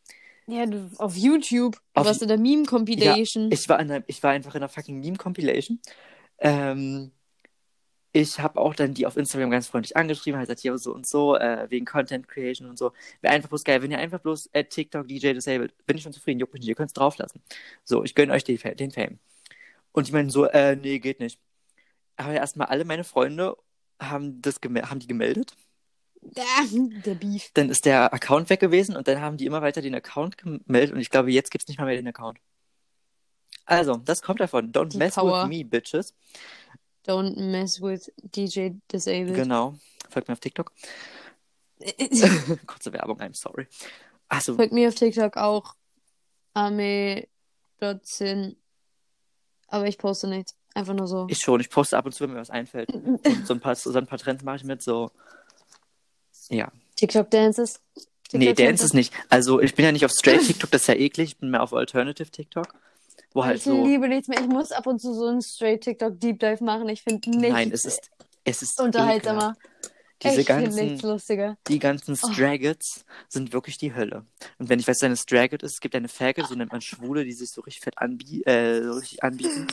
Ja, 0.51 0.65
du, 0.65 0.91
auf 0.97 1.15
YouTube. 1.17 1.75
Du 1.77 2.01
Auf- 2.01 2.07
warst 2.07 2.23
in 2.23 2.29
der 2.29 2.39
Meme-Compilation. 2.39 3.53
Ich 3.53 3.69
war, 3.69 3.79
in 3.81 3.91
einer, 3.91 4.05
ich 4.07 4.23
war 4.23 4.31
einfach 4.31 4.55
in 4.55 4.63
einer 4.63 4.69
fucking 4.71 4.99
Meme-Compilation. 4.99 5.79
Ähm, 6.39 7.13
ich 8.13 8.41
habe 8.41 8.59
auch 8.59 8.75
dann 8.75 8.95
die 8.95 9.07
auf 9.07 9.19
Instagram 9.19 9.51
ganz 9.51 9.67
freundlich 9.69 9.95
angeschrieben, 9.97 10.39
halt 10.39 10.49
gesagt, 10.49 10.61
hier 10.61 10.77
so 10.79 10.95
und 10.95 11.07
so, 11.07 11.37
äh, 11.37 11.67
wegen 11.69 11.85
Content 11.85 12.27
Creation 12.27 12.67
und 12.69 12.79
so. 12.79 12.93
Wäre 13.21 13.35
einfach 13.35 13.51
bloß 13.51 13.63
geil, 13.65 13.83
wenn 13.83 13.91
ihr 13.91 13.99
einfach 13.99 14.21
bloß 14.21 14.49
at 14.55 14.71
TikTok 14.71 15.07
DJ 15.07 15.35
Disabled, 15.35 15.75
bin 15.87 15.99
ich 15.99 16.03
schon 16.03 16.15
zufrieden, 16.15 16.41
juckt 16.41 16.55
mich 16.55 16.61
nicht, 16.61 16.71
ihr 16.71 16.75
könnt 16.75 16.89
es 16.91 16.95
drauflassen. 16.95 17.43
So, 17.85 18.03
ich 18.05 18.15
gönne 18.15 18.33
euch 18.33 18.45
den, 18.45 18.57
Fa- 18.57 18.71
den 18.75 18.91
Fame. 18.91 19.19
Und 19.93 20.09
die 20.09 20.13
meinen 20.13 20.31
so, 20.31 20.47
äh, 20.47 20.77
nee, 20.77 20.99
geht 20.99 21.21
nicht. 21.21 21.39
Aber 22.17 22.33
erstmal 22.33 22.69
alle 22.69 22.87
meine 22.87 23.05
Freunde 23.05 23.57
haben 24.01 24.41
das 24.41 24.61
haben 24.65 24.99
die 25.01 25.07
gemeldet. 25.07 25.55
Der 27.05 27.15
Beef. 27.15 27.51
Dann 27.55 27.71
ist 27.71 27.85
der 27.85 28.13
Account 28.13 28.51
weg 28.51 28.61
gewesen 28.61 28.97
und 28.97 29.09
dann 29.09 29.21
haben 29.21 29.37
die 29.37 29.47
immer 29.47 29.63
weiter 29.63 29.81
den 29.81 29.95
Account 29.95 30.39
gemeldet 30.39 30.93
und 30.93 31.01
ich 31.01 31.11
glaube, 31.11 31.31
jetzt 31.31 31.51
gibt's 31.51 31.69
nicht 31.69 31.79
mal 31.79 31.87
mehr 31.87 31.97
den 31.97 32.09
Account. 32.09 32.39
Also, 33.65 33.97
das 33.97 34.23
kommt 34.23 34.41
davon. 34.41 34.73
Don't 34.73 34.89
Die 34.89 34.99
mess 34.99 35.15
Power. 35.15 35.45
with 35.45 35.49
me, 35.49 35.65
bitches. 35.65 36.15
Don't 37.07 37.37
mess 37.51 37.81
with 37.81 38.11
DJ 38.35 38.71
Disabled. 38.93 39.35
Genau. 39.35 39.75
Folgt 40.09 40.29
mir 40.29 40.33
auf 40.33 40.41
TikTok. 40.41 40.73
Kurze 42.67 42.93
Werbung, 42.93 43.21
I'm 43.21 43.35
sorry. 43.35 43.67
Achso, 44.29 44.55
Folgt 44.55 44.73
mir 44.73 44.89
auf 44.89 44.95
TikTok 44.95 45.37
auch. 45.37 45.75
Ame.sin. 46.55 48.57
Aber 49.69 49.87
ich 49.87 49.99
poste 49.99 50.29
nichts. 50.29 50.57
Einfach 50.75 50.95
nur 50.95 51.07
so. 51.07 51.27
ich 51.29 51.39
schon. 51.39 51.61
Ich 51.61 51.71
poste 51.71 51.97
ab 51.97 52.07
und 52.07 52.13
zu, 52.13 52.25
wenn 52.25 52.33
mir 52.33 52.41
was 52.41 52.51
einfällt. 52.51 52.91
Und 52.93 53.47
so 53.47 53.55
ein 53.55 53.61
paar, 53.61 53.75
so 53.75 53.97
ein 53.97 54.07
paar 54.07 54.19
Trends 54.19 54.45
mache 54.45 54.57
ich 54.57 54.65
mit, 54.65 54.83
so. 54.83 55.11
Ja. 56.49 56.71
TikTok 56.97 57.31
Dances. 57.31 57.81
Nee, 58.33 58.47
TikTok 58.47 58.67
Dance 58.67 58.85
ist 58.85 58.95
nicht. 58.95 59.13
Also, 59.29 59.61
ich 59.61 59.75
bin 59.75 59.85
ja 59.85 59.93
nicht 59.93 60.05
auf 60.05 60.11
Straight 60.13 60.47
TikTok, 60.47 60.71
das 60.71 60.83
ist 60.83 60.87
ja 60.89 60.95
eklig. 60.95 61.31
Ich 61.31 61.37
bin 61.39 61.51
mehr 61.51 61.63
auf 61.63 61.73
Alternative 61.73 62.31
TikTok. 62.31 62.75
Wo 63.33 63.45
halt 63.45 63.59
ich 63.59 63.65
so. 63.65 63.85
liebe 63.85 64.09
nichts 64.09 64.29
mehr. 64.29 64.41
Ich 64.41 64.47
muss 64.49 64.73
ab 64.73 64.87
und 64.87 65.01
zu 65.01 65.13
so 65.15 65.27
einen 65.27 65.43
Straight 65.43 65.83
TikTok 65.83 66.19
Deep 66.19 66.41
Dive 66.41 66.63
machen. 66.65 66.89
Ich 66.89 67.03
finde 67.03 67.31
nichts 67.31 67.53
Nein, 67.53 67.71
es 67.73 67.85
ist. 67.85 68.11
Es 68.45 68.63
ist 68.63 68.81
unterhaltsamer. 68.81 69.55
ekelhaft. 69.57 69.61
Diese 70.23 70.41
ich 70.41 70.47
ganzen, 70.47 70.85
nichts 70.85 71.03
lustiger. 71.03 71.57
die 71.69 71.79
ganzen 71.79 72.19
Oh. 72.21 72.33
Straggets 72.33 73.05
sind 73.29 73.53
wirklich 73.53 73.79
die 73.79 73.95
Hölle. 73.95 74.25
Und 74.59 74.69
wenn 74.69 74.81
ich 74.81 74.89
weiß, 74.89 74.97
was 74.97 75.03
eine 75.05 75.17
Stragget 75.17 75.63
ist, 75.63 75.75
es 75.75 75.81
gibt 75.81 75.95
eine 75.95 76.09
Faggot, 76.09 76.49
so 76.49 76.55
nennt 76.57 76.73
man 76.73 76.81
Schwule, 76.81 77.25
die 77.25 77.33
sich 77.33 77.51
so 77.51 77.61
richtig 77.61 77.85
fett 77.85 77.99
anbie 77.99 78.43
äh, 78.45 78.83
so 78.83 78.95
richtig 78.95 79.23
anbieten. 79.23 79.69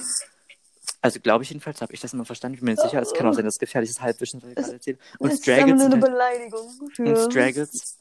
Also 1.06 1.20
glaube 1.20 1.44
ich 1.44 1.52
jedenfalls, 1.52 1.84
habe 1.84 1.94
ich 1.94 2.00
das 2.00 2.14
immer 2.14 2.26
verstanden. 2.26 2.56
Ich 2.56 2.62
bin 2.62 2.66
mir 2.66 2.72
nicht 2.72 2.82
sicher. 2.82 3.00
Es 3.00 3.14
kann 3.14 3.28
auch 3.28 3.34
sein, 3.36 3.46
dass 3.46 3.54
es 3.54 3.60
gefährliches 3.60 4.02
Halbwissen, 4.02 4.42
was 4.42 4.50
ich 4.50 4.56
gerade 4.56 4.74
erzähle. 4.74 4.98
Und 5.20 5.30
das 5.30 5.36
ist 5.36 5.44
Straggets 5.44 5.68
nur 5.68 5.74
eine 5.76 5.92
sind, 5.92 6.02
halt, 6.02 6.12
Beleidigung. 6.12 6.80
und 6.80 6.96
Für... 6.96 7.32
Straggets 7.32 8.00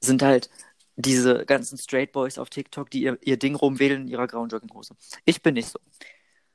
sind 0.00 0.22
halt 0.22 0.50
diese 0.96 1.46
ganzen 1.46 1.78
Straight 1.78 2.10
Boys 2.10 2.36
auf 2.36 2.50
TikTok, 2.50 2.90
die 2.90 3.02
ihr, 3.02 3.16
ihr 3.22 3.36
Ding 3.36 3.54
rumwählen 3.54 4.02
in 4.02 4.08
ihrer 4.08 4.26
grauen 4.26 4.48
Jogginghose. 4.48 4.96
Ich 5.24 5.40
bin 5.40 5.54
nicht 5.54 5.68
so. 5.68 5.78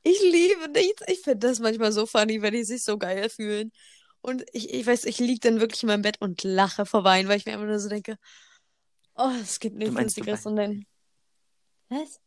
Ich 0.02 0.20
liebe 0.20 0.68
nichts. 0.68 1.02
Ich 1.06 1.20
finde 1.20 1.38
das 1.38 1.58
manchmal 1.58 1.92
so 1.92 2.04
funny, 2.04 2.42
wenn 2.42 2.52
die 2.52 2.64
sich 2.64 2.84
so 2.84 2.98
geil 2.98 3.30
fühlen. 3.30 3.72
Und 4.20 4.44
ich, 4.52 4.74
ich 4.74 4.86
weiß, 4.86 5.06
ich 5.06 5.20
liege 5.20 5.40
dann 5.40 5.58
wirklich 5.58 5.82
in 5.84 5.86
meinem 5.86 6.02
Bett 6.02 6.20
und 6.20 6.44
lache 6.44 6.84
vor 6.84 7.02
Weinen, 7.04 7.30
weil 7.30 7.38
ich 7.38 7.46
mir 7.46 7.52
einfach 7.52 7.64
nur 7.64 7.78
so 7.78 7.88
denke, 7.88 8.18
oh, 9.14 9.32
es 9.40 9.58
gibt 9.58 9.76
nichts 9.76 9.94
Lustigeres. 9.94 10.44
Und 10.44 10.56
dann, 10.56 10.84
was? 11.88 12.20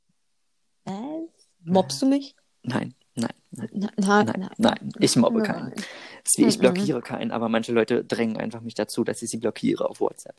Was? 0.85 1.29
Mobst 1.63 2.01
du 2.01 2.07
mich? 2.07 2.35
Nein, 2.63 2.93
nein, 3.15 3.33
nein, 3.51 3.69
na, 3.73 4.23
nein, 4.23 4.33
na, 4.37 4.51
nein. 4.57 4.93
Ich 4.99 5.15
mobbe 5.15 5.39
nein. 5.39 5.47
keinen. 5.47 5.73
Wie 6.35 6.45
ich 6.45 6.59
blockiere 6.59 7.01
keinen, 7.01 7.31
aber 7.31 7.49
manche 7.49 7.71
Leute 7.71 8.03
drängen 8.03 8.37
einfach 8.37 8.61
mich 8.61 8.75
dazu, 8.75 9.03
dass 9.03 9.21
ich 9.21 9.29
sie 9.29 9.37
blockiere 9.37 9.89
auf 9.89 9.99
WhatsApp. 9.99 10.35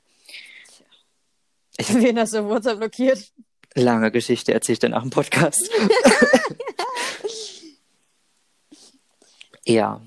Ich 1.77 1.95
Wen 1.95 2.19
hast 2.19 2.35
du 2.35 2.41
auf 2.41 2.49
WhatsApp 2.49 2.79
blockiert? 2.79 3.33
Lange 3.75 4.11
Geschichte 4.11 4.53
erzähle 4.53 4.73
ich 4.75 4.79
dann 4.81 4.91
nach 4.91 5.03
dem 5.03 5.11
Podcast. 5.11 5.71
ja. 9.65 10.01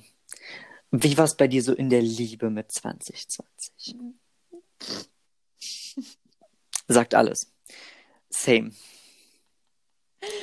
Wie 0.91 1.17
war 1.17 1.25
es 1.25 1.37
bei 1.37 1.47
dir 1.47 1.63
so 1.63 1.73
in 1.73 1.89
der 1.89 2.01
Liebe 2.01 2.49
mit 2.49 2.71
2020? 2.71 3.95
Sagt 6.87 7.15
alles. 7.15 7.49
Same. 8.29 8.71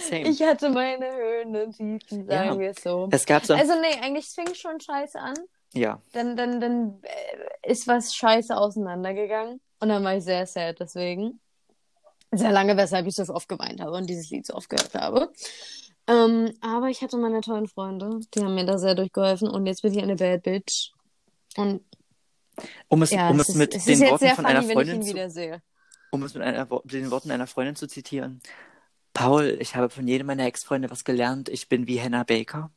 Same. 0.09 0.29
Ich 0.29 0.43
hatte 0.43 0.71
meine 0.71 1.07
Höhen 1.15 1.55
und 1.57 1.77
Tiefen, 1.77 2.27
sagen 2.27 2.49
Ja. 2.55 2.59
wir 2.59 2.71
es 2.71 2.83
so. 2.83 3.09
es 3.11 3.27
gab 3.27 3.45
so. 3.45 3.55
Also 3.55 3.75
nee, 3.81 3.99
eigentlich 4.03 4.27
fing 4.27 4.53
schon 4.55 4.81
scheiße 4.81 5.19
an. 5.21 5.35
ja. 5.73 6.01
Dann, 6.13 6.37
dann, 6.37 6.61
dann 6.61 7.01
äh, 7.03 7.71
ist 7.71 7.87
was 7.87 8.15
scheiße 8.15 8.57
auseinandergegangen. 8.57 9.61
Und 9.81 9.89
dann 9.89 10.03
war 10.03 10.17
ich 10.17 10.25
sehr 10.25 10.47
sad 10.47 10.81
deswegen. 10.81 11.41
Sehr 12.33 12.51
lange, 12.53 12.77
weshalb 12.77 13.07
ich 13.07 13.15
so 13.15 13.23
oft 13.33 13.49
geweint 13.49 13.81
habe 13.81 13.93
und 13.97 14.07
dieses 14.11 14.29
Lied 14.31 14.45
so 14.47 14.55
oft 14.55 14.69
gehört 14.69 14.95
habe. 14.95 15.33
Ähm, 16.07 16.53
aber 16.61 16.89
ich 16.89 17.01
hatte 17.03 17.17
meine 17.17 17.41
tollen 17.41 17.69
Freunde, 17.69 18.21
die 18.35 18.41
haben 18.41 18.55
mir 18.55 18.67
da 18.67 18.79
sehr 18.79 18.95
durchgeholfen 18.95 19.49
und 19.49 19.67
jetzt 19.67 19.83
bin 19.83 19.93
ich 19.95 20.03
eine 20.03 20.17
Bad 20.17 20.43
Bitch. 20.43 20.91
Und 21.57 21.83
Um 22.89 23.03
es, 23.03 23.11
ja, 23.11 23.31
um 23.31 23.39
es 23.41 23.49
es 23.51 23.55
mit 23.55 23.73
den 23.73 23.81
ist 23.81 23.89
jetzt 23.89 24.11
Worten 24.11 24.27
von 24.29 24.35
funny, 24.37 24.49
einer 24.49 24.63
Freundin 24.63 25.03
zu, 25.03 25.63
um 26.11 26.23
es 26.23 26.35
mit 26.35 26.43
einer, 26.43 26.67
den 26.85 27.11
Worten 27.11 27.31
einer 27.31 27.47
Freundin 27.47 27.77
zu 27.77 27.87
zitieren. 27.87 28.41
Paul, 29.19 29.59
ich 29.59 29.75
habe 29.75 29.91
von 29.91 30.07
jedem 30.07 30.29
meiner 30.29 30.47
Ex-Freunde 30.47 30.93
was 30.93 31.03
gelernt. 31.03 31.49
Ich 31.49 31.69
bin 31.69 31.89
wie 31.89 32.01
Hannah 32.01 32.23
Baker. 32.23 32.71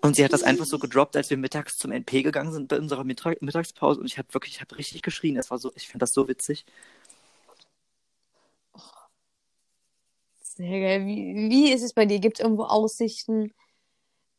Und 0.00 0.16
sie 0.16 0.24
hat 0.24 0.32
das 0.32 0.42
einfach 0.42 0.64
so 0.64 0.80
gedroppt, 0.80 1.16
als 1.16 1.30
wir 1.30 1.36
mittags 1.36 1.78
zum 1.78 1.92
NP 1.92 2.24
gegangen 2.24 2.52
sind 2.52 2.66
bei 2.66 2.80
unserer 2.80 3.04
Mittag 3.04 3.40
Mittagspause. 3.40 4.00
Und 4.00 4.06
ich 4.06 4.18
habe 4.18 4.34
wirklich, 4.34 4.54
ich 4.56 4.60
habe 4.60 4.76
richtig 4.76 5.02
geschrien. 5.02 5.36
Es 5.36 5.52
war 5.52 5.58
so, 5.58 5.70
ich 5.76 5.86
finde 5.86 6.00
das 6.00 6.14
so 6.14 6.26
witzig. 6.26 6.66
Sehr 10.40 10.80
geil. 10.80 11.06
Wie, 11.06 11.48
wie 11.48 11.72
ist 11.72 11.84
es 11.84 11.92
bei 11.92 12.06
dir? 12.06 12.18
Gibt 12.18 12.40
es 12.40 12.44
irgendwo 12.44 12.64
Aussichten? 12.64 13.54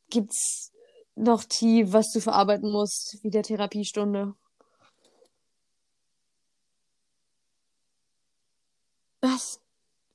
Gibt 0.09 0.33
es 0.33 0.73
noch 1.15 1.45
tief, 1.45 1.93
was 1.93 2.11
du 2.11 2.19
verarbeiten 2.19 2.69
musst, 2.69 3.23
wie 3.23 3.29
der 3.29 3.43
Therapiestunde? 3.43 4.35
Was? 9.23 9.61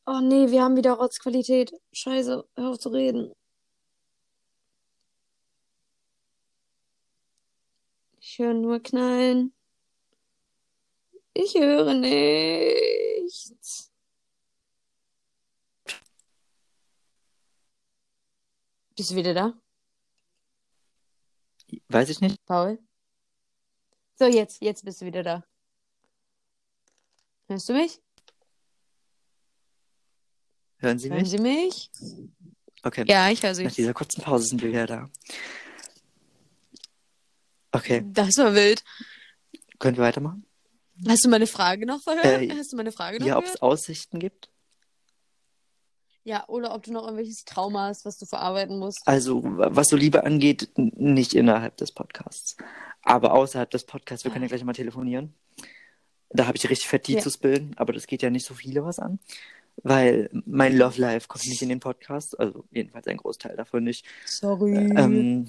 Oh 0.06 0.20
nee, 0.20 0.50
wir 0.50 0.62
haben 0.62 0.76
wieder 0.76 0.92
Rotzqualität. 0.92 1.72
Scheiße, 1.92 2.46
hör 2.56 2.70
auf 2.70 2.78
zu 2.78 2.90
reden. 2.90 3.32
Ich 8.20 8.38
höre 8.38 8.52
nur 8.52 8.80
Knallen. 8.82 9.54
Ich 11.32 11.54
höre 11.54 11.94
nichts. 11.94 13.54
Bist 18.94 19.10
du 19.10 19.14
wieder 19.16 19.32
da, 19.32 19.54
Weiß 21.88 22.10
ich 22.10 22.20
nicht. 22.20 22.44
Paul? 22.44 22.78
So, 24.16 24.26
jetzt, 24.26 24.60
jetzt 24.60 24.84
bist 24.84 25.00
du 25.00 25.06
wieder 25.06 25.22
da. 25.22 25.44
Hörst 27.48 27.68
du 27.70 27.72
mich? 27.72 28.02
Hören 30.78 30.98
Sie 30.98 31.10
Hören 31.10 31.20
mich? 31.22 31.30
Sie 31.30 31.38
mich? 31.38 31.90
Okay. 32.82 33.04
Ja, 33.08 33.28
ich 33.30 33.42
höre 33.42 33.54
Sie. 33.54 33.64
Nach 33.64 33.72
dieser 33.72 33.94
kurzen 33.94 34.22
Pause 34.22 34.46
sind 34.46 34.62
wir 34.62 34.68
wieder 34.70 34.86
da. 34.86 35.10
Okay, 37.72 38.02
Das 38.12 38.36
war 38.38 38.54
wild. 38.54 38.82
können 39.78 39.96
wir 39.96 40.04
weitermachen? 40.04 40.44
Hast 41.06 41.24
du 41.24 41.28
meine 41.28 41.46
Frage 41.46 41.86
noch 41.86 42.02
verhört? 42.02 42.24
Äh, 42.42 42.50
Hast 42.56 42.72
du 42.72 42.76
meine 42.76 42.92
Frage 42.92 43.20
noch 43.20 43.26
Ja, 43.26 43.36
ob 43.38 43.44
es 43.44 43.60
Aussichten 43.62 44.18
gibt? 44.18 44.48
Ja, 46.24 46.46
oder 46.48 46.74
ob 46.74 46.82
du 46.82 46.92
noch 46.92 47.02
irgendwelches 47.04 47.44
Trauma 47.44 47.88
hast, 47.88 48.04
was 48.04 48.18
du 48.18 48.26
verarbeiten 48.26 48.78
musst. 48.78 49.00
Also, 49.06 49.42
was 49.44 49.88
so 49.88 49.96
Liebe 49.96 50.24
angeht, 50.24 50.68
nicht 50.76 51.34
innerhalb 51.34 51.76
des 51.76 51.92
Podcasts. 51.92 52.56
Aber 53.02 53.32
außerhalb 53.34 53.70
des 53.70 53.84
Podcasts, 53.84 54.24
wir 54.24 54.30
können 54.32 54.42
ja 54.42 54.48
gleich 54.48 54.64
mal 54.64 54.72
telefonieren. 54.72 55.34
Da 56.30 56.46
habe 56.46 56.56
ich 56.56 56.68
richtig 56.68 56.88
fett 56.88 57.08
Ja. 57.08 57.20
zu 57.20 57.30
bilden, 57.38 57.72
aber 57.76 57.92
das 57.92 58.06
geht 58.06 58.22
ja 58.22 58.30
nicht 58.30 58.46
so 58.46 58.54
viele 58.54 58.84
was 58.84 58.98
an. 58.98 59.18
Weil 59.82 60.28
mein 60.44 60.76
Love 60.76 61.00
Life 61.00 61.28
kommt 61.28 61.46
nicht 61.46 61.62
in 61.62 61.68
den 61.68 61.80
Podcast, 61.80 62.38
also 62.38 62.64
jedenfalls 62.70 63.06
ein 63.06 63.16
Großteil 63.16 63.56
davon 63.56 63.84
nicht. 63.84 64.04
Sorry. 64.26 64.74
Ähm, 64.76 65.48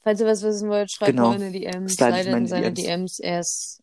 Falls 0.00 0.20
ihr 0.20 0.26
was 0.26 0.42
wissen 0.42 0.68
wollt, 0.68 0.90
schreibt 0.90 1.10
Genau. 1.12 1.32
in 1.32 1.52
die 1.52 1.60
DMs. 1.60 1.94
Slide 1.94 2.10
Leider 2.10 2.30
mal 2.30 2.38
in 2.38 2.46
seine 2.46 2.72
DMs. 2.72 3.16
DMs. 3.16 3.18
Er 3.20 3.40
ist, 3.40 3.82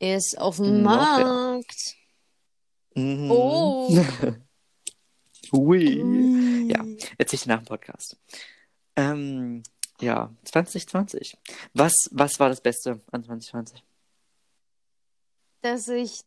er 0.00 0.16
ist 0.16 0.38
auf 0.38 0.56
dem 0.56 0.82
Noch, 0.82 0.90
ja. 1.18 1.24
Markt. 1.24 1.94
mhm. 2.94 3.30
Oh. 3.30 3.88
Ui. 5.52 6.02
Ui. 6.02 6.70
Ja. 6.70 6.84
Erzähl 7.18 7.36
ich 7.38 7.46
nach 7.46 7.60
dem 7.62 7.66
Podcast. 7.66 8.16
Ähm, 8.96 9.62
ja, 10.00 10.34
2020. 10.44 11.36
Was, 11.74 11.94
was 12.10 12.38
war 12.38 12.48
das 12.48 12.60
Beste 12.60 13.00
an 13.10 13.24
2020? 13.24 13.82
Dass 15.62 15.88
ich 15.88 16.20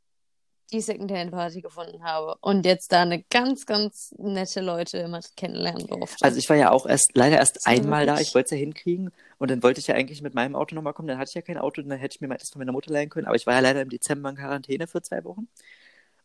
die 0.73 0.81
Secondhand-Party 0.81 1.61
gefunden 1.61 2.03
habe 2.03 2.35
und 2.41 2.65
jetzt 2.65 2.91
da 2.91 3.03
eine 3.03 3.23
ganz, 3.23 3.65
ganz 3.65 4.13
nette 4.17 4.61
Leute 4.61 4.97
immer 4.97 5.21
kennenlernen 5.37 5.87
durfte. 5.87 6.25
Also 6.25 6.37
ich 6.37 6.49
war 6.49 6.57
ja 6.57 6.71
auch 6.71 6.85
erst, 6.85 7.11
leider 7.13 7.37
erst 7.37 7.57
Das 7.57 7.65
einmal 7.65 8.05
da. 8.05 8.19
Ich 8.19 8.33
wollte 8.35 8.47
es 8.47 8.51
ja 8.51 8.57
hinkriegen 8.57 9.11
und 9.37 9.51
dann 9.51 9.63
wollte 9.63 9.79
ich 9.79 9.87
ja 9.87 9.95
eigentlich 9.95 10.21
mit 10.21 10.33
meinem 10.33 10.55
Auto 10.55 10.75
nochmal 10.75 10.93
kommen. 10.93 11.07
Dann 11.07 11.19
hatte 11.19 11.29
ich 11.29 11.35
ja 11.35 11.41
kein 11.41 11.57
Auto, 11.57 11.81
dann 11.81 11.97
hätte 11.97 12.15
ich 12.15 12.21
mir 12.21 12.27
mal 12.27 12.37
das 12.37 12.49
von 12.49 12.59
meiner 12.59 12.71
Mutter 12.71 12.91
leihen 12.91 13.09
können. 13.09 13.27
Aber 13.27 13.35
ich 13.35 13.45
war 13.45 13.53
ja 13.53 13.59
leider 13.59 13.81
im 13.81 13.89
Dezember 13.89 14.29
in 14.29 14.35
Quarantäne 14.35 14.87
für 14.87 15.01
zwei 15.01 15.23
Wochen. 15.23 15.47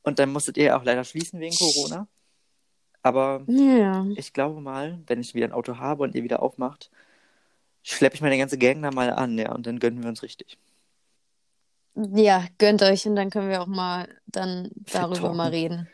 Und 0.03 0.19
dann 0.19 0.33
musstet 0.33 0.57
ihr 0.57 0.65
ja 0.65 0.79
auch 0.79 0.85
leider 0.85 1.05
schließen 1.05 1.39
wegen 1.39 1.55
Corona. 1.55 2.09
Aber 3.03 3.43
ja. 3.47 4.07
ich 4.17 4.33
glaube 4.33 4.61
mal, 4.61 4.99
wenn 5.07 5.21
ich 5.21 5.35
wieder 5.35 5.47
ein 5.47 5.53
Auto 5.53 5.77
habe 5.79 6.03
und 6.03 6.15
ihr 6.15 6.25
wieder 6.25 6.43
aufmacht, 6.43 6.91
schleppe 7.83 8.17
ich 8.17 8.23
meine 8.23 8.39
ganze 8.39 8.59
Gang 8.59 8.83
da 8.83 8.91
mal 8.91 9.13
an, 9.13 9.39
ja, 9.39 9.53
und 9.53 9.67
dann 9.67 9.79
gönnen 9.79 10.03
wir 10.03 10.09
uns 10.09 10.23
richtig. 10.23 10.59
Ja, 12.15 12.45
gönnt 12.59 12.83
euch 12.83 13.07
und 13.07 13.17
dann 13.17 13.31
können 13.31 13.49
wir 13.49 13.61
auch 13.61 13.67
mal 13.67 14.09
dann 14.27 14.71
darüber 14.93 15.17
talken. 15.17 15.37
mal 15.37 15.51
reden. 15.51 15.89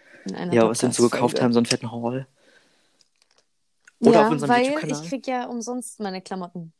Ja, 0.52 0.68
was 0.68 0.82
wir 0.82 0.88
uns 0.88 0.96
so 0.96 1.08
gekauft 1.08 1.40
haben, 1.40 1.52
so 1.52 1.58
einen 1.58 1.66
fetten 1.66 1.90
Haul. 1.90 2.26
Oder 4.00 4.12
ja, 4.12 4.26
auf 4.26 4.32
unserem 4.32 4.50
weil 4.50 4.66
YouTube-Kanal. 4.66 5.02
ich 5.02 5.08
krieg 5.08 5.26
ja 5.26 5.46
umsonst 5.46 6.00
meine 6.00 6.20
Klamotten. 6.20 6.72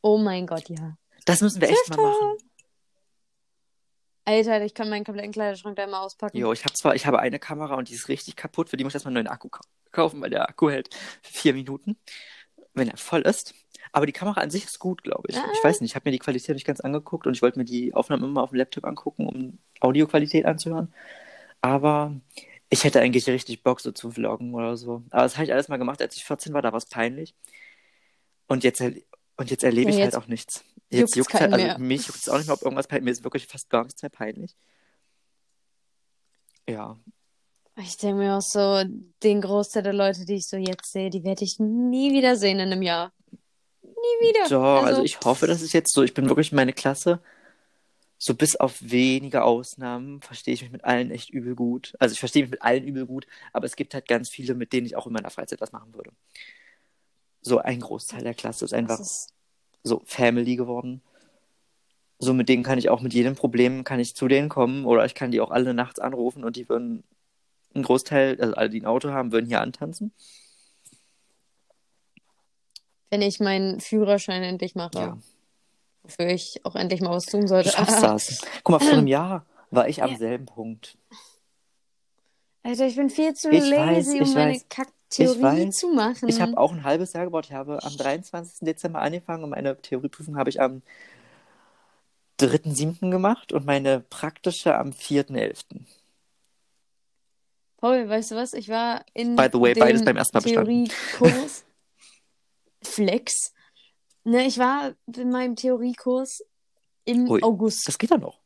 Oh 0.00 0.16
mein 0.16 0.46
Gott, 0.46 0.68
ja. 0.68 0.96
Das 1.26 1.40
müssen 1.42 1.60
wir 1.60 1.68
echt 1.68 1.90
mal 1.90 1.96
machen. 2.02 2.38
Alter, 4.24 4.64
ich 4.64 4.72
kann 4.72 4.88
meinen 4.88 5.04
kompletten 5.04 5.32
Kleiderschrank 5.32 5.76
da 5.76 5.84
immer 5.84 6.00
auspacken. 6.00 6.36
Jo, 6.36 6.52
ich 6.52 6.64
habe 6.64 6.74
zwar, 6.74 6.94
ich 6.94 7.06
habe 7.06 7.18
eine 7.18 7.38
Kamera 7.38 7.74
und 7.74 7.88
die 7.88 7.94
ist 7.94 8.08
richtig 8.08 8.36
kaputt, 8.36 8.68
für 8.70 8.76
die 8.76 8.84
muss 8.84 8.92
ich 8.92 8.96
erstmal 8.96 9.10
einen 9.16 9.24
neuen 9.24 9.32
Akku 9.34 9.48
kau- 9.48 9.64
kaufen, 9.90 10.20
weil 10.20 10.30
der 10.30 10.48
Akku 10.48 10.70
hält 10.70 10.90
vier 11.22 11.54
Minuten, 11.54 11.96
wenn 12.72 12.88
er 12.88 12.96
voll 12.96 13.22
ist. 13.22 13.54
Aber 13.92 14.06
die 14.06 14.12
Kamera 14.12 14.40
an 14.40 14.50
sich 14.50 14.64
ist 14.64 14.78
gut, 14.78 15.02
glaube 15.02 15.28
ich. 15.28 15.36
Ah. 15.36 15.44
Ich 15.52 15.62
weiß 15.62 15.80
nicht, 15.80 15.90
ich 15.90 15.94
habe 15.94 16.08
mir 16.08 16.12
die 16.12 16.18
Qualität 16.18 16.54
nicht 16.54 16.66
ganz 16.66 16.80
angeguckt 16.80 17.26
und 17.26 17.34
ich 17.34 17.42
wollte 17.42 17.58
mir 17.58 17.66
die 17.66 17.92
Aufnahmen 17.94 18.24
immer 18.24 18.42
auf 18.42 18.50
dem 18.50 18.56
Laptop 18.56 18.84
angucken, 18.84 19.28
um 19.28 19.58
Audioqualität 19.80 20.46
anzuhören. 20.46 20.92
Aber 21.60 22.14
ich 22.70 22.84
hätte 22.84 23.00
eigentlich 23.00 23.28
richtig 23.28 23.62
Bock, 23.62 23.80
so 23.80 23.92
zu 23.92 24.10
vloggen 24.10 24.54
oder 24.54 24.76
so. 24.78 25.02
Aber 25.10 25.22
das 25.22 25.36
habe 25.36 25.44
ich 25.44 25.52
alles 25.52 25.68
mal 25.68 25.76
gemacht, 25.76 26.00
als 26.00 26.16
ich 26.16 26.24
14 26.24 26.54
war, 26.54 26.62
da 26.62 26.72
war 26.72 26.78
es 26.78 26.86
peinlich. 26.86 27.34
Und 28.48 28.64
jetzt, 28.64 28.80
und 28.80 29.50
jetzt 29.50 29.62
erlebe 29.62 29.90
ich 29.90 29.96
jetzt 29.96 30.14
halt 30.14 30.24
auch 30.24 30.28
nichts. 30.28 30.64
Jetzt 30.88 31.14
juckt 31.16 31.34
halt, 31.34 31.52
also 31.52 31.64
mehr. 31.64 31.78
mich 31.78 32.06
juckt 32.06 32.18
es 32.18 32.28
auch 32.28 32.38
nicht 32.38 32.46
mehr, 32.46 32.54
ob 32.54 32.62
irgendwas 32.62 32.86
peinlich 32.86 33.04
Mir 33.04 33.10
ist 33.12 33.24
wirklich 33.24 33.46
fast 33.46 33.68
gar 33.70 33.84
nichts 33.84 34.02
mehr 34.02 34.10
peinlich. 34.10 34.56
Ja, 36.68 36.96
Ich 37.76 37.96
denke 37.96 38.22
mir 38.22 38.36
auch 38.36 38.42
so, 38.42 38.84
den 39.22 39.40
Großteil 39.40 39.82
der 39.82 39.92
Leute, 39.92 40.24
die 40.24 40.34
ich 40.34 40.46
so 40.46 40.56
jetzt 40.56 40.92
sehe, 40.92 41.10
die 41.10 41.24
werde 41.24 41.44
ich 41.44 41.58
nie 41.58 42.12
wieder 42.12 42.36
sehen 42.36 42.58
in 42.58 42.72
einem 42.72 42.82
Jahr. 42.82 43.12
Nie 44.02 44.28
wieder. 44.28 44.48
Doch, 44.48 44.84
also, 44.84 45.02
ich 45.02 45.18
hoffe, 45.20 45.46
das 45.46 45.62
ist 45.62 45.72
jetzt 45.72 45.92
so. 45.92 46.02
Ich 46.02 46.14
bin 46.14 46.28
wirklich 46.28 46.52
meine 46.52 46.72
Klasse. 46.72 47.20
So 48.18 48.34
bis 48.34 48.54
auf 48.54 48.78
wenige 48.80 49.42
Ausnahmen 49.42 50.22
verstehe 50.22 50.54
ich 50.54 50.62
mich 50.62 50.70
mit 50.70 50.84
allen 50.84 51.10
echt 51.10 51.30
übel 51.30 51.56
gut. 51.56 51.94
Also 51.98 52.12
ich 52.12 52.20
verstehe 52.20 52.42
mich 52.42 52.52
mit 52.52 52.62
allen 52.62 52.84
übel 52.84 53.04
gut, 53.04 53.26
aber 53.52 53.66
es 53.66 53.74
gibt 53.74 53.94
halt 53.94 54.06
ganz 54.06 54.28
viele, 54.28 54.54
mit 54.54 54.72
denen 54.72 54.86
ich 54.86 54.94
auch 54.94 55.08
in 55.08 55.12
meiner 55.12 55.30
Freizeit 55.30 55.60
was 55.60 55.72
machen 55.72 55.92
würde. 55.92 56.12
So 57.40 57.58
ein 57.58 57.80
Großteil 57.80 58.22
der 58.22 58.34
Klasse 58.34 58.64
ist 58.64 58.74
einfach 58.74 59.00
ist, 59.00 59.34
so 59.82 60.02
Family 60.04 60.54
geworden. 60.54 61.02
So 62.20 62.32
mit 62.32 62.48
denen 62.48 62.62
kann 62.62 62.78
ich 62.78 62.90
auch 62.90 63.00
mit 63.00 63.12
jedem 63.12 63.34
Problem 63.34 63.82
kann 63.82 63.98
ich 63.98 64.14
zu 64.14 64.28
denen 64.28 64.48
kommen 64.48 64.84
oder 64.84 65.04
ich 65.04 65.16
kann 65.16 65.32
die 65.32 65.40
auch 65.40 65.50
alle 65.50 65.74
nachts 65.74 65.98
anrufen 65.98 66.44
und 66.44 66.54
die 66.54 66.68
würden 66.68 67.02
einen 67.74 67.82
Großteil, 67.82 68.40
also 68.40 68.54
alle, 68.54 68.70
die 68.70 68.82
ein 68.82 68.86
Auto 68.86 69.10
haben, 69.10 69.32
würden 69.32 69.46
hier 69.48 69.60
antanzen. 69.60 70.12
Wenn 73.12 73.20
ich 73.20 73.40
meinen 73.40 73.78
Führerschein 73.78 74.42
endlich 74.42 74.74
mache, 74.74 74.98
Ja. 74.98 75.18
wofür 76.02 76.28
ich 76.30 76.64
auch 76.64 76.74
endlich 76.76 77.02
mal 77.02 77.10
was 77.10 77.26
tun 77.26 77.46
sollte. 77.46 77.68
Du 77.68 77.76
schaffst 77.76 78.02
das. 78.02 78.40
Guck 78.64 78.70
mal, 78.70 78.78
vor 78.80 78.96
einem 78.96 79.06
Jahr 79.06 79.44
war 79.70 79.86
ich 79.86 80.02
am 80.02 80.12
Ja. 80.12 80.16
selben 80.16 80.46
Punkt. 80.46 80.96
Alter, 82.62 82.86
ich 82.86 82.96
bin 82.96 83.10
viel 83.10 83.34
zu 83.34 83.50
Ich 83.50 83.68
lazy, 83.68 84.18
weiß, 84.20 84.28
um 84.28 84.34
meine 84.34 84.52
weiß. 84.54 84.64
Kacktheorie 84.70 85.42
weiß. 85.66 85.76
zu 85.76 85.88
machen. 85.88 86.26
Ich 86.30 86.40
habe 86.40 86.56
auch 86.56 86.72
ein 86.72 86.84
halbes 86.84 87.12
Jahr 87.12 87.24
gebraucht. 87.24 87.44
Ich 87.50 87.52
habe 87.52 87.82
am 87.84 87.94
23. 87.94 88.60
Dezember 88.64 89.02
angefangen 89.02 89.44
und 89.44 89.50
meine 89.50 89.76
Theorieprüfung 89.76 90.38
habe 90.38 90.48
ich 90.48 90.58
am 90.62 90.80
3.7. 92.40 93.10
gemacht 93.10 93.52
und 93.52 93.66
meine 93.66 94.00
praktische 94.00 94.74
am 94.78 94.92
4.11. 94.92 95.84
Paul, 97.76 98.08
weißt 98.08 98.30
du 98.30 98.36
was? 98.36 98.54
Ich 98.54 98.70
war 98.70 99.04
in 99.12 99.36
By 99.36 99.48
the 99.52 99.60
way, 99.60 99.74
beides 99.74 100.02
beim 100.02 100.16
ersten 100.16 100.34
Mal 100.38 100.40
bestanden. 100.40 100.86
Theoriekurs. 100.86 101.64
Flex. 102.84 103.52
Ne, 104.24 104.46
ich 104.46 104.58
war 104.58 104.94
in 105.16 105.30
meinem 105.30 105.56
Theoriekurs 105.56 106.42
im 107.04 107.28
Ui, 107.28 107.42
August. 107.42 107.88
Das 107.88 107.98
geht 107.98 108.10
ja 108.10 108.18
noch. 108.18 108.40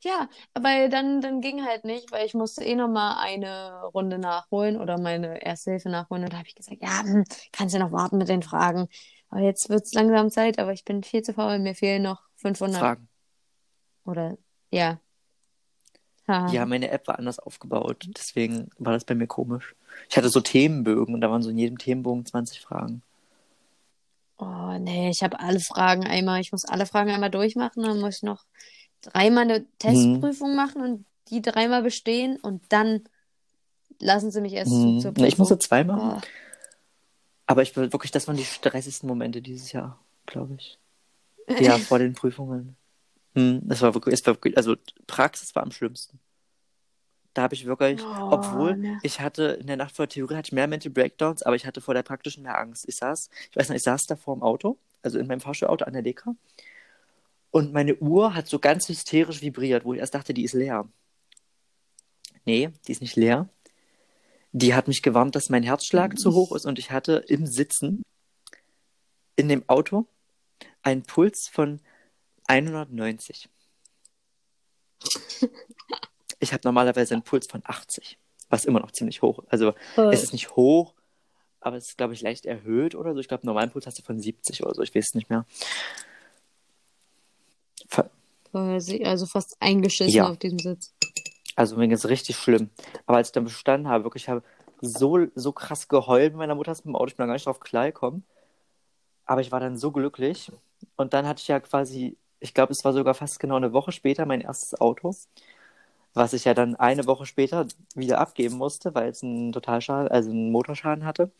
Ja, 0.00 0.28
aber 0.52 0.88
dann, 0.88 1.22
dann 1.22 1.40
ging 1.40 1.64
halt 1.64 1.84
nicht, 1.84 2.12
weil 2.12 2.26
ich 2.26 2.34
musste 2.34 2.62
eh 2.62 2.74
nochmal 2.74 3.16
eine 3.18 3.84
Runde 3.84 4.18
nachholen 4.18 4.78
oder 4.78 4.98
meine 4.98 5.42
Erste 5.42 5.70
Hilfe 5.70 5.88
nachholen. 5.88 6.24
Und 6.24 6.32
da 6.32 6.38
habe 6.38 6.48
ich 6.48 6.54
gesagt, 6.54 6.82
ja, 6.82 7.02
hm, 7.02 7.24
kannst 7.52 7.74
du 7.74 7.78
noch 7.78 7.90
warten 7.90 8.18
mit 8.18 8.28
den 8.28 8.42
Fragen. 8.42 8.88
Aber 9.30 9.40
jetzt 9.40 9.70
wird 9.70 9.84
es 9.84 9.94
langsam 9.94 10.30
Zeit, 10.30 10.58
aber 10.58 10.72
ich 10.72 10.84
bin 10.84 11.02
viel 11.02 11.22
zu 11.22 11.32
faul. 11.32 11.58
Mir 11.58 11.74
fehlen 11.74 12.02
noch 12.02 12.22
500 12.36 12.80
Fragen. 12.80 13.08
oder, 14.04 14.36
ja. 14.70 15.00
Ha. 16.28 16.48
Ja, 16.48 16.66
meine 16.66 16.90
App 16.90 17.08
war 17.08 17.18
anders 17.18 17.38
aufgebaut. 17.38 18.06
Deswegen 18.16 18.70
war 18.78 18.92
das 18.92 19.04
bei 19.04 19.14
mir 19.14 19.26
komisch. 19.26 19.74
Ich 20.08 20.16
hatte 20.16 20.28
so 20.28 20.40
Themenbögen 20.40 21.14
und 21.14 21.20
da 21.20 21.30
waren 21.30 21.42
so 21.42 21.50
in 21.50 21.58
jedem 21.58 21.78
Themenbogen 21.78 22.24
20 22.26 22.60
Fragen. 22.60 23.02
Oh, 24.38 24.76
nee, 24.78 25.10
ich 25.10 25.22
habe 25.22 25.38
alle 25.40 25.60
Fragen 25.60 26.04
einmal. 26.06 26.40
Ich 26.40 26.52
muss 26.52 26.64
alle 26.64 26.86
Fragen 26.86 27.10
einmal 27.10 27.30
durchmachen. 27.30 27.82
Dann 27.82 28.00
muss 28.00 28.16
ich 28.16 28.22
noch 28.22 28.44
dreimal 29.02 29.44
eine 29.44 29.64
Testprüfung 29.78 30.56
machen 30.56 30.82
und 30.82 31.04
die 31.28 31.40
dreimal 31.40 31.82
bestehen. 31.82 32.38
Und 32.40 32.62
dann 32.70 33.04
lassen 34.00 34.30
sie 34.30 34.40
mich 34.40 34.52
erst 34.52 34.72
Hm. 34.72 35.00
zur 35.00 35.12
Na, 35.16 35.26
ich 35.26 35.38
musste 35.38 35.54
Prüfung. 35.54 35.60
zwei 35.68 35.84
machen. 35.84 36.20
Oh, 36.22 36.26
Aber 37.46 37.62
ich 37.62 37.76
will 37.76 37.92
wirklich, 37.92 38.10
das 38.10 38.26
waren 38.26 38.36
die 38.36 38.44
stressigsten 38.44 39.08
Momente 39.08 39.40
dieses 39.40 39.72
Jahr, 39.72 39.98
glaube 40.26 40.54
ich. 40.54 40.78
Ja, 41.60 41.78
vor 41.78 41.98
den 41.98 42.14
Prüfungen. 42.14 42.74
Hm, 43.34 43.60
das 43.64 43.82
war 43.82 43.92
wirklich, 43.94 44.14
es 44.14 44.26
war 44.26 44.34
wirklich, 44.34 44.56
also 44.56 44.76
Praxis 45.06 45.54
war 45.54 45.62
am 45.62 45.70
schlimmsten. 45.70 46.18
Da 47.34 47.42
habe 47.42 47.54
ich 47.54 47.66
wirklich, 47.66 48.00
Oh, 48.02 48.28
obwohl 48.30 48.76
ne. 48.76 48.98
ich 49.02 49.20
hatte 49.20 49.58
in 49.60 49.66
der 49.66 49.76
Nacht 49.76 49.94
vor 49.96 50.06
der 50.06 50.14
Theorie 50.14 50.36
hatte 50.36 50.48
ich 50.48 50.52
mehr 50.52 50.68
Mental 50.68 50.90
Breakdowns, 50.92 51.42
aber 51.42 51.56
ich 51.56 51.66
hatte 51.66 51.80
vor 51.80 51.94
der 51.94 52.04
praktischen 52.04 52.44
mehr 52.44 52.58
Angst. 52.58 52.84
Ich 52.88 52.96
saß, 52.96 53.28
ich 53.50 53.56
weiß 53.56 53.68
noch, 53.68 53.76
ich 53.76 53.82
saß 53.82 54.06
da 54.06 54.16
vor 54.16 54.36
dem 54.36 54.42
Auto, 54.42 54.78
also 55.02 55.18
in 55.18 55.26
meinem 55.26 55.40
Fahrstuhlauto 55.40 55.84
an 55.84 55.92
der 55.92 56.02
Dekra, 56.02 56.34
und 57.50 57.72
meine 57.72 57.94
Uhr 57.96 58.34
hat 58.34 58.48
so 58.48 58.58
ganz 58.58 58.88
hysterisch 58.88 59.40
vibriert, 59.40 59.84
wo 59.84 59.94
ich 59.94 60.00
erst 60.00 60.14
dachte, 60.14 60.34
die 60.34 60.42
ist 60.42 60.54
leer. 60.54 60.88
Nee, 62.44 62.70
die 62.86 62.92
ist 62.92 63.00
nicht 63.00 63.14
leer. 63.14 63.48
Die 64.50 64.74
hat 64.74 64.88
mich 64.88 65.02
gewarnt, 65.02 65.36
dass 65.36 65.50
mein 65.50 65.62
Herzschlag 65.62 66.18
zu 66.18 66.34
hoch 66.34 66.54
ist 66.54 66.66
und 66.66 66.78
ich 66.80 66.90
hatte 66.90 67.24
im 67.28 67.46
Sitzen 67.46 68.02
in 69.36 69.48
dem 69.48 69.68
Auto 69.68 70.06
einen 70.82 71.02
Puls 71.02 71.48
von 71.48 71.80
190. 72.48 73.48
Ich 76.44 76.52
habe 76.52 76.60
normalerweise 76.64 77.14
einen 77.14 77.22
Puls 77.22 77.46
von 77.46 77.62
80, 77.64 78.18
was 78.50 78.66
immer 78.66 78.80
noch 78.80 78.90
ziemlich 78.92 79.22
hoch. 79.22 79.40
Also 79.48 79.72
Voll. 79.94 80.12
es 80.12 80.22
ist 80.22 80.32
nicht 80.32 80.54
hoch, 80.56 80.92
aber 81.60 81.76
es 81.76 81.88
ist, 81.88 81.96
glaube 81.96 82.12
ich, 82.12 82.20
leicht 82.20 82.44
erhöht 82.44 82.94
oder 82.94 83.14
so. 83.14 83.20
Ich 83.20 83.28
glaube, 83.28 83.46
normalen 83.46 83.70
Puls 83.70 83.86
hast 83.86 83.98
du 83.98 84.02
von 84.02 84.20
70 84.20 84.62
oder 84.62 84.74
so, 84.74 84.82
ich 84.82 84.94
weiß 84.94 85.08
es 85.08 85.14
nicht 85.14 85.30
mehr. 85.30 85.46
Ver- 87.88 88.10
Also 88.52 89.24
fast 89.26 89.56
eingeschissen 89.60 90.14
Ja. 90.14 90.28
auf 90.28 90.36
diesem 90.38 90.58
Sitz. 90.58 90.92
Also 91.56 91.76
mir 91.76 91.82
ging 91.88 91.92
es 91.96 92.08
richtig 92.08 92.36
schlimm. 92.36 92.68
Aber 93.06 93.16
als 93.18 93.28
ich 93.28 93.32
dann 93.32 93.44
bestanden 93.44 93.88
habe, 93.88 94.04
wirklich, 94.04 94.24
ich 94.24 94.28
habe 94.28 94.42
so, 94.82 95.26
so 95.34 95.52
krass 95.52 95.88
geheult 95.88 96.32
mit 96.32 96.38
meiner 96.38 96.54
Mutter 96.54 96.72
ist 96.72 96.84
mit 96.84 96.92
dem 96.92 96.96
Auto, 96.96 97.06
ich 97.06 97.16
bin 97.16 97.22
da 97.24 97.26
gar 97.28 97.34
nicht 97.34 97.46
drauf 97.46 97.60
klargekommen. 97.60 98.24
Aber 99.24 99.40
ich 99.40 99.50
war 99.50 99.60
dann 99.60 99.78
so 99.78 99.90
glücklich. 99.92 100.52
Und 100.96 101.14
dann 101.14 101.26
hatte 101.26 101.40
ich 101.40 101.48
ja 101.48 101.58
quasi, 101.60 102.18
ich 102.40 102.52
glaube, 102.52 102.72
es 102.72 102.84
war 102.84 102.92
sogar 102.92 103.14
fast 103.14 103.40
genau 103.40 103.56
eine 103.56 103.72
Woche 103.72 103.92
später 103.92 104.26
mein 104.26 104.42
erstes 104.42 104.78
Auto, 104.80 105.14
was 106.14 106.32
ich 106.32 106.44
ja 106.44 106.54
dann 106.54 106.76
eine 106.76 107.06
Woche 107.06 107.26
später 107.26 107.66
wieder 107.94 108.18
abgeben 108.18 108.56
musste, 108.56 108.94
weil 108.94 109.10
es 109.10 109.22
einen 109.22 109.52
Totalschaden, 109.52 110.08
also 110.08 110.30
einen 110.30 110.50
Motorschaden 110.50 111.04
hatte, 111.04 111.30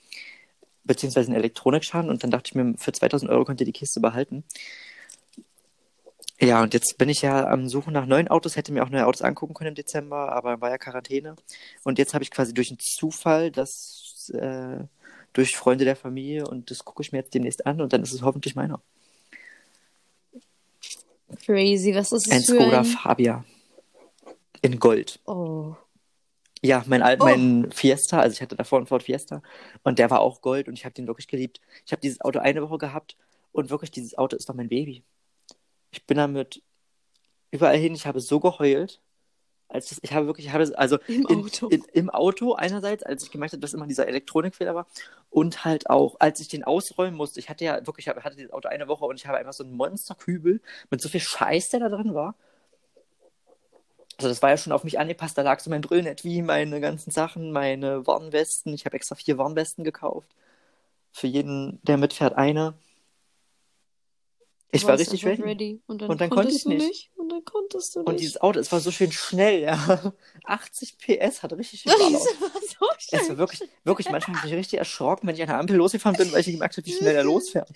beziehungsweise 0.84 1.28
einen 1.28 1.36
Elektronikschaden. 1.36 2.10
Und 2.10 2.22
dann 2.22 2.30
dachte 2.30 2.50
ich 2.50 2.54
mir, 2.54 2.74
für 2.76 2.92
2000 2.92 3.30
Euro 3.30 3.44
könnt 3.44 3.60
ihr 3.60 3.66
die 3.66 3.72
Kiste 3.72 4.00
behalten. 4.00 4.44
Ja, 6.40 6.62
und 6.62 6.74
jetzt 6.74 6.98
bin 6.98 7.08
ich 7.08 7.22
ja 7.22 7.46
am 7.46 7.68
Suchen 7.68 7.92
nach 7.92 8.06
neuen 8.06 8.28
Autos, 8.28 8.56
hätte 8.56 8.72
mir 8.72 8.82
auch 8.82 8.90
neue 8.90 9.06
Autos 9.06 9.22
angucken 9.22 9.54
können 9.54 9.68
im 9.68 9.74
Dezember, 9.76 10.32
aber 10.32 10.60
war 10.60 10.70
ja 10.70 10.78
Quarantäne. 10.78 11.36
Und 11.84 11.98
jetzt 11.98 12.12
habe 12.12 12.24
ich 12.24 12.30
quasi 12.30 12.52
durch 12.52 12.70
einen 12.70 12.80
Zufall 12.80 13.52
das 13.52 14.30
äh, 14.34 14.78
durch 15.32 15.56
Freunde 15.56 15.84
der 15.84 15.96
Familie 15.96 16.46
und 16.46 16.70
das 16.70 16.84
gucke 16.84 17.02
ich 17.02 17.12
mir 17.12 17.18
jetzt 17.18 17.34
demnächst 17.34 17.66
an 17.66 17.80
und 17.80 17.92
dann 17.92 18.02
ist 18.02 18.12
es 18.12 18.22
hoffentlich 18.22 18.54
meiner. 18.54 18.80
Crazy, 21.44 21.94
was 21.94 22.12
ist 22.12 22.30
Ein 22.30 22.38
das 22.38 22.46
für 22.46 22.60
Skoda 22.60 22.78
ein... 22.78 22.84
Fabia. 22.84 23.44
In 24.64 24.78
Gold. 24.78 25.20
Oh. 25.26 25.76
Ja, 26.62 26.82
mein, 26.86 27.02
Al 27.02 27.18
Oh. 27.20 27.24
mein 27.24 27.70
Fiesta, 27.70 28.20
also 28.20 28.32
ich 28.32 28.40
hatte 28.40 28.56
davor 28.56 28.78
einen 28.78 28.86
Ford 28.86 29.02
Fiesta 29.02 29.42
und 29.82 29.98
der 29.98 30.08
war 30.10 30.20
auch 30.20 30.40
Gold 30.40 30.68
und 30.68 30.78
ich 30.78 30.86
habe 30.86 30.94
den 30.94 31.06
wirklich 31.06 31.28
geliebt. 31.28 31.60
Ich 31.84 31.92
habe 31.92 32.00
dieses 32.00 32.22
Auto 32.22 32.38
eine 32.38 32.62
Woche 32.62 32.78
gehabt 32.78 33.18
und 33.52 33.68
wirklich 33.68 33.90
dieses 33.90 34.16
Auto 34.16 34.36
ist 34.36 34.48
doch 34.48 34.54
mein 34.54 34.70
Baby. 34.70 35.04
Ich 35.90 36.06
bin 36.06 36.16
damit 36.16 36.62
überall 37.50 37.76
hin, 37.76 37.94
ich 37.94 38.06
habe 38.06 38.20
so 38.20 38.40
geheult. 38.40 39.02
Als 39.68 39.90
das, 39.90 39.98
ich 40.00 40.14
habe 40.14 40.26
wirklich, 40.26 40.46
ich 40.46 40.52
habe 40.54 40.72
also 40.78 40.98
Im 41.08 41.26
in, 41.26 41.44
Auto. 41.44 41.68
In, 41.68 41.84
im 41.92 42.08
Auto 42.08 42.54
einerseits, 42.54 43.02
als 43.02 43.22
ich 43.22 43.30
gemerkt 43.30 43.52
habe, 43.52 43.60
dass 43.60 43.74
immer 43.74 43.86
dieser 43.86 44.08
Elektronikfehler 44.08 44.74
war 44.74 44.86
und 45.28 45.66
halt 45.66 45.90
auch, 45.90 46.16
als 46.20 46.40
ich 46.40 46.48
den 46.48 46.64
ausräumen 46.64 47.16
musste. 47.16 47.38
Ich 47.38 47.50
hatte 47.50 47.66
ja 47.66 47.86
wirklich, 47.86 48.06
ich 48.06 48.14
hatte 48.14 48.36
dieses 48.36 48.52
Auto 48.52 48.68
eine 48.68 48.88
Woche 48.88 49.04
und 49.04 49.16
ich 49.16 49.26
habe 49.26 49.36
einfach 49.36 49.52
so 49.52 49.62
einen 49.62 49.76
Monsterkübel 49.76 50.62
mit 50.88 51.02
so 51.02 51.10
viel 51.10 51.20
Scheiß, 51.20 51.68
der 51.68 51.80
da 51.80 51.90
drin 51.90 52.14
war. 52.14 52.34
Also 54.16 54.28
das 54.28 54.42
war 54.42 54.50
ja 54.50 54.56
schon 54.56 54.72
auf 54.72 54.84
mich 54.84 54.98
angepasst. 54.98 55.36
Da 55.36 55.42
lag 55.42 55.60
so 55.60 55.70
mein 55.70 55.80
Brüllnetwie, 55.80 56.42
meine 56.42 56.80
ganzen 56.80 57.10
Sachen, 57.10 57.50
meine 57.52 58.06
Warnwesten. 58.06 58.72
Ich 58.74 58.84
habe 58.86 58.96
extra 58.96 59.14
vier 59.16 59.38
Warnwesten 59.38 59.82
gekauft. 59.84 60.28
Für 61.12 61.26
jeden, 61.26 61.80
der 61.82 61.96
mitfährt, 61.96 62.34
eine. 62.36 62.74
Ich 64.70 64.84
war 64.86 64.98
richtig 64.98 65.24
einfach 65.24 65.44
ready. 65.44 65.80
Und 65.86 66.02
dann, 66.02 66.10
Und 66.10 66.20
dann 66.20 66.30
konnte 66.30 66.46
konntest 66.48 66.66
ich 66.66 66.78
du 66.78 66.84
nicht. 66.86 67.10
Und 67.16 67.28
dann 67.28 67.44
konntest 67.44 67.94
du 67.94 68.00
nicht. 68.00 68.08
Und 68.08 68.18
dieses 68.20 68.40
Auto, 68.40 68.58
es 68.58 68.72
war 68.72 68.80
so 68.80 68.90
schön 68.90 69.12
schnell, 69.12 69.60
ja. 69.62 70.12
80 70.44 70.98
PS, 70.98 71.42
hat 71.44 71.52
richtig 71.52 71.82
viel 71.82 71.92
das 71.98 72.00
Ballern. 72.00 72.14
war 72.14 72.50
so 72.60 72.86
Es 72.96 73.04
schön. 73.20 73.28
war 73.28 73.38
wirklich, 73.38 73.68
wirklich, 73.84 74.10
manchmal 74.10 74.38
habe 74.38 74.48
ich 74.48 74.54
richtig 74.54 74.78
erschrocken, 74.80 75.28
wenn 75.28 75.36
ich 75.36 75.42
an 75.42 75.48
der 75.48 75.58
Ampel 75.60 75.76
losgefahren 75.76 76.16
bin, 76.16 76.32
weil 76.32 76.40
ich 76.40 76.46
gemerkt 76.46 76.76
habe, 76.76 76.86
wie 76.86 76.92
schnell 76.92 77.14
er 77.14 77.22
losfährt. 77.24 77.70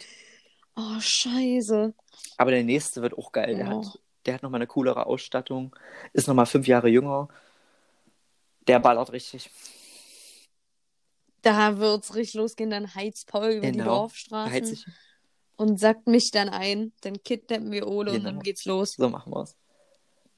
Oh, 0.76 0.98
scheiße. 0.98 1.94
Aber 2.36 2.50
der 2.50 2.64
nächste 2.64 3.00
wird 3.00 3.16
auch 3.16 3.30
geil. 3.30 3.54
Der 3.56 3.68
Oh. 3.76 3.84
hat, 3.84 3.98
der 4.28 4.34
hat 4.34 4.42
nochmal 4.42 4.58
eine 4.58 4.66
coolere 4.68 5.06
Ausstattung, 5.06 5.74
ist 6.12 6.28
nochmal 6.28 6.46
fünf 6.46 6.66
Jahre 6.68 6.88
jünger. 6.88 7.28
Der 8.68 8.78
ballert 8.78 9.10
richtig. 9.12 9.50
Da 11.42 11.78
wird's 11.78 12.14
richtig 12.14 12.34
losgehen, 12.34 12.70
dann 12.70 12.94
heizt 12.94 13.26
Paul 13.28 13.50
über 13.50 13.66
die 13.66 13.78
Genau. 13.78 14.00
Dorfstraßen 14.02 14.52
Heizt 14.52 14.66
sich. 14.68 14.84
und 15.56 15.78
sackt 15.80 16.06
mich 16.06 16.30
dann 16.30 16.48
ein. 16.50 16.92
Dann 17.00 17.22
kidnappen 17.22 17.70
wir 17.72 17.86
Ole 17.88 18.10
und 18.10 18.18
Genau. 18.18 18.30
dann 18.32 18.40
geht's 18.40 18.64
los. 18.66 18.92
So 18.94 19.08
machen 19.08 19.32
wir 19.32 19.42
es. 19.42 19.56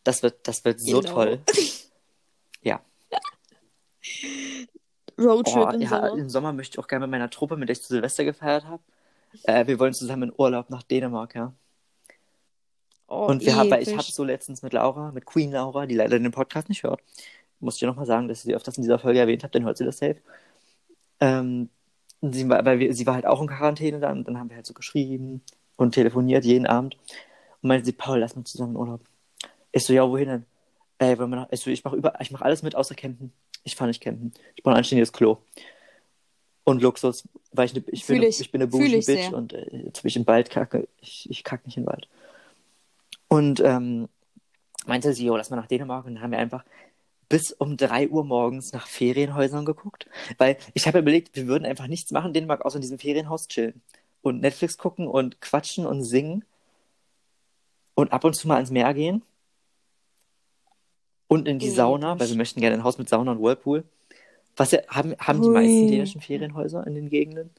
Das 0.05 0.23
wird, 0.23 0.47
das 0.47 0.65
wird 0.65 0.81
so 0.81 1.01
Genau. 1.01 1.13
toll. 1.13 1.41
Ja. 2.63 2.83
Roadtrip 5.19 5.69
Oh, 5.69 5.71
im 5.71 5.81
ja, 5.81 5.89
Sommer. 5.89 6.13
im 6.19 6.29
Sommer 6.31 6.53
möchte 6.53 6.75
ich 6.75 6.79
auch 6.79 6.89
gerne 6.89 7.07
mit 7.07 7.11
meiner 7.13 7.31
Truppe, 7.31 7.57
mit 7.57 7.69
der 7.69 7.73
ich 7.75 7.83
zu 7.83 7.89
Silvester 7.89 8.25
gefeiert 8.25 8.65
habe. 8.67 8.83
Äh, 9.45 9.67
wir 9.67 9.79
wollen 9.79 9.95
zusammen 9.95 10.25
in 10.31 10.35
Urlaub 10.37 10.71
nach 10.71 10.83
Dänemark, 10.83 11.35
ja. 11.35 11.55
Oh, 13.11 13.27
Und 13.27 13.45
wir 13.45 13.57
haben, 13.57 13.69
weil 13.73 13.83
ich 13.83 13.91
habe 13.93 14.05
so 14.05 14.23
letztens 14.23 14.63
mit 14.63 14.73
Laura, 14.73 15.11
mit 15.11 15.27
Queen 15.27 15.51
Laura, 15.51 15.85
die 15.85 15.97
leider 15.97 16.17
den 16.17 16.31
Podcast 16.31 16.69
nicht 16.69 16.85
hört, 16.85 17.03
muss 17.59 17.75
ich 17.75 17.81
dir 17.81 17.87
nochmal 17.89 18.07
sagen, 18.07 18.29
dass 18.29 18.39
ich 18.39 18.45
sie 18.45 18.55
öfters 18.55 18.77
in 18.77 18.85
dieser 18.85 19.01
Folge 19.01 19.19
erwähnt 19.19 19.43
habe, 19.43 19.51
dann 19.51 19.65
hört 19.65 19.79
sie 19.79 19.85
das 19.85 19.99
safe. 19.99 20.19
Ähm, 21.19 21.71
sie, 22.23 22.49
war, 22.49 22.65
weil 22.65 22.79
wir, 22.79 22.95
sie 22.95 23.07
war 23.09 23.15
halt 23.15 23.27
auch 23.27 23.41
in 23.41 23.49
Quarantäne 23.49 23.99
dann, 23.99 24.23
dann 24.23 24.39
haben 24.39 24.49
wir 24.49 24.55
halt 24.55 24.67
so 24.67 24.75
geschrieben 24.75 25.43
und 25.75 25.93
telefoniert 25.93 26.45
jeden 26.45 26.67
Abend. 26.67 26.97
Und 27.61 27.69
meinte 27.69 27.85
sie, 27.85 27.93
Paul, 27.93 28.21
lass 28.21 28.37
mal 28.37 28.45
zusammen 28.45 28.75
in 28.75 28.77
Urlaub. 28.77 29.01
Ich 29.73 29.85
so, 29.85 29.93
ja, 29.93 30.09
wohin 30.09 30.29
denn? 30.29 30.47
Ey, 30.99 31.19
wir 31.19 31.27
nach, 31.27 31.49
ich 31.51 31.61
so, 31.61 31.71
ich 31.71 31.83
mach 31.83 31.93
über, 31.93 32.15
ich 32.21 32.31
mach 32.31 32.43
alles 32.43 32.63
mit 32.63 32.77
außer 32.77 32.95
campen. 32.95 33.33
Ich 33.65 33.75
fahre 33.75 33.89
nicht 33.89 34.01
campen. 34.01 34.33
Ich 34.55 34.63
brauche 34.63 34.75
ein 34.75 34.79
anständiges 34.79 35.13
Klo. 35.13 35.39
Und 36.63 36.81
Luxus, 36.81 37.25
weil 37.51 37.67
ich, 37.67 37.75
ne, 37.75 37.83
ich, 37.89 38.07
bin, 38.07 38.21
ne- 38.21 38.27
ich. 38.29 38.41
ich 38.41 38.53
bin 38.53 38.63
eine 38.63 38.71
bougie 38.71 38.95
Bitch 38.95 39.05
sehr. 39.07 39.35
und 39.35 39.53
äh, 39.53 39.85
jetzt 39.87 40.05
will 40.05 40.11
ich 40.11 40.17
im 40.17 40.27
Wald 40.29 40.49
kacke. 40.49 40.87
Ich, 41.01 41.29
ich 41.29 41.43
kack 41.43 41.65
nicht 41.67 41.77
den 41.77 41.87
Wald. 41.87 42.09
Und 43.33 43.61
ähm, 43.61 44.09
meinte 44.87 45.15
sie, 45.15 45.25
jo, 45.25 45.37
lass 45.37 45.51
mal 45.51 45.57
nach 45.57 45.69
Dänemark. 45.69 46.05
Und 46.05 46.17
dann 46.17 46.23
haben 46.23 46.33
wir 46.33 46.39
einfach 46.39 46.65
bis 47.29 47.53
um 47.53 47.77
3 47.77 48.09
Uhr 48.09 48.25
morgens 48.25 48.73
nach 48.73 48.89
Ferienhäusern 48.89 49.65
geguckt. 49.65 50.09
Weil 50.37 50.59
ich 50.75 50.89
habe 50.89 50.99
überlegt, 50.99 51.37
wir 51.37 51.47
würden 51.47 51.65
einfach 51.65 51.87
nichts 51.87 52.11
machen 52.11 52.29
in 52.29 52.35
Dänemark, 52.35 52.65
außer 52.65 52.77
in 52.77 52.83
diesem 52.83 52.99
Ferienhaus 52.99 53.47
chillen. 53.47 53.81
Und 54.21 54.41
Netflix 54.41 54.77
gucken 54.77 55.07
und 55.07 55.41
quatschen 55.41 55.87
und 55.87 56.03
singen. 56.03 56.45
Und 57.95 58.13
ab 58.13 58.25
und 58.25 58.35
zu 58.35 58.49
mal 58.49 58.57
ans 58.57 58.73
Meer 58.73 58.93
gehen. 58.95 59.23
Und 61.29 61.47
in 61.47 61.61
die. 61.61 61.71
Sauna, 61.71 62.19
weil 62.19 62.29
wir 62.29 62.37
möchten 62.37 62.61
gerne 62.61 62.77
ein 62.77 62.85
Haus 62.85 62.99
mit 62.99 63.09
Sauna 63.09 63.31
und 63.31 63.41
Whirlpool. 63.41 63.85
Was 64.57 64.73
ja, 64.73 64.81
haben, 64.89 65.15
haben 65.21 65.41
die 65.41 65.49
meisten 65.49 65.87
dänischen 65.87 66.21
Ferienhäuser 66.21 66.85
in 66.85 66.97
den 66.97 67.09
Gegenden. 67.09 67.51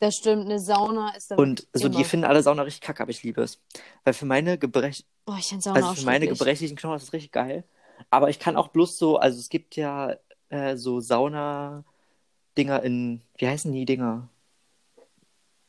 Das 0.00 0.16
stimmt, 0.16 0.44
eine 0.44 0.58
Sauna 0.58 1.14
ist 1.16 1.30
da 1.30 1.36
Und 1.36 1.66
so, 1.72 1.88
die 1.88 2.04
finden 2.04 2.26
alle 2.26 2.42
Sauna 2.42 2.62
richtig 2.62 2.82
kacke, 2.82 3.02
aber 3.02 3.10
ich 3.10 3.22
liebe 3.22 3.42
es. 3.42 3.60
Weil 4.04 4.12
für 4.12 4.26
meine 4.26 4.58
Gebrech 4.58 5.04
Oh, 5.26 5.34
ich 5.38 5.46
Sauna 5.46 5.76
also 5.76 5.94
für 6.00 6.06
meine 6.06 6.26
gebrechlichen 6.26 6.76
Knochen 6.76 6.96
ist 6.96 7.06
das 7.06 7.12
richtig 7.12 7.32
geil. 7.32 7.64
Aber 8.10 8.28
ich 8.28 8.38
kann 8.38 8.56
auch 8.56 8.68
bloß 8.68 8.98
so, 8.98 9.16
also 9.16 9.38
es 9.38 9.48
gibt 9.48 9.76
ja 9.76 10.16
äh, 10.50 10.76
so 10.76 11.00
Sauna-Dinger 11.00 12.82
in, 12.82 13.22
wie 13.38 13.48
heißen 13.48 13.72
die 13.72 13.86
Dinger? 13.86 14.28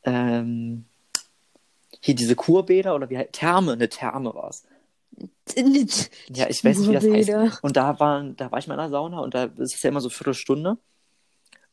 Ähm, 0.04 0.84
hier 2.00 2.14
diese 2.14 2.36
Kurbäder 2.36 2.94
oder 2.94 3.08
wie 3.08 3.16
heißt, 3.16 3.32
Therme, 3.32 3.72
eine 3.72 3.88
Therme 3.88 4.34
war 4.34 4.50
es. 4.50 4.64
Ja, 6.28 6.48
ich 6.48 6.62
weiß 6.62 6.78
nicht, 6.78 6.90
wie 6.90 6.92
das 6.92 7.04
heißt. 7.04 7.62
Und 7.62 7.76
da, 7.76 7.98
waren, 7.98 8.36
da 8.36 8.52
war 8.52 8.58
ich 8.58 8.66
mal 8.66 8.74
in 8.74 8.80
einer 8.80 8.90
Sauna 8.90 9.20
und 9.20 9.34
da 9.34 9.44
ist 9.44 9.74
es 9.74 9.82
ja 9.82 9.88
immer 9.88 10.00
so 10.00 10.08
eine 10.08 10.14
Viertelstunde. 10.14 10.76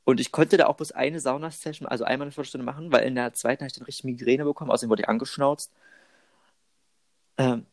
Und 0.05 0.19
ich 0.19 0.31
konnte 0.31 0.57
da 0.57 0.67
auch 0.67 0.75
bloß 0.75 0.91
eine 0.91 1.19
Sauna-Session, 1.19 1.87
also 1.87 2.03
einmal 2.03 2.25
eine 2.25 2.31
Viertelstunde 2.31 2.65
machen, 2.65 2.91
weil 2.91 3.05
in 3.07 3.15
der 3.15 3.33
zweiten 3.33 3.61
habe 3.61 3.67
ich 3.69 3.73
dann 3.73 3.85
richtig 3.85 4.03
Migräne 4.03 4.43
bekommen, 4.43 4.69
außerdem 4.71 4.89
wurde 4.89 5.03
ich 5.03 5.09
angeschnauzt. 5.09 5.71
Ähm, 7.37 7.65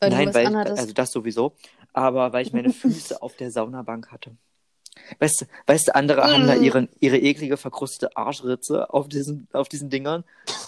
Weil 0.00 0.10
du 0.10 0.16
Nein, 0.16 0.34
weil 0.34 0.48
ich, 0.50 0.56
also 0.80 0.92
das 0.92 1.12
sowieso, 1.12 1.54
aber 1.92 2.32
weil 2.32 2.44
ich 2.46 2.52
meine 2.52 2.72
Füße 2.72 3.22
auf 3.22 3.36
der 3.36 3.50
Saunabank 3.50 4.10
hatte. 4.10 4.36
Weißt 5.20 5.42
du, 5.42 5.46
weißt 5.66 5.88
du, 5.88 5.94
andere 5.94 6.22
haben 6.24 6.46
da 6.46 6.56
Mm. 6.56 6.62
ihre, 6.64 6.88
ihre 6.98 7.18
eklige, 7.18 7.56
verkrustete 7.56 8.16
Arschritze 8.16 8.92
auf 8.92 9.08
diesen, 9.08 9.46
auf 9.52 9.68
diesen 9.68 9.88
Dingern 9.90 10.24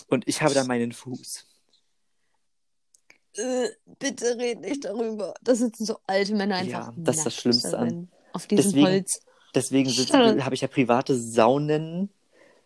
und 0.07 0.27
ich 0.29 0.41
habe 0.43 0.55
da 0.55 0.63
meinen 0.65 0.93
Fuß. 0.93 1.47
Äh, 3.37 3.69
bitte 3.99 4.37
red 4.39 4.61
nicht 4.61 4.85
darüber. 4.85 5.35
Da 5.43 5.55
sitzen 5.55 5.85
so 5.87 5.99
alte 6.07 6.35
Männer 6.35 6.57
einfach. 6.57 6.89
Ja, 6.89 6.95
das 6.97 7.17
ist 7.19 7.27
das 7.27 7.35
Schlimmste 7.35 7.77
an- 7.79 8.09
Auf 8.33 8.47
diesem 8.47 8.65
Deswegen- 8.65 8.87
Holz. 8.87 9.21
Deswegen 9.55 9.91
habe 10.45 10.55
ich 10.55 10.61
ja 10.63 10.69
private 10.69 11.17
Saunen 11.19 12.09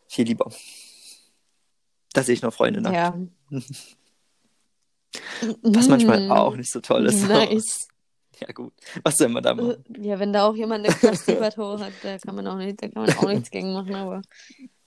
viel 0.09 0.27
lieber. 0.27 0.51
Da 2.13 2.23
sehe 2.23 2.35
ich 2.35 2.43
noch 2.43 2.53
Freunde 2.55 2.81
nackt. 2.81 2.95
Ja. 2.95 3.19
Was 5.63 5.89
manchmal 5.89 6.27
Mm. 6.27 6.33
auch 6.33 6.57
nicht 6.57 6.71
so 6.71 6.81
toll 6.81 7.07
ist. 7.07 7.27
Nice. 7.29 7.89
Ja, 8.39 8.53
gut. 8.53 8.75
Was 9.03 9.17
soll 9.17 9.31
man 9.31 9.43
da 9.43 9.53
Äh, 9.53 9.55
machen? 9.55 9.85
Ja, 9.99 10.19
wenn 10.19 10.31
da 10.31 10.47
auch 10.47 10.55
jemand 10.55 10.85
eine 10.85 10.95
Constipator 11.01 11.81
hat, 11.81 11.93
da 12.03 12.19
kann 12.19 12.35
man 12.35 12.47
auch 12.47 12.59
nicht, 12.59 12.83
da 12.83 12.89
kann 12.89 13.07
man 13.07 13.17
auch 13.17 13.29
nichts 13.29 13.51
gegen 13.51 13.73
machen, 13.73 13.95
aber. 13.95 14.21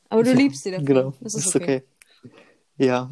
Aber 0.07 0.21
du 0.21 0.33
liebst 0.33 0.61
sie 0.61 0.69
dafür. 0.69 0.85
Genau, 0.85 1.13
Das 1.19 1.33
ist 1.33 1.47
ist 1.47 1.55
okay. 1.55 1.81
okay. 2.23 2.33
Ja. 2.77 3.09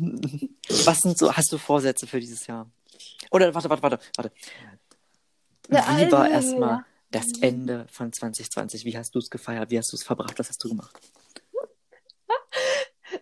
Was 0.85 0.99
sind 0.99 1.17
so, 1.17 1.33
hast 1.33 1.51
du 1.51 1.57
Vorsätze 1.57 2.05
für 2.05 2.19
dieses 2.19 2.45
Jahr? 2.45 2.69
Oder 3.31 3.51
warte, 3.55 3.67
warte, 3.67 3.81
warte, 3.81 3.99
warte. 4.15 4.31
Wie 5.69 6.11
war 6.11 6.29
erstmal. 6.29 6.85
Das 7.11 7.31
Ende 7.39 7.87
von 7.89 8.11
2020? 8.11 8.85
Wie 8.85 8.97
hast 8.97 9.15
du 9.15 9.19
es 9.19 9.29
gefeiert? 9.29 9.69
Wie 9.71 9.77
hast 9.77 9.91
du 9.91 9.95
es 9.95 10.03
verbracht? 10.03 10.37
Was 10.39 10.49
hast 10.49 10.63
du 10.63 10.69
gemacht? 10.69 10.99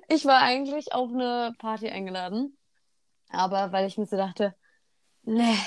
Ich 0.08 0.26
war 0.26 0.42
eigentlich 0.42 0.94
auf 0.94 1.12
eine 1.12 1.54
Party 1.60 1.90
eingeladen, 1.90 2.58
aber 3.30 3.72
weil 3.72 3.88
ich 3.88 3.98
mir 3.98 4.06
so 4.06 4.18
dachte, 4.18 4.56
nee, 5.24 5.58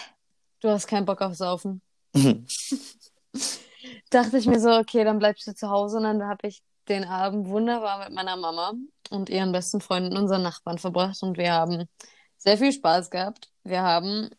du 0.60 0.68
hast 0.68 0.86
keinen 0.86 1.06
Bock 1.06 1.20
auf 1.20 1.34
Saufen, 1.34 1.82
Mhm. 2.14 2.46
dachte 4.10 4.38
ich 4.38 4.46
mir 4.46 4.60
so, 4.60 4.70
okay, 4.70 5.04
dann 5.04 5.18
bleibst 5.18 5.46
du 5.46 5.54
zu 5.54 5.68
Hause 5.68 5.98
und 5.98 6.04
dann 6.04 6.24
habe 6.24 6.48
ich 6.48 6.62
den 6.88 7.04
Abend 7.04 7.48
wunderbar 7.48 7.98
mit 8.04 8.14
meiner 8.14 8.36
Mama 8.36 8.72
und 9.10 9.28
ihren 9.28 9.52
besten 9.52 9.80
Freunden, 9.80 10.16
unseren 10.16 10.42
Nachbarn 10.42 10.78
verbracht 10.78 11.22
und 11.22 11.36
wir 11.36 11.52
haben 11.52 11.86
sehr 12.38 12.56
viel 12.56 12.72
Spaß 12.72 13.10
gehabt. 13.10 13.50
Wir 13.64 13.82
haben 13.82 14.30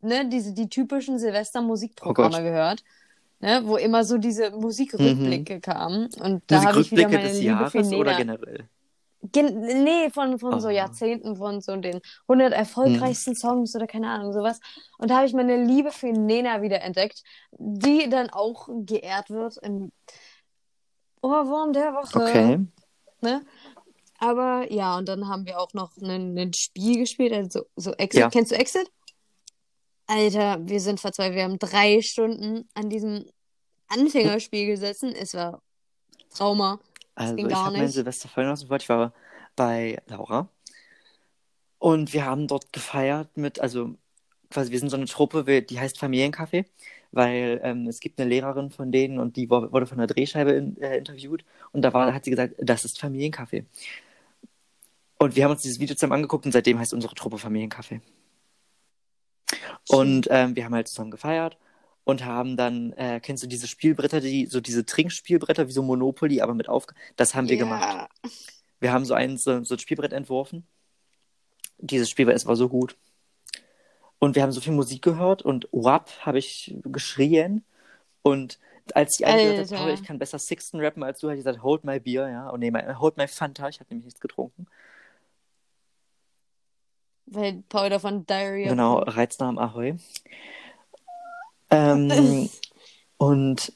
ne, 0.00 0.28
diese, 0.28 0.52
die 0.54 0.68
typischen 0.68 1.18
Silvester-Musikprogramme 1.18 2.38
Oh 2.38 2.42
gehört, 2.42 2.84
ne, 3.40 3.62
wo 3.64 3.76
immer 3.76 4.04
so 4.04 4.18
diese 4.18 4.50
Musikrückblicke 4.52 5.60
kamen 5.60 6.08
und 6.20 6.42
da 6.48 6.64
habe 6.64 6.80
ich 6.80 6.90
wieder 6.90 7.08
meine 7.08 7.30
des 7.30 7.40
Liebe 7.40 7.66
für 7.66 7.82
Jahres 7.82 7.92
oder 7.94 8.12
Nena. 8.12 8.14
generell? 8.14 8.68
Gen 9.32 9.60
nee, 9.84 10.10
von, 10.10 10.38
von 10.38 10.60
so 10.60 10.68
Ah. 10.68 10.70
Jahrzehnten, 10.70 11.36
von 11.36 11.60
so 11.60 11.76
den 11.76 12.00
100 12.28 12.52
erfolgreichsten 12.52 13.34
Songs 13.34 13.74
oder 13.74 13.88
keine 13.88 14.08
Ahnung, 14.10 14.32
sowas. 14.32 14.60
Und 14.98 15.10
da 15.10 15.16
habe 15.16 15.26
ich 15.26 15.34
meine 15.34 15.64
Liebe 15.64 15.90
für 15.90 16.12
Nena 16.12 16.62
wieder 16.62 16.82
entdeckt, 16.82 17.24
die 17.52 18.08
dann 18.08 18.30
auch 18.30 18.68
geehrt 18.86 19.30
wird 19.30 19.56
im 19.58 19.90
Ohrwurm 21.20 21.72
der 21.72 21.94
Woche. 21.94 22.22
Okay. 22.22 22.58
Ne? 23.20 23.44
Aber 24.18 24.70
ja, 24.72 24.96
und 24.96 25.08
dann 25.08 25.28
haben 25.28 25.46
wir 25.46 25.58
auch 25.60 25.74
noch 25.74 25.96
ein, 25.96 26.38
ein 26.38 26.52
Spiel 26.52 26.98
gespielt, 26.98 27.32
also 27.32 27.66
so 27.76 27.92
Exit. 27.94 28.20
Ja. 28.20 28.30
Kennst 28.30 28.52
du 28.52 28.56
Exit? 28.56 28.90
Alter, 30.08 30.58
wir 30.66 30.80
sind 30.80 31.00
verzweifelt. 31.00 31.36
Wir 31.36 31.44
haben 31.44 31.58
drei 31.58 32.00
Stunden 32.00 32.66
an 32.74 32.88
diesem 32.88 33.26
Anfängerspiel 33.88 34.66
gesessen. 34.66 35.14
Es 35.14 35.34
war 35.34 35.62
Trauma. 36.34 36.80
Also 37.14 37.36
ging 37.36 37.46
ich 37.46 37.52
gar 37.52 37.66
habe 37.66 37.76
mein. 37.76 37.88
Silvester 37.88 38.28
vorhin 38.28 38.50
aus 38.50 38.66
dem 38.66 38.74
Ich 38.74 38.88
war 38.88 39.12
bei 39.54 39.98
Laura. 40.06 40.48
Und 41.78 42.12
wir 42.14 42.24
haben 42.24 42.48
dort 42.48 42.72
gefeiert 42.72 43.36
mit, 43.36 43.60
also 43.60 43.94
quasi, 44.50 44.72
wir 44.72 44.78
sind 44.78 44.88
so 44.88 44.96
eine 44.96 45.06
Truppe, 45.06 45.62
die 45.62 45.78
heißt 45.78 46.00
Familiencafé, 46.00 46.64
weil 47.12 47.60
ähm, 47.62 47.86
es 47.86 48.00
gibt 48.00 48.18
eine 48.18 48.30
Lehrerin 48.30 48.70
von 48.70 48.90
denen 48.90 49.18
und 49.18 49.36
die 49.36 49.50
wurde 49.50 49.86
von 49.86 49.98
der 49.98 50.06
Drehscheibe 50.06 50.52
in, 50.52 50.80
äh, 50.80 50.96
interviewt 50.96 51.44
und 51.72 51.82
da 51.82 51.92
war, 51.92 52.12
hat 52.14 52.24
sie 52.24 52.30
gesagt, 52.30 52.54
das 52.58 52.84
ist 52.84 53.00
Familiencafé. 53.00 53.64
Und 55.18 55.36
wir 55.36 55.44
haben 55.44 55.52
uns 55.52 55.62
dieses 55.62 55.78
Video 55.78 55.94
zusammen 55.94 56.14
angeguckt 56.14 56.46
und 56.46 56.52
seitdem 56.52 56.78
heißt 56.78 56.94
unsere 56.94 57.14
Truppe 57.14 57.36
Familiencafé. 57.36 58.00
Und 59.88 60.28
ähm, 60.30 60.56
wir 60.56 60.64
haben 60.64 60.74
halt 60.74 60.88
zusammen 60.88 61.10
gefeiert 61.10 61.56
und 62.04 62.24
haben 62.24 62.56
dann, 62.56 62.92
äh, 62.94 63.20
kennst 63.20 63.42
du 63.42 63.46
diese 63.46 63.66
Spielbretter, 63.66 64.20
die, 64.20 64.46
so 64.46 64.60
diese 64.60 64.84
Trinkspielbretter 64.86 65.68
wie 65.68 65.72
so 65.72 65.82
Monopoly, 65.82 66.40
aber 66.40 66.54
mit 66.54 66.68
auf, 66.68 66.86
das 67.16 67.34
haben 67.34 67.48
wir 67.48 67.56
Ja. 67.56 67.64
gemacht. 67.64 68.10
Wir 68.80 68.92
haben 68.92 69.04
so 69.04 69.14
ein, 69.14 69.36
so, 69.36 69.62
so 69.64 69.74
ein 69.74 69.78
Spielbrett 69.78 70.12
entworfen. 70.12 70.66
Dieses 71.78 72.08
Spielbrett, 72.10 72.36
es 72.36 72.46
war 72.46 72.56
so 72.56 72.68
gut. 72.68 72.96
Und 74.18 74.34
wir 74.36 74.42
haben 74.42 74.52
so 74.52 74.60
viel 74.60 74.72
Musik 74.72 75.02
gehört 75.02 75.42
und 75.42 75.68
WAP 75.70 76.10
habe 76.24 76.38
ich 76.38 76.74
geschrien. 76.84 77.64
Und 78.22 78.58
als 78.94 79.18
hat, 79.18 79.28
Alter. 79.28 79.76
Paul, 79.76 79.90
ich 79.90 80.02
kann 80.02 80.18
besser 80.18 80.38
Sixten 80.38 80.80
rappen 80.80 81.02
als 81.02 81.20
du, 81.20 81.28
hat 81.28 81.34
die 81.34 81.38
gesagt, 81.38 81.62
hold 81.62 81.84
my 81.84 82.00
Bier, 82.00 82.28
ja. 82.28 82.48
Und 82.48 82.60
nee, 82.60 82.70
mein, 82.70 82.98
hold 82.98 83.16
my 83.16 83.28
Fanta, 83.28 83.68
ich 83.68 83.80
habe 83.80 83.88
nämlich 83.90 84.06
nichts 84.06 84.20
getrunken. 84.20 84.66
Weil 87.30 87.62
Paul 87.68 87.90
davon 87.90 88.26
Diarrhea 88.26 88.70
Genau. 88.70 88.98
Reiznamen 89.00 89.58
Ahoi. 89.58 89.96
Ähm, 91.70 92.48
und 93.18 93.72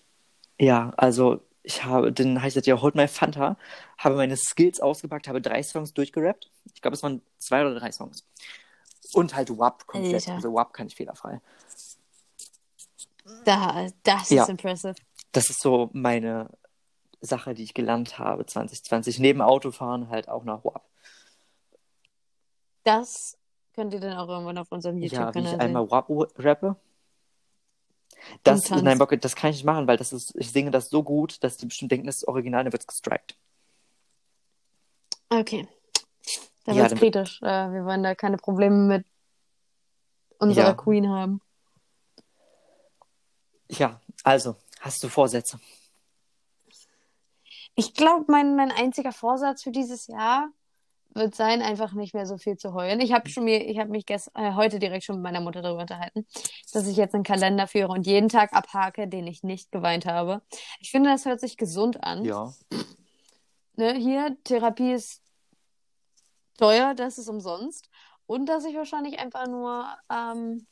ja, 0.58 0.92
also 0.96 1.40
ich 1.62 1.84
habe, 1.84 2.12
dann 2.12 2.36
ich 2.38 2.42
gesagt, 2.42 2.66
ja, 2.66 2.80
hold 2.80 2.94
my 2.94 3.06
Fanta, 3.06 3.56
habe 3.98 4.16
meine 4.16 4.36
Skills 4.36 4.80
ausgepackt, 4.80 5.28
habe 5.28 5.40
drei 5.40 5.62
Songs 5.62 5.92
durchgerappt. 5.94 6.50
Ich 6.74 6.82
glaube, 6.82 6.94
es 6.94 7.02
waren 7.02 7.22
zwei 7.38 7.60
oder 7.62 7.78
drei 7.78 7.92
Songs. 7.92 8.24
Und 9.12 9.34
halt 9.36 9.56
WAP 9.56 9.86
komplett. 9.86 10.14
Alter. 10.14 10.34
Also 10.34 10.54
WAP 10.54 10.72
kann 10.72 10.86
ich 10.86 10.96
fehlerfrei. 10.96 11.40
Da, 13.44 13.86
das 14.02 14.30
Ja. 14.30 14.44
ist 14.44 14.48
impressive. 14.48 14.94
Das 15.32 15.50
ist 15.50 15.60
so 15.60 15.90
meine 15.92 16.48
Sache, 17.20 17.54
die 17.54 17.62
ich 17.62 17.74
gelernt 17.74 18.18
habe 18.18 18.46
2020. 18.46 19.18
Neben 19.18 19.42
Autofahren 19.42 20.08
halt 20.08 20.28
auch 20.28 20.44
nach 20.44 20.64
WAP. 20.64 20.82
Das 22.84 23.38
könnt 23.74 23.92
ihr 23.94 24.00
dann 24.00 24.16
auch 24.16 24.28
irgendwann 24.28 24.58
auf 24.58 24.70
unserem 24.70 24.96
Ja, 24.96 25.02
wie 25.02 25.06
ich 25.06 25.12
YouTube-Kanal 25.12 25.60
einmal 25.60 25.90
WAP 25.90 26.08
rappe. 26.38 26.76
Das, 28.44 28.70
nein, 28.70 28.98
Bock, 28.98 29.18
das 29.20 29.34
kann 29.34 29.50
ich 29.50 29.56
nicht 29.56 29.64
machen, 29.64 29.88
weil 29.88 29.96
das 29.96 30.12
ist, 30.12 30.34
ich 30.36 30.52
singe 30.52 30.70
das 30.70 30.88
so 30.90 31.02
gut, 31.02 31.42
dass 31.42 31.56
die 31.56 31.66
bestimmt 31.66 31.90
denken, 31.90 32.06
das 32.06 32.18
ist 32.18 32.28
original, 32.28 32.62
dann 32.62 32.72
wird 32.72 32.82
es 32.82 32.86
gestrikt. 32.86 33.36
Okay. 35.28 35.66
Da 36.64 36.72
Ja, 36.72 36.88
dann- 36.88 36.98
kritisch. 36.98 37.40
Äh, 37.42 37.46
wir 37.72 37.84
wollen 37.84 38.02
da 38.04 38.14
keine 38.14 38.36
Probleme 38.36 38.76
mit 38.76 39.06
unserer 40.38 40.66
Ja. 40.68 40.74
Queen 40.74 41.08
haben. 41.08 41.40
Ja, 43.68 44.00
also, 44.22 44.56
hast 44.80 45.02
du 45.02 45.08
Vorsätze? 45.08 45.58
Ich 47.74 47.94
glaube, 47.94 48.26
mein, 48.28 48.54
mein 48.54 48.70
einziger 48.70 49.12
Vorsatz 49.12 49.62
für 49.62 49.72
dieses 49.72 50.06
Jahr 50.06 50.50
wird 51.14 51.34
sein, 51.34 51.62
einfach 51.62 51.92
nicht 51.92 52.14
mehr 52.14 52.26
so 52.26 52.38
viel 52.38 52.56
zu 52.56 52.74
heulen. 52.74 53.00
Ich 53.00 53.12
habe 53.12 53.28
schon 53.28 53.44
mir, 53.44 53.66
ich 53.68 53.78
habe 53.78 53.90
mich 53.90 54.06
gest, 54.06 54.30
äh, 54.34 54.54
heute 54.54 54.78
direkt 54.78 55.04
schon 55.04 55.16
mit 55.16 55.24
meiner 55.24 55.40
Mutter 55.40 55.62
darüber 55.62 55.82
unterhalten, 55.82 56.26
dass 56.72 56.86
ich 56.86 56.96
jetzt 56.96 57.14
einen 57.14 57.24
Kalender 57.24 57.66
führe 57.66 57.88
und 57.88 58.06
jeden 58.06 58.28
Tag 58.28 58.52
abhake, 58.52 59.08
den 59.08 59.26
ich 59.26 59.42
nicht 59.42 59.72
geweint 59.72 60.06
habe. 60.06 60.42
Ich 60.80 60.90
finde, 60.90 61.10
das 61.10 61.24
hört 61.24 61.40
sich 61.40 61.56
gesund 61.56 62.02
an. 62.02 62.24
Ja. 62.24 62.52
Ne, 63.76 63.94
hier, 63.94 64.36
Therapie 64.44 64.92
ist 64.92 65.22
teuer, 66.58 66.94
das 66.94 67.18
ist 67.18 67.28
umsonst. 67.28 67.88
Und 68.26 68.46
dass 68.46 68.64
ich 68.64 68.74
wahrscheinlich 68.76 69.18
einfach 69.18 69.46
nur 69.46 69.86
ähm, 70.10 70.66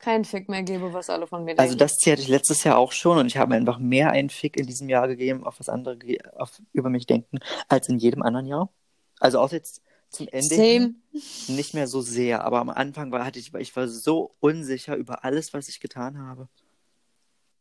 keinen 0.00 0.24
Fick 0.24 0.48
mehr 0.48 0.62
gebe, 0.62 0.92
was 0.92 1.08
alle 1.10 1.26
von 1.26 1.44
mir 1.44 1.52
Also 1.58 1.72
denken. 1.74 1.78
das 1.78 1.96
Ziel 1.98 2.12
hatte 2.14 2.22
ich 2.22 2.28
letztes 2.28 2.64
Jahr 2.64 2.78
auch 2.78 2.92
schon 2.92 3.18
und 3.18 3.26
ich 3.26 3.36
habe 3.36 3.50
mir 3.50 3.56
einfach 3.56 3.78
mehr 3.78 4.10
einen 4.10 4.30
Fick 4.30 4.56
in 4.56 4.66
diesem 4.66 4.88
Jahr 4.88 5.06
gegeben, 5.08 5.44
auf 5.44 5.60
was 5.60 5.68
andere 5.68 5.98
auf, 6.36 6.60
über 6.72 6.90
mich 6.90 7.06
denken, 7.06 7.38
als 7.68 7.88
in 7.88 7.98
jedem 7.98 8.22
anderen 8.22 8.46
Jahr. 8.46 8.70
Also 9.20 9.38
auch 9.40 9.52
jetzt 9.52 9.82
zum 10.08 10.26
Ende 10.28 10.54
Same. 10.54 10.94
nicht 11.48 11.74
mehr 11.74 11.86
so 11.86 12.00
sehr, 12.00 12.42
aber 12.44 12.58
am 12.58 12.70
Anfang 12.70 13.12
war, 13.12 13.24
hatte 13.24 13.38
ich, 13.38 13.54
ich 13.54 13.76
war 13.76 13.86
so 13.86 14.34
unsicher 14.40 14.96
über 14.96 15.24
alles, 15.24 15.54
was 15.54 15.68
ich 15.68 15.78
getan 15.78 16.18
habe. 16.18 16.48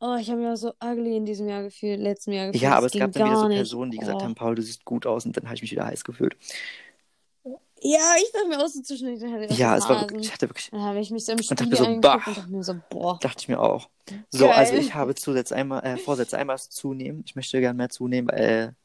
Oh, 0.02 0.16
ich 0.20 0.30
habe 0.30 0.40
mich 0.40 0.50
auch 0.50 0.56
so 0.56 0.72
ugly 0.82 1.18
in 1.18 1.26
diesem 1.26 1.50
Jahr 1.50 1.62
gefühlt, 1.62 2.00
letzten 2.00 2.32
Jahr 2.32 2.48
gefühlt. 2.48 2.64
Ja, 2.64 2.76
aber 2.78 2.86
es 2.88 2.94
gab 2.94 3.12
dann 3.12 3.26
wieder 3.28 3.38
so 3.38 3.48
nicht. 3.50 3.58
Personen, 3.58 3.92
die 3.92 3.98
gesagt 3.98 4.22
Oh. 4.22 4.24
haben, 4.24 4.34
Paul, 4.34 4.56
du 4.56 4.62
siehst 4.62 4.86
gut 4.86 5.06
aus 5.06 5.26
und 5.26 5.36
dann 5.36 5.44
habe 5.46 5.56
ich 5.56 5.62
mich 5.62 5.72
wieder 5.72 5.86
heiß 5.86 6.06
gefühlt. 6.06 6.38
Ja, 7.82 8.16
ich 8.18 8.32
dachte 8.32 8.48
mir 8.48 8.60
auch 8.60 8.68
so 8.68 8.82
zwischendurch, 8.82 9.22
hatte 9.32 9.54
Ja, 9.54 9.78
es 9.78 9.88
war 9.88 10.02
wirklich, 10.02 10.26
ich 10.26 10.34
hatte 10.34 10.50
wirklich, 10.50 10.70
Dann 10.72 10.82
habe 10.82 11.00
ich 11.00 11.12
mich 11.12 11.26
so 11.26 11.32
im 11.32 11.42
Spiegel 11.42 11.76
so, 11.76 11.86
und 11.86 12.02
dachte 12.02 12.48
mir 12.50 12.64
so, 12.64 12.76
boah. 12.90 13.20
dachte 13.22 13.42
ich 13.42 13.48
mir 13.48 13.60
auch. 13.60 13.90
So, 14.32 14.48
Geil. 14.48 14.56
also 14.56 14.74
ich 14.74 14.94
habe 14.96 15.16
Zusätze 15.16 15.56
einmal, 15.56 15.84
äh, 15.86 15.98
Vorsätze 15.98 16.38
einmal 16.38 16.60
zunehmen. 16.60 17.24
Ich 17.26 17.36
möchte 17.36 17.60
gerne 17.60 17.78
mehr 17.78 17.90
zunehmen, 17.90 18.30
weil 18.32 18.76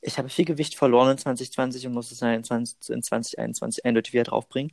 ich 0.00 0.18
habe 0.18 0.28
viel 0.28 0.44
Gewicht 0.44 0.74
verloren 0.74 1.12
in 1.12 1.18
2020 1.18 1.86
und 1.86 1.94
muss 1.94 2.10
es 2.10 2.20
in, 2.20 2.44
20, 2.44 2.90
in 2.90 3.02
2021 3.02 3.84
eindeutig 3.84 4.12
wieder 4.12 4.24
draufbringen. 4.24 4.72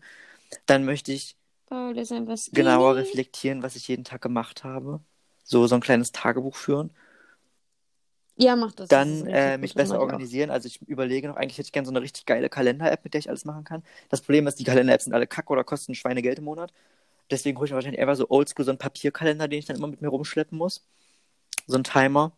Dann 0.65 0.85
möchte 0.85 1.11
ich 1.11 1.35
einfach 1.69 2.37
genauer 2.51 2.95
reflektieren, 2.95 3.61
was 3.61 3.75
ich 3.75 3.87
jeden 3.87 4.03
Tag 4.03 4.21
gemacht 4.21 4.63
habe. 4.63 5.01
So, 5.43 5.67
so 5.67 5.75
ein 5.75 5.81
kleines 5.81 6.11
Tagebuch 6.11 6.55
führen. 6.55 6.91
Ja, 8.39 8.55
mach 8.55 8.71
das. 8.71 8.87
Dann 8.87 9.27
äh, 9.27 9.57
mich 9.57 9.73
das 9.73 9.83
besser 9.83 9.89
mach 9.89 9.95
ich 9.95 9.99
auch. 9.99 10.03
organisieren. 10.03 10.49
Also 10.49 10.67
ich 10.67 10.81
überlege 10.83 11.27
noch, 11.27 11.35
eigentlich 11.35 11.57
hätte 11.57 11.67
ich 11.67 11.71
gerne 11.73 11.85
so 11.85 11.91
eine 11.91 12.01
richtig 12.01 12.25
geile 12.25 12.49
Kalender-App, 12.49 13.03
mit 13.03 13.13
der 13.13 13.19
ich 13.19 13.29
alles 13.29 13.43
machen 13.43 13.65
kann. 13.65 13.83
Das 14.09 14.21
Problem 14.21 14.47
ist, 14.47 14.55
die 14.59 14.63
Kalender-Apps 14.63 15.03
sind 15.03 15.13
alle 15.13 15.27
kacke 15.27 15.51
oder 15.51 15.65
kosten 15.65 15.93
Schweinegeld 15.93 16.39
im 16.39 16.45
Monat. 16.45 16.71
Deswegen 17.29 17.57
hole 17.57 17.65
ich 17.65 17.71
mir 17.71 17.75
wahrscheinlich 17.75 17.99
einfach 17.99 18.15
so 18.15 18.29
oldschool 18.29 18.63
so 18.63 18.71
einen 18.71 18.77
Papierkalender, 18.77 19.49
den 19.49 19.59
ich 19.59 19.65
dann 19.65 19.75
immer 19.75 19.87
mit 19.87 20.01
mir 20.01 20.07
rumschleppen 20.07 20.57
muss. 20.57 20.85
So 21.67 21.77
ein 21.77 21.83
Timer. 21.83 22.31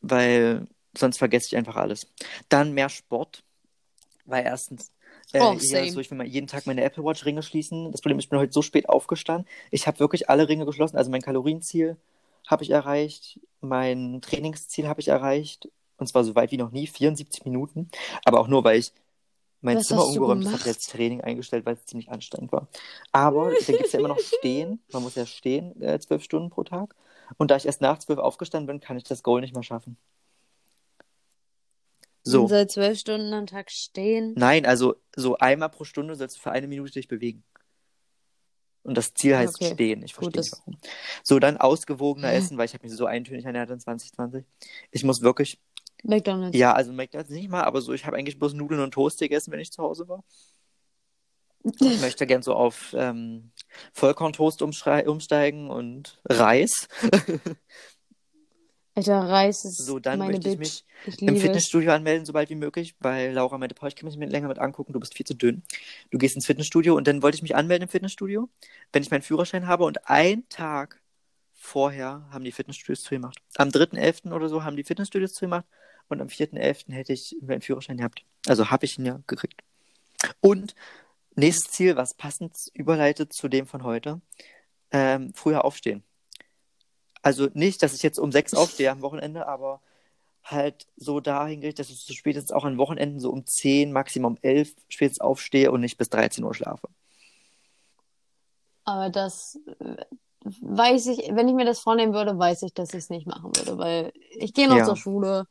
Weil 0.00 0.66
sonst 0.96 1.18
vergesse 1.18 1.46
ich 1.46 1.56
einfach 1.56 1.76
alles. 1.76 2.08
Dann 2.48 2.72
mehr 2.72 2.88
Sport. 2.88 3.44
Weil 4.24 4.44
erstens, 4.44 4.90
äh, 5.32 5.40
Oh, 5.40 5.56
so, 5.58 6.00
ich 6.00 6.10
will 6.10 6.18
mal 6.18 6.26
jeden 6.26 6.48
Tag 6.48 6.66
meine 6.66 6.82
Apple 6.82 7.04
Watch 7.04 7.24
Ringe 7.24 7.42
schließen. 7.44 7.92
Das 7.92 8.00
Problem 8.00 8.18
ist, 8.18 8.24
ich 8.24 8.30
bin 8.30 8.40
heute 8.40 8.52
so 8.52 8.60
spät 8.62 8.88
aufgestanden. 8.88 9.48
Ich 9.70 9.86
habe 9.86 10.00
wirklich 10.00 10.28
alle 10.28 10.48
Ringe 10.48 10.66
geschlossen. 10.66 10.96
Also 10.96 11.10
mein 11.12 11.22
Kalorienziel 11.22 11.96
habe 12.46 12.62
ich 12.62 12.70
erreicht. 12.70 13.40
Mein 13.60 14.20
Trainingsziel 14.20 14.88
habe 14.88 15.00
ich 15.00 15.08
erreicht. 15.08 15.68
Und 15.96 16.06
zwar 16.08 16.24
so 16.24 16.34
weit 16.34 16.50
wie 16.50 16.56
noch 16.56 16.72
nie, 16.72 16.86
74 16.86 17.44
Minuten. 17.44 17.88
Aber 18.24 18.40
auch 18.40 18.48
nur, 18.48 18.64
weil 18.64 18.78
ich 18.78 18.92
mein 19.60 19.78
Was 19.78 19.86
Zimmer 19.86 20.04
umgeräumt 20.04 20.46
habe, 20.46 20.62
jetzt 20.66 20.90
Training 20.90 21.22
eingestellt, 21.22 21.64
weil 21.64 21.74
es 21.74 21.86
ziemlich 21.86 22.10
anstrengend 22.10 22.52
war. 22.52 22.68
Aber 23.12 23.50
dann 23.50 23.76
gibt 23.76 23.86
es 23.86 23.92
ja 23.92 23.98
immer 23.98 24.08
noch 24.08 24.18
Stehen. 24.38 24.82
Man 24.92 25.02
muss 25.02 25.14
ja 25.14 25.24
stehen, 25.24 25.80
äh, 25.80 25.98
zwölf 26.00 26.22
Stunden 26.22 26.50
pro 26.50 26.64
Tag. 26.64 26.94
Und 27.38 27.50
da 27.50 27.56
ich 27.56 27.64
erst 27.64 27.80
nach 27.80 27.98
zwölf 27.98 28.18
aufgestanden 28.18 28.66
bin, 28.66 28.80
kann 28.80 28.98
ich 28.98 29.04
das 29.04 29.22
Goal 29.22 29.40
nicht 29.40 29.54
mehr 29.54 29.62
schaffen. 29.62 29.96
So. 32.26 32.46
seit 32.48 32.70
zwölf 32.70 32.98
Stunden 32.98 33.32
am 33.34 33.46
Tag 33.46 33.70
stehen. 33.70 34.32
Nein, 34.36 34.64
also 34.64 34.96
so 35.14 35.36
einmal 35.36 35.68
pro 35.68 35.84
Stunde 35.84 36.14
sollst 36.14 36.36
du 36.36 36.40
für 36.40 36.52
eine 36.52 36.66
Minute 36.66 36.92
dich 36.92 37.06
bewegen. 37.06 37.44
Und 38.84 38.96
das 38.96 39.12
Ziel 39.14 39.36
heißt 39.36 39.56
Okay. 39.56 39.72
stehen. 39.74 40.02
Ich 40.04 40.14
verstehe 40.14 40.40
nicht 40.40 40.52
das- 40.52 40.60
warum. 40.60 40.78
So, 41.22 41.38
dann 41.38 41.56
ausgewogener 41.56 42.32
essen, 42.32 42.56
weil 42.58 42.66
ich 42.66 42.74
habe 42.74 42.86
mich 42.86 42.94
so 42.96 43.06
eintönig 43.06 43.44
ernährt 43.44 43.70
in 43.70 43.80
2020. 43.80 44.44
Ich 44.92 45.02
muss 45.04 45.22
wirklich, 45.22 45.58
McDonalds. 46.02 46.56
ja, 46.56 46.72
also 46.74 46.92
McDonald's 46.92 47.30
nicht 47.30 47.48
mal, 47.48 47.64
aber 47.64 47.80
so, 47.80 47.92
ich 47.94 48.04
habe 48.06 48.16
eigentlich 48.16 48.38
bloß 48.38 48.52
Nudeln 48.54 48.82
und 48.82 48.92
Toast 48.92 49.18
gegessen, 49.18 49.50
wenn 49.52 49.60
ich 49.60 49.72
zu 49.72 49.82
Hause 49.82 50.06
war. 50.08 50.22
Ich 51.80 52.00
möchte 52.02 52.26
gern 52.26 52.42
so 52.42 52.52
auf 52.54 52.94
ähm, 52.96 53.50
Vollkorntoast 53.94 54.60
umsteigen 54.60 55.70
und 55.70 56.20
Reis. 56.28 56.88
Alter, 58.96 59.28
Reis 59.28 59.64
ist 59.64 59.78
So, 59.78 59.98
dann 59.98 60.20
meine 60.20 60.34
möchte 60.34 60.48
ich 60.50 60.58
Bitch. 60.58 60.84
mich 61.06 61.16
Ich 61.16 61.22
im. 61.22 61.36
Fitnessstudio 61.36 61.92
anmelden, 61.92 62.24
sobald 62.24 62.48
wie 62.48 62.54
möglich, 62.54 62.94
weil 63.00 63.32
Laura 63.32 63.58
meinte, 63.58 63.74
ich 63.74 63.96
kann 63.96 64.06
mich 64.06 64.16
nicht 64.16 64.30
länger 64.30 64.48
mit 64.48 64.58
angucken, 64.58 64.92
du 64.92 65.00
bist 65.00 65.16
viel 65.16 65.26
zu 65.26 65.34
dünn. 65.34 65.62
Du 66.10 66.18
gehst 66.18 66.36
ins 66.36 66.46
Fitnessstudio 66.46 66.94
und 66.94 67.08
dann 67.08 67.20
wollte 67.22 67.34
ich 67.36 67.42
mich 67.42 67.56
anmelden 67.56 67.84
im 67.84 67.88
Fitnessstudio, 67.88 68.48
wenn 68.92 69.02
ich 69.02 69.10
meinen 69.10 69.22
Führerschein 69.22 69.66
habe 69.66 69.84
und 69.84 70.08
einen 70.08 70.48
Tag 70.48 71.00
vorher 71.54 72.28
haben 72.30 72.44
die 72.44 72.52
Fitnessstudios 72.52 73.02
zugemacht. 73.02 73.38
Am 73.56 73.70
3.11. 73.70 74.32
oder 74.32 74.48
so 74.48 74.62
haben 74.62 74.76
die 74.76 74.84
Fitnessstudios 74.84 75.32
zugemacht 75.32 75.64
und 76.08 76.20
am 76.20 76.28
4.11. 76.28 76.92
hätte 76.92 77.12
ich 77.12 77.36
meinen 77.42 77.62
Führerschein 77.62 77.96
gehabt. 77.96 78.24
Also 78.46 78.70
habe 78.70 78.84
ich 78.84 78.98
ihn 78.98 79.06
ja 79.06 79.20
gekriegt. 79.26 79.62
Und 80.40 80.74
nächstes 81.34 81.72
Ziel, 81.72 81.96
was 81.96 82.14
passend 82.14 82.70
überleitet 82.74 83.32
zu 83.32 83.48
dem 83.48 83.66
von 83.66 83.82
heute, 83.82 84.20
ähm, 84.92 85.32
früher 85.34 85.64
aufstehen. 85.64 86.04
Also 87.24 87.48
nicht, 87.54 87.82
dass 87.82 87.94
ich 87.94 88.02
jetzt 88.02 88.18
um 88.18 88.30
sechs 88.30 88.52
aufstehe 88.54 88.90
am 88.90 89.00
Wochenende, 89.00 89.48
aber 89.48 89.80
halt 90.44 90.86
so 90.96 91.20
dahin 91.20 91.62
gerichtet, 91.62 91.86
dass 91.86 91.90
ich 91.90 92.04
so 92.04 92.12
spätestens 92.12 92.52
auch 92.52 92.64
an 92.64 92.76
Wochenenden 92.76 93.18
so 93.18 93.30
um 93.30 93.46
10, 93.46 93.92
Maximum 93.92 94.32
um 94.34 94.38
11 94.42 94.74
spätestens 94.88 95.20
aufstehe 95.22 95.72
und 95.72 95.80
nicht 95.80 95.96
bis 95.96 96.10
13 96.10 96.44
Uhr 96.44 96.54
schlafe. 96.54 96.86
Aber 98.84 99.08
das 99.08 99.58
äh, 99.80 100.04
weiß 100.60 101.06
ich, 101.06 101.30
wenn 101.34 101.48
ich 101.48 101.54
mir 101.54 101.64
das 101.64 101.80
vornehmen 101.80 102.12
würde, 102.12 102.38
weiß 102.38 102.62
ich, 102.64 102.74
dass 102.74 102.90
ich 102.90 102.98
es 102.98 103.08
nicht 103.10 103.26
machen 103.26 103.56
würde, 103.56 103.78
weil 103.78 104.12
ich 104.36 104.52
gehe 104.52 104.68
noch 104.68 104.76
Ja. 104.76 104.84
zur 104.84 104.96
Schule. 104.96 105.46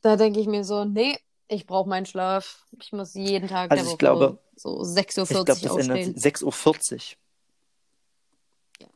Da 0.00 0.16
denke 0.16 0.40
ich 0.40 0.48
mir 0.48 0.64
so, 0.64 0.84
nee, 0.84 1.16
ich 1.46 1.64
brauche 1.66 1.88
meinen 1.88 2.06
Schlaf. 2.06 2.66
Ich 2.80 2.90
muss 2.92 3.14
jeden 3.14 3.46
Tag 3.48 3.70
Also 3.70 3.76
der 3.76 3.84
ich 3.84 3.90
Woche 3.92 3.98
glaube- 3.98 4.38
so 4.56 4.80
6.40 4.80 5.18
Uhr 5.18 5.22
Ich 5.22 5.28
glaube, 5.46 5.46
das 5.46 5.62
ändert 5.76 5.98
aufstehen. 5.98 6.16
6.40 6.16 6.92
Uhr. 6.94 7.16
Ja. 8.80 8.88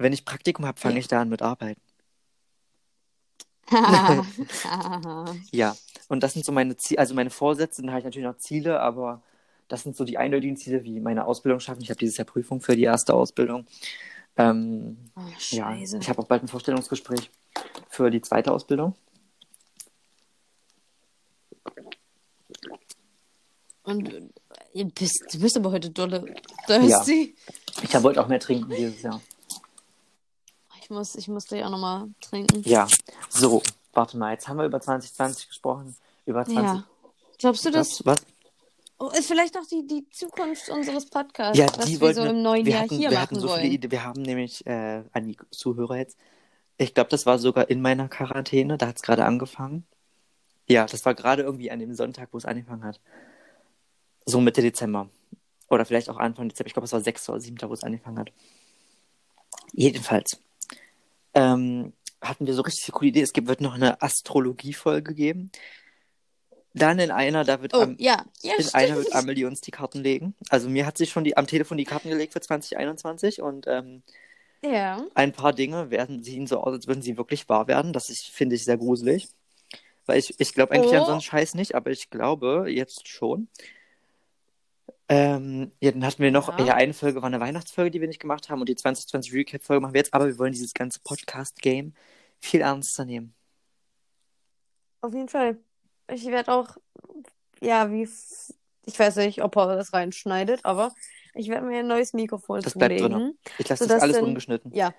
Wenn 0.00 0.14
ich 0.14 0.24
Praktikum 0.24 0.64
habe, 0.64 0.80
fange 0.80 0.94
Ja. 0.94 1.00
ich 1.00 1.08
da 1.08 1.20
an 1.20 1.28
mit 1.28 1.42
Arbeiten. 1.42 1.80
Ja, 5.52 5.76
und 6.08 6.22
das 6.22 6.32
sind 6.32 6.44
so 6.44 6.52
meine 6.52 6.76
Ziele, 6.76 6.98
also 6.98 7.14
meine 7.14 7.30
Vorsätze, 7.30 7.82
dann 7.82 7.90
habe 7.90 8.00
ich 8.00 8.04
natürlich 8.04 8.26
noch 8.26 8.38
Ziele, 8.38 8.80
aber 8.80 9.22
das 9.68 9.82
sind 9.82 9.94
so 9.96 10.04
die 10.04 10.16
eindeutigen 10.18 10.56
Ziele, 10.56 10.82
wie 10.84 10.98
meine 11.00 11.24
Ausbildung 11.26 11.60
schaffen. 11.60 11.82
Ich 11.82 11.90
habe 11.90 11.98
dieses 11.98 12.16
Jahr 12.16 12.24
Prüfung 12.24 12.60
für 12.60 12.74
die 12.74 12.82
erste 12.82 13.14
Ausbildung. 13.14 13.66
Ähm, 14.36 14.96
oh, 15.16 15.20
ja, 15.50 15.74
ich 15.76 16.08
habe 16.08 16.18
auch 16.20 16.26
bald 16.26 16.42
ein 16.42 16.48
Vorstellungsgespräch 16.48 17.30
für 17.88 18.10
die 18.10 18.22
zweite 18.22 18.50
Ausbildung. 18.52 18.94
Und 23.82 24.12
äh, 24.74 24.84
bist, 24.84 25.24
du 25.32 25.38
bist 25.40 25.56
aber 25.56 25.70
heute 25.72 25.90
dolle 25.90 26.34
thirsty. 26.66 27.36
Ich 27.82 27.94
hab- 27.94 28.02
wollte 28.02 28.20
auch 28.22 28.28
mehr 28.28 28.40
trinken 28.40 28.68
dieses 28.70 29.02
Jahr. 29.02 29.20
Ich 30.90 30.96
muss, 30.96 31.14
ich 31.14 31.28
muss 31.28 31.46
gleich 31.46 31.62
auch 31.64 31.70
nochmal 31.70 32.08
trinken. 32.20 32.62
Ja, 32.68 32.88
so, 33.28 33.62
warte 33.92 34.18
mal, 34.18 34.32
jetzt 34.32 34.48
haben 34.48 34.56
wir 34.56 34.64
über 34.66 34.80
2020 34.80 35.46
gesprochen. 35.46 35.94
Über 36.26 36.44
20. 36.44 36.64
Ja. 36.64 36.84
Glaubst 37.38 37.64
du, 37.64 37.70
das 37.70 38.04
Was? 38.04 38.18
Was? 38.18 38.26
oh, 38.98 39.08
ist 39.10 39.28
vielleicht 39.28 39.56
auch 39.56 39.64
die, 39.70 39.86
die 39.86 40.10
Zukunft 40.10 40.68
unseres 40.68 41.06
Podcasts, 41.06 41.56
Ja, 41.56 41.66
was 41.76 41.84
die 41.86 41.92
wir 41.92 42.00
wollten 42.00 42.16
so 42.16 42.22
wir- 42.24 42.30
im 42.30 42.42
neuen 42.42 42.66
wir 42.66 42.72
Jahr 42.72 42.82
hatten, 42.82 42.96
hier 42.96 43.10
wir 43.10 43.18
machen 43.18 43.22
hatten 43.36 43.40
so 43.40 43.48
wollen? 43.50 43.82
Wir 43.88 44.02
haben 44.04 44.22
nämlich 44.22 44.66
äh, 44.66 45.04
an 45.12 45.28
die 45.28 45.36
Zuhörer 45.52 45.96
jetzt. 45.96 46.18
Ich 46.76 46.92
glaube, 46.92 47.08
das 47.10 47.24
war 47.24 47.38
sogar 47.38 47.70
in 47.70 47.80
meiner 47.82 48.08
Quarantäne. 48.08 48.76
Da 48.76 48.88
hat 48.88 48.96
es 48.96 49.02
gerade 49.02 49.24
angefangen. 49.24 49.86
Ja, 50.66 50.86
das 50.86 51.04
war 51.04 51.14
gerade 51.14 51.42
irgendwie 51.44 51.70
an 51.70 51.78
dem 51.78 51.94
Sonntag, 51.94 52.30
wo 52.32 52.38
es 52.38 52.44
angefangen 52.46 52.82
hat. 52.82 52.98
So 54.26 54.40
Mitte 54.40 54.60
Dezember. 54.60 55.08
Oder 55.68 55.84
vielleicht 55.84 56.10
auch 56.10 56.16
Anfang 56.16 56.48
Dezember. 56.48 56.66
Ich 56.66 56.72
glaube, 56.72 56.86
es 56.86 56.92
war 56.92 57.00
6. 57.00 57.28
oder 57.28 57.38
7. 57.40 57.56
wo 57.68 57.74
es 57.74 57.84
angefangen 57.84 58.18
hat. 58.18 58.32
Jedenfalls 59.72 60.40
ähm, 61.34 61.92
hatten 62.20 62.46
wir 62.46 62.54
so 62.54 62.62
richtig 62.62 62.84
eine 62.88 62.92
coole 62.98 63.08
Idee. 63.10 63.22
Es 63.22 63.32
gibt, 63.32 63.48
wird 63.48 63.60
noch 63.60 63.74
eine 63.74 64.00
Astrologie-Folge 64.02 65.14
geben. 65.14 65.50
Dann 66.72 66.98
in 67.00 67.10
einer, 67.10 67.44
da 67.44 67.62
wird 67.62 67.74
Oh, 67.74 67.80
am, 67.82 67.96
ja. 67.98 68.24
Ja, 68.42 68.52
in 68.58 68.68
einer 68.74 68.96
wird. 68.96 69.12
Amelie 69.14 69.46
uns 69.46 69.60
die 69.60 69.72
Karten 69.72 70.00
legen. 70.02 70.34
Also 70.50 70.68
mir 70.68 70.86
hat 70.86 70.98
sich 70.98 71.10
schon 71.10 71.24
die, 71.24 71.36
am 71.36 71.46
Telefon 71.46 71.76
die 71.78 71.84
Karten 71.84 72.08
gelegt 72.10 72.32
für 72.32 72.40
2021 72.40 73.42
und 73.42 73.66
ähm, 73.66 74.02
Ja. 74.62 75.04
ein 75.14 75.32
paar 75.32 75.52
Dinge 75.52 75.90
werden 75.90 76.22
sehen 76.22 76.46
so 76.46 76.60
aus, 76.60 76.72
als 76.74 76.86
würden 76.86 77.02
sie 77.02 77.16
wirklich 77.16 77.48
wahr 77.48 77.66
werden. 77.66 77.92
Das 77.92 78.06
finde 78.32 78.54
ich 78.54 78.64
sehr 78.64 78.76
gruselig. 78.76 79.28
Weil 80.06 80.18
ich, 80.18 80.34
ich 80.38 80.54
glaube 80.54 80.72
eigentlich 80.72 80.94
an 80.94 81.02
Oh. 81.02 81.06
so 81.06 81.12
einen 81.12 81.20
Scheiß 81.20 81.54
nicht, 81.54 81.74
aber 81.74 81.90
ich 81.90 82.08
glaube 82.10 82.66
jetzt 82.68 83.08
schon. 83.08 83.48
Ähm, 85.12 85.72
ja, 85.80 85.90
dann 85.90 86.06
hatten 86.06 86.22
wir 86.22 86.30
noch, 86.30 86.56
Ja. 86.58 86.64
ja, 86.66 86.74
eine 86.74 86.94
Folge 86.94 87.20
war 87.20 87.26
eine 87.26 87.40
Weihnachtsfolge, 87.40 87.90
die 87.90 88.00
wir 88.00 88.06
nicht 88.08 88.20
gemacht 88.20 88.48
haben 88.48 88.60
und 88.60 88.68
die 88.68 88.76
2020 88.76 89.32
Recap-Folge 89.34 89.80
machen 89.80 89.92
wir 89.92 89.98
jetzt, 89.98 90.14
aber 90.14 90.26
wir 90.28 90.38
wollen 90.38 90.52
dieses 90.52 90.72
ganze 90.72 91.00
Podcast-Game 91.00 91.94
viel 92.38 92.60
ernster 92.60 93.04
nehmen. 93.04 93.34
Auf 95.00 95.12
jeden 95.12 95.28
Fall. 95.28 95.58
Ich 96.12 96.26
werde 96.26 96.52
auch, 96.52 96.76
ja, 97.60 97.90
wie, 97.90 98.08
ich 98.86 98.98
weiß 98.98 99.16
nicht, 99.16 99.42
ob 99.42 99.56
er 99.56 99.76
das 99.76 99.92
reinschneidet, 99.92 100.64
aber 100.64 100.94
ich 101.34 101.48
werde 101.48 101.66
mir 101.66 101.80
ein 101.80 101.86
neues 101.88 102.12
Mikrofon 102.12 102.60
Das 102.60 102.74
bleibt 102.74 102.98
zulegen. 102.98 103.18
drin. 103.18 103.38
Ich 103.58 103.68
lasse 103.68 103.86
das 103.86 104.02
alles 104.02 104.16
dann- 104.16 104.24
ungeschnitten. 104.26 104.72
Ja. 104.74 104.92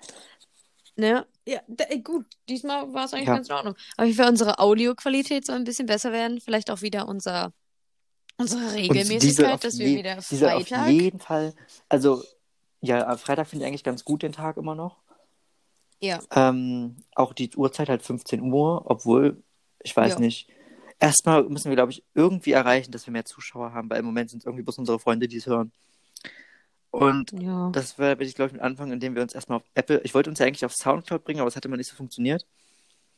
Ne? 0.96 1.26
Ja, 1.46 1.60
da, 1.68 1.84
ey, 1.84 2.00
gut. 2.02 2.26
Diesmal 2.50 2.92
war 2.92 3.06
es 3.06 3.14
eigentlich 3.14 3.28
Ja. 3.28 3.34
ganz 3.36 3.48
in 3.48 3.54
Ordnung. 3.54 3.74
Aber 3.96 4.06
ich 4.06 4.18
will 4.18 4.26
unsere 4.28 4.58
Audioqualität 4.58 5.46
so 5.46 5.52
ein 5.52 5.64
bisschen 5.64 5.86
besser 5.86 6.12
werden. 6.12 6.38
Vielleicht 6.40 6.70
auch 6.70 6.82
wieder 6.82 7.08
unser, 7.08 7.52
unsere 8.36 8.72
Regelmäßigkeit, 8.72 9.62
dass 9.64 9.78
wir 9.78 9.88
je, 9.88 9.98
wieder 9.98 10.16
diese 10.16 10.54
auf 10.54 10.68
Freitag. 10.68 10.88
jeden 10.90 11.20
Fall, 11.20 11.54
also 11.88 12.22
ja, 12.80 13.06
am 13.06 13.18
Freitag 13.18 13.46
finde 13.48 13.64
ich 13.64 13.68
eigentlich 13.68 13.84
ganz 13.84 14.04
gut 14.04 14.22
den 14.22 14.32
Tag 14.32 14.56
immer 14.56 14.74
noch. 14.74 14.96
Ja. 16.00 16.20
Ähm, 16.34 16.96
auch 17.14 17.32
die 17.32 17.54
Uhrzeit 17.54 17.88
halt 17.88 18.02
15 18.02 18.40
Uhr, 18.40 18.82
obwohl, 18.90 19.42
ich 19.82 19.96
weiß 19.96 20.14
Ja. 20.14 20.18
nicht. 20.20 20.48
Erstmal 20.98 21.44
müssen 21.44 21.68
wir, 21.68 21.76
glaube 21.76 21.92
ich, 21.92 22.04
irgendwie 22.14 22.52
erreichen, 22.52 22.92
dass 22.92 23.06
wir 23.06 23.12
mehr 23.12 23.24
Zuschauer 23.24 23.72
haben, 23.72 23.88
weil 23.90 24.00
im 24.00 24.04
Moment 24.06 24.30
sind 24.30 24.40
es 24.40 24.46
irgendwie 24.46 24.62
bloß 24.64 24.78
unsere 24.78 24.98
Freunde, 24.98 25.28
die 25.28 25.36
es 25.36 25.46
hören. 25.46 25.72
Und 26.90 27.32
Ja. 27.32 27.70
das 27.70 27.98
werde 27.98 28.24
ich, 28.24 28.34
glaube 28.34 28.48
ich, 28.48 28.52
mit 28.52 28.62
anfangen, 28.62 28.92
indem 28.92 29.14
wir 29.14 29.22
uns 29.22 29.34
erstmal 29.34 29.58
auf 29.58 29.64
Apple, 29.74 30.00
ich 30.04 30.14
wollte 30.14 30.28
uns 30.30 30.38
ja 30.38 30.46
eigentlich 30.46 30.64
auf 30.64 30.74
Soundcloud 30.74 31.24
bringen, 31.24 31.40
aber 31.40 31.48
es 31.48 31.56
hat 31.56 31.64
immer 31.64 31.76
nicht 31.76 31.88
so 31.88 31.96
funktioniert 31.96 32.46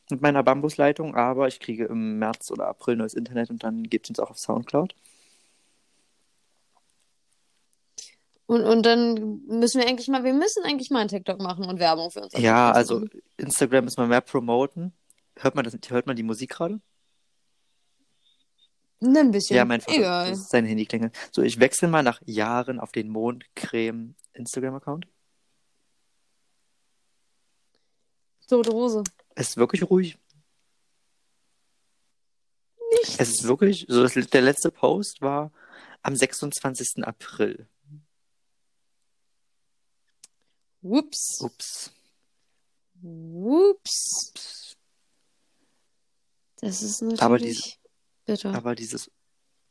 mit 0.09 0.21
meiner 0.21 0.43
Bambusleitung, 0.43 1.15
aber 1.15 1.47
ich 1.47 1.59
kriege 1.59 1.85
im 1.85 2.19
März 2.19 2.51
oder 2.51 2.67
April 2.67 2.95
neues 2.95 3.13
Internet 3.13 3.49
und 3.49 3.63
dann 3.63 3.83
gibt 3.83 4.05
es 4.05 4.09
uns 4.11 4.19
auch 4.19 4.31
auf 4.31 4.37
Soundcloud. 4.37 4.95
Und, 8.47 8.63
und 8.63 8.85
dann 8.85 9.41
müssen 9.47 9.81
wir 9.81 9.87
eigentlich 9.87 10.07
mal, 10.07 10.23
wir 10.23 10.33
müssen 10.33 10.63
eigentlich 10.63 10.91
mal 10.91 10.99
einen 10.99 11.09
TikTok 11.09 11.41
machen 11.41 11.65
und 11.65 11.79
Werbung 11.79 12.11
für 12.11 12.21
uns. 12.21 12.33
Ja, 12.37 12.71
also 12.71 13.05
Instagram 13.37 13.85
müssen 13.85 13.97
wir 13.97 14.07
mehr 14.07 14.21
promoten. 14.21 14.93
Hört 15.37 15.55
man 15.55 15.65
das, 15.65 15.75
hört 15.89 16.05
man 16.05 16.15
die 16.15 16.23
Musik 16.23 16.51
gerade? 16.51 16.79
Ne, 18.99 19.19
ein 19.19 19.31
bisschen. 19.31 19.55
Ja, 19.57 19.65
mein 19.65 19.81
Vater, 19.81 19.97
Egal. 19.97 20.29
das 20.29 20.39
ist 20.39 20.51
sein 20.51 20.65
Handy 20.65 20.85
klingelt. 20.85 21.15
So, 21.31 21.41
ich 21.41 21.59
wechsle 21.59 21.87
mal 21.87 22.03
nach 22.03 22.21
Jahren 22.25 22.79
auf 22.79 22.91
den 22.91 23.09
Mondcreme 23.09 24.15
Instagram-Account. 24.33 25.07
Tote 28.47 28.71
Hose. 28.71 29.03
Es 29.35 29.49
ist 29.49 29.57
wirklich 29.57 29.83
ruhig. 29.89 30.17
Nicht. 32.91 33.19
Es 33.19 33.29
ist 33.29 33.43
wirklich, 33.43 33.85
so 33.89 34.01
das, 34.03 34.13
der 34.13 34.41
letzte 34.41 34.71
Post 34.71 35.21
war 35.21 35.51
am 36.01 36.15
26. 36.15 37.03
April. 37.05 37.67
Whoops. 40.81 41.41
Ups. 41.41 41.91
Whoops. 43.01 44.75
Das 46.61 46.81
ist 46.81 47.01
natürlich 47.01 47.21
Aber 47.21 47.37
diese- 47.37 47.75
bitter. 48.25 48.53
Aber 48.53 48.75
dieses, 48.75 49.11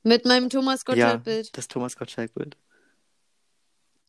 Mit 0.02 0.24
meinem 0.26 0.50
Thomas 0.50 0.80
ja, 0.80 0.84
Gottschalk-Bild. 0.92 1.56
das 1.56 1.68
Thomas 1.68 1.96
Gottschalk-Bild. 1.96 2.56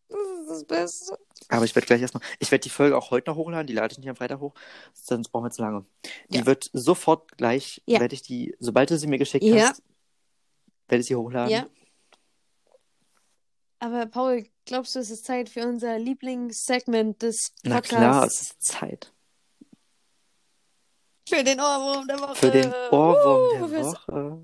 Das 0.10 0.20
ist 0.20 0.50
das 0.50 0.66
Beste. 0.66 1.18
Aber 1.50 1.66
ich 1.66 1.76
werde 1.76 1.86
gleich 1.86 2.02
erstmal, 2.02 2.24
ich 2.40 2.50
werde 2.52 2.64
die 2.64 2.70
Folge 2.70 2.98
auch 2.98 3.12
heute 3.12 3.30
noch 3.30 3.38
hochladen, 3.38 3.68
die 3.68 3.74
lade 3.74 3.92
ich 3.92 3.98
nicht 4.00 4.10
am 4.10 4.16
Freitag 4.16 4.40
hoch, 4.40 4.54
sonst 4.94 5.30
brauchen 5.30 5.44
wir 5.46 5.52
zu 5.52 5.62
lange. 5.62 5.86
Die 6.30 6.38
Ja. 6.40 6.46
wird 6.46 6.70
sofort 6.74 7.38
gleich, 7.38 7.82
Ja. 7.86 8.00
werde 8.00 8.16
ich 8.16 8.22
die, 8.22 8.56
sobald 8.60 8.90
du 8.90 8.98
sie 8.98 9.08
mir 9.08 9.18
geschickt 9.20 9.44
Ja. 9.44 9.70
hast, 9.70 9.84
werde 10.88 11.02
ich 11.02 11.08
sie 11.08 11.16
hochladen. 11.16 11.52
Ja. 11.52 11.66
Aber 13.80 14.06
Paul, 14.08 14.46
glaubst 14.66 14.96
du, 14.96 15.00
es 15.00 15.12
ist 15.12 15.26
Zeit 15.26 15.50
für 15.50 15.68
unser 15.68 16.00
Lieblingssegment 16.00 17.22
des 17.22 17.52
Na 17.64 17.76
Podcasts? 17.76 17.90
klar, 17.90 18.26
es 18.26 18.42
ist 18.42 18.62
Zeit. 18.64 19.12
Für 21.28 21.44
den 21.44 21.60
Ohrwurm 21.60 22.08
der 22.08 22.20
Woche. 22.20 22.36
Für 22.36 22.52
den 22.52 22.72
Ohrwurm 22.92 23.64
Uh, 23.64 23.68
der 23.68 23.84
Woche. 23.86 24.42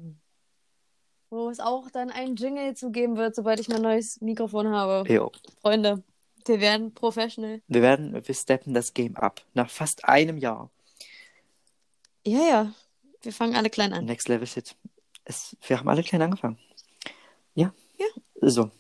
Wo 1.30 1.50
es 1.50 1.60
auch 1.60 1.89
dann 1.92 2.10
einen 2.12 2.36
Jingle 2.36 2.76
zugeben 2.76 3.16
wird, 3.18 3.36
sobald 3.36 3.60
ich 3.60 3.70
mein 3.70 3.82
neues 3.82 4.20
Mikrofon 4.20 4.68
habe. 4.70 5.10
Jo. 5.12 5.32
Freunde, 5.62 6.04
wir 6.48 6.62
werden 6.62 6.94
professional. 6.94 7.62
Wir 7.68 7.82
werden, 7.82 8.14
wir 8.14 8.36
steppen 8.36 8.74
das 8.74 8.94
Game 8.94 9.16
ab. 9.16 9.44
Nach 9.54 9.70
fast 9.70 10.06
einem 10.06 10.38
Jahr. 10.38 10.70
Ja, 12.26 12.39
ja. 12.48 12.74
Wir 13.22 13.34
fangen 13.34 13.56
alle 13.56 13.70
klein 13.70 13.94
an. 13.94 14.06
Next 14.06 14.28
Level 14.28 14.48
Shit. 14.48 14.76
Es, 15.26 15.56
wir 15.68 15.80
haben 15.80 15.89
alle 15.89 16.04
klein 16.04 16.22
angefangen. 16.22 16.58
Ja. 17.54 17.74
Ja. 17.98 18.08
So. 18.42 18.72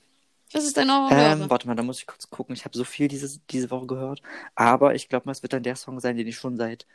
Was 0.53 0.65
ist 0.65 0.75
dein 0.75 0.87
der 0.87 1.09
Ähm, 1.11 1.49
warte 1.49 1.67
mal, 1.67 1.75
da 1.75 1.83
muss 1.83 1.99
ich 1.99 2.07
kurz 2.07 2.29
gucken. 2.29 2.53
Ich 2.55 2.65
habe 2.65 2.77
so 2.77 2.83
viel 2.83 3.07
dieses, 3.07 3.39
diese 3.49 3.71
Woche 3.71 3.87
gehört. 3.87 4.21
Aber 4.55 4.95
ich 4.95 5.07
glaube 5.07 5.25
mal, 5.25 5.31
es 5.31 5.43
wird 5.43 5.53
dann 5.53 5.63
der 5.63 5.75
Song 5.75 5.99
sein, 5.99 6.17
den 6.17 6.27
ich 6.27 6.35
schon 6.35 6.57
seit, 6.57 6.85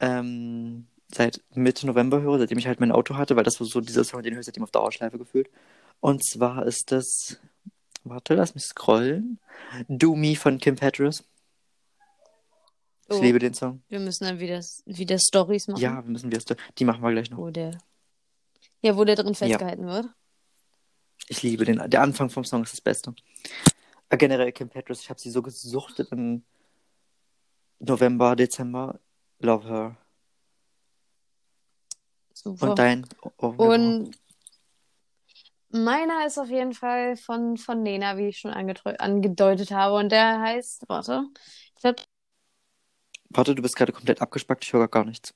ähm, 0.00 0.86
seit 1.12 1.40
Mitte 1.54 1.86
November 1.86 2.20
höre, 2.20 2.38
seitdem 2.38 2.58
ich 2.58 2.66
halt 2.66 2.80
mein 2.80 2.92
Auto 2.92 3.16
hatte, 3.16 3.36
weil 3.36 3.44
das 3.44 3.60
war 3.60 3.66
so 3.66 3.80
dieser 3.80 4.04
Song, 4.04 4.22
den 4.22 4.34
höre 4.34 4.40
ich 4.40 4.46
seitdem 4.46 4.64
auf 4.64 4.72
Dauerschleife 4.72 5.18
gefühlt. 5.18 5.50
Und 6.00 6.24
zwar 6.24 6.66
ist 6.66 6.90
das, 6.90 7.38
warte, 8.04 8.34
lass 8.34 8.54
mich 8.54 8.64
scrollen. 8.64 9.38
Do 9.88 10.14
Me 10.16 10.36
von 10.36 10.58
Kim 10.58 10.76
Petras. 10.76 11.24
Ich 13.08 13.18
Oh. 13.18 13.20
liebe 13.20 13.38
den 13.38 13.52
Song. 13.52 13.82
Wir 13.88 14.00
müssen 14.00 14.24
dann 14.24 14.38
wieder, 14.38 14.60
wieder 14.86 15.18
Stories 15.18 15.68
machen. 15.68 15.80
Ja, 15.80 16.02
wir 16.02 16.10
müssen 16.10 16.30
wir 16.30 16.40
die 16.78 16.84
machen 16.84 17.02
wir 17.02 17.10
gleich 17.10 17.30
noch. 17.30 17.38
Wo 17.38 17.50
der, 17.50 17.78
ja, 18.80 18.96
wo 18.96 19.04
der 19.04 19.16
drin 19.16 19.34
festgehalten 19.34 19.86
wird. 19.86 20.06
Ich 21.28 21.42
liebe 21.42 21.64
den. 21.64 21.90
Der 21.90 22.00
Anfang 22.02 22.30
vom 22.30 22.44
Song 22.44 22.62
ist 22.62 22.72
das 22.72 22.80
Beste. 22.80 23.14
Äh, 24.08 24.16
Generell 24.16 24.52
Kim 24.52 24.68
Petras, 24.68 25.00
ich 25.00 25.10
habe 25.10 25.20
sie 25.20 25.30
so 25.30 25.42
gesuchtet 25.42 26.10
im 26.12 26.44
November, 27.78 28.34
Dezember. 28.36 28.98
Love 29.40 29.68
her. 29.68 29.96
Super. 32.34 32.70
Und 32.70 32.78
dein? 32.78 33.06
Oh, 33.38 33.48
Und 33.48 34.12
meiner 35.72 36.26
ist 36.26 36.38
auf 36.38 36.48
jeden 36.48 36.72
Fall 36.74 37.16
von, 37.16 37.56
von 37.56 37.82
Nena, 37.82 38.16
wie 38.16 38.28
ich 38.28 38.38
schon 38.38 38.52
angedeu- 38.52 38.96
angedeutet 38.98 39.70
habe. 39.70 39.96
Und 39.96 40.10
der 40.12 40.40
heißt, 40.40 40.84
warte, 40.88 41.24
ich 41.74 41.80
glaube, 41.82 42.02
Warte, 43.30 43.56
du 43.56 43.62
bist 43.62 43.74
gerade 43.74 43.92
komplett 43.92 44.20
abgespackt, 44.22 44.62
ich 44.64 44.72
höre 44.72 44.86
gar 44.86 45.04
nichts. 45.04 45.34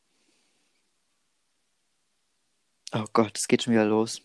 Oh 2.92 3.04
Gott, 3.12 3.38
es 3.38 3.46
geht 3.46 3.62
schon 3.62 3.74
wieder 3.74 3.84
los. 3.84 4.22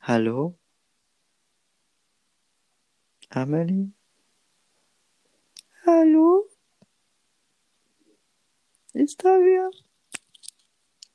Hallo? 0.00 0.56
Amelie? 3.30 3.92
Hallo? 5.86 6.48
Ist 8.94 9.22
da 9.24 9.28
wer? 9.28 9.70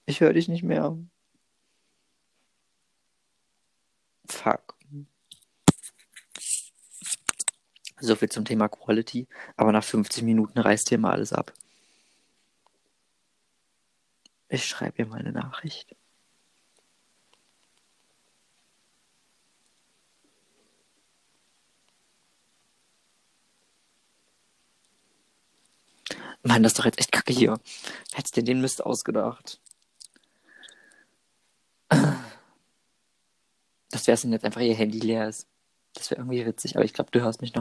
Ich 0.05 0.21
höre 0.21 0.33
dich 0.33 0.47
nicht 0.47 0.61
mehr. 0.63 0.95
Fuck. 4.31 4.75
So 7.99 8.15
viel 8.15 8.29
zum 8.29 8.45
Thema 8.45 8.67
Quality. 8.69 9.27
Aber 9.57 9.71
nach 9.71 9.83
50 9.83 10.23
Minuten 10.23 10.57
reißt 10.59 10.89
hier 10.89 10.97
mal 10.97 11.11
alles 11.11 11.33
ab. 11.33 11.53
Ich 14.49 14.65
schreibe 14.65 14.99
ihr 14.99 15.05
mal 15.05 15.19
eine 15.19 15.31
Nachricht. 15.31 15.95
Mann, 26.43 26.63
das 26.63 26.71
ist 26.71 26.79
doch 26.79 26.85
jetzt 26.85 26.99
echt 26.99 27.11
kacke 27.11 27.33
hier. 27.33 27.59
Hättest 28.13 28.35
dir 28.35 28.43
den 28.43 28.61
Mist 28.61 28.83
ausgedacht. 28.83 29.61
Das 34.01 34.07
wär's, 34.07 34.23
wenn 34.23 34.31
jetzt 34.31 34.45
einfach 34.45 34.61
ihr 34.61 34.73
Handy 34.73 34.97
leer 34.97 35.29
ist. 35.29 35.47
Das 35.93 36.09
wäre 36.09 36.21
irgendwie 36.21 36.43
witzig, 36.43 36.75
aber 36.75 36.83
ich 36.83 36.93
glaube, 36.93 37.11
du 37.11 37.21
hörst 37.21 37.41
mich 37.41 37.53
noch. 37.53 37.59